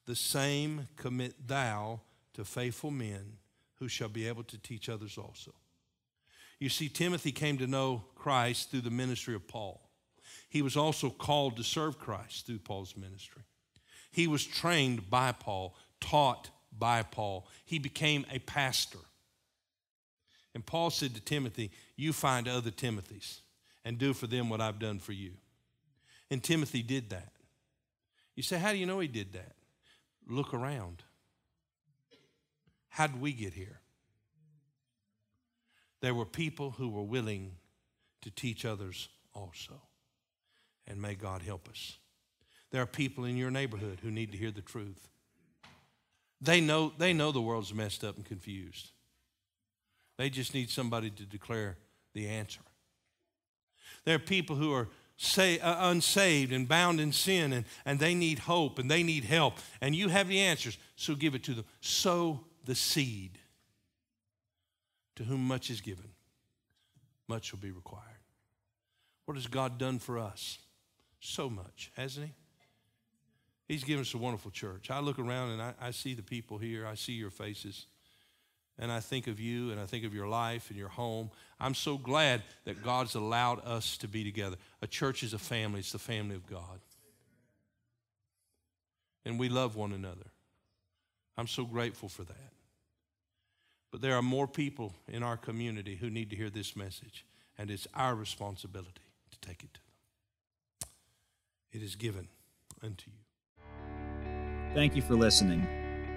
the 0.05 0.15
same 0.15 0.87
commit 0.97 1.47
thou 1.47 2.01
to 2.33 2.45
faithful 2.45 2.91
men 2.91 3.37
who 3.75 3.87
shall 3.87 4.09
be 4.09 4.27
able 4.27 4.43
to 4.43 4.57
teach 4.57 4.89
others 4.89 5.17
also. 5.17 5.53
You 6.59 6.69
see, 6.69 6.89
Timothy 6.89 7.31
came 7.31 7.57
to 7.57 7.67
know 7.67 8.03
Christ 8.15 8.69
through 8.69 8.81
the 8.81 8.91
ministry 8.91 9.33
of 9.33 9.47
Paul. 9.47 9.81
He 10.49 10.61
was 10.61 10.77
also 10.77 11.09
called 11.09 11.57
to 11.57 11.63
serve 11.63 11.97
Christ 11.97 12.45
through 12.45 12.59
Paul's 12.59 12.95
ministry. 12.95 13.41
He 14.11 14.27
was 14.27 14.45
trained 14.45 15.09
by 15.09 15.31
Paul, 15.31 15.75
taught 15.99 16.49
by 16.77 17.03
Paul. 17.03 17.47
He 17.65 17.79
became 17.79 18.25
a 18.31 18.39
pastor. 18.39 18.99
And 20.53 20.65
Paul 20.65 20.89
said 20.89 21.15
to 21.15 21.21
Timothy, 21.21 21.71
You 21.95 22.13
find 22.13 22.47
other 22.47 22.71
Timothys 22.71 23.39
and 23.83 23.97
do 23.97 24.13
for 24.13 24.27
them 24.27 24.49
what 24.49 24.61
I've 24.61 24.79
done 24.79 24.99
for 24.99 25.13
you. 25.13 25.31
And 26.29 26.43
Timothy 26.43 26.83
did 26.83 27.09
that. 27.09 27.31
You 28.35 28.43
say, 28.43 28.57
How 28.57 28.71
do 28.71 28.77
you 28.77 28.85
know 28.85 28.99
he 28.99 29.07
did 29.07 29.33
that? 29.33 29.53
Look 30.27 30.53
around. 30.53 31.03
How 32.89 33.07
did 33.07 33.21
we 33.21 33.31
get 33.31 33.53
here? 33.53 33.79
There 36.01 36.13
were 36.13 36.25
people 36.25 36.71
who 36.71 36.89
were 36.89 37.03
willing 37.03 37.53
to 38.21 38.31
teach 38.31 38.65
others 38.65 39.07
also. 39.33 39.81
And 40.87 41.01
may 41.01 41.15
God 41.15 41.41
help 41.41 41.69
us. 41.69 41.97
There 42.71 42.81
are 42.81 42.87
people 42.87 43.25
in 43.25 43.37
your 43.37 43.51
neighborhood 43.51 43.99
who 44.01 44.11
need 44.11 44.31
to 44.31 44.37
hear 44.37 44.51
the 44.51 44.61
truth. 44.61 45.07
They 46.41 46.59
know, 46.59 46.91
they 46.97 47.13
know 47.13 47.31
the 47.31 47.41
world's 47.41 47.73
messed 47.73 48.03
up 48.03 48.15
and 48.15 48.25
confused. 48.25 48.91
They 50.17 50.29
just 50.29 50.53
need 50.53 50.69
somebody 50.69 51.09
to 51.11 51.23
declare 51.23 51.77
the 52.13 52.27
answer. 52.27 52.61
There 54.05 54.15
are 54.15 54.19
people 54.19 54.55
who 54.55 54.73
are 54.73 54.89
say, 55.21 55.59
uh, 55.59 55.89
unsaved 55.89 56.51
and 56.51 56.67
bound 56.67 56.99
in 56.99 57.11
sin, 57.11 57.53
and, 57.53 57.65
and 57.85 57.99
they 57.99 58.15
need 58.15 58.39
hope 58.39 58.79
and 58.79 58.89
they 58.89 59.03
need 59.03 59.23
help. 59.23 59.53
And 59.79 59.95
you 59.95 60.09
have 60.09 60.27
the 60.27 60.39
answers, 60.39 60.77
so 60.95 61.15
give 61.15 61.35
it 61.35 61.43
to 61.43 61.53
them. 61.53 61.65
Sow 61.79 62.39
the 62.65 62.75
seed. 62.75 63.37
To 65.17 65.23
whom 65.23 65.47
much 65.47 65.69
is 65.69 65.81
given, 65.81 66.09
much 67.27 67.51
will 67.51 67.59
be 67.59 67.71
required. 67.71 68.05
What 69.25 69.37
has 69.37 69.45
God 69.45 69.77
done 69.77 69.99
for 69.99 70.17
us? 70.17 70.57
So 71.19 71.49
much, 71.49 71.91
hasn't 71.95 72.27
He? 72.27 72.33
He's 73.67 73.83
given 73.83 74.01
us 74.01 74.13
a 74.15 74.17
wonderful 74.17 74.49
church. 74.49 74.89
I 74.89 74.99
look 74.99 75.19
around 75.19 75.51
and 75.51 75.61
I, 75.61 75.73
I 75.79 75.91
see 75.91 76.15
the 76.15 76.23
people 76.23 76.57
here, 76.57 76.87
I 76.87 76.95
see 76.95 77.13
your 77.13 77.29
faces 77.29 77.85
and 78.81 78.91
I 78.91 78.99
think 78.99 79.27
of 79.27 79.39
you 79.39 79.71
and 79.71 79.79
I 79.79 79.85
think 79.85 80.03
of 80.03 80.13
your 80.13 80.27
life 80.27 80.69
and 80.69 80.77
your 80.77 80.89
home. 80.89 81.29
I'm 81.59 81.75
so 81.75 81.97
glad 81.97 82.41
that 82.65 82.83
God's 82.83 83.13
allowed 83.13 83.63
us 83.65 83.95
to 83.97 84.07
be 84.07 84.23
together. 84.23 84.57
A 84.81 84.87
church 84.87 85.21
is 85.23 85.33
a 85.33 85.39
family, 85.39 85.79
it's 85.79 85.91
the 85.91 85.99
family 85.99 86.35
of 86.35 86.47
God. 86.47 86.81
And 89.23 89.39
we 89.39 89.47
love 89.47 89.75
one 89.75 89.93
another. 89.93 90.25
I'm 91.37 91.47
so 91.47 91.63
grateful 91.63 92.09
for 92.09 92.23
that. 92.23 92.51
But 93.91 94.01
there 94.01 94.15
are 94.15 94.23
more 94.23 94.47
people 94.47 94.95
in 95.07 95.21
our 95.21 95.37
community 95.37 95.95
who 95.95 96.09
need 96.09 96.31
to 96.31 96.35
hear 96.35 96.49
this 96.49 96.75
message, 96.75 97.25
and 97.57 97.69
it's 97.69 97.87
our 97.93 98.15
responsibility 98.15 99.03
to 99.29 99.39
take 99.47 99.63
it 99.63 99.73
to 99.73 99.79
them. 99.79 100.89
It 101.71 101.83
is 101.83 101.95
given 101.95 102.27
unto 102.83 103.11
you. 103.11 104.73
Thank 104.73 104.95
you 104.95 105.01
for 105.01 105.15
listening. 105.15 105.80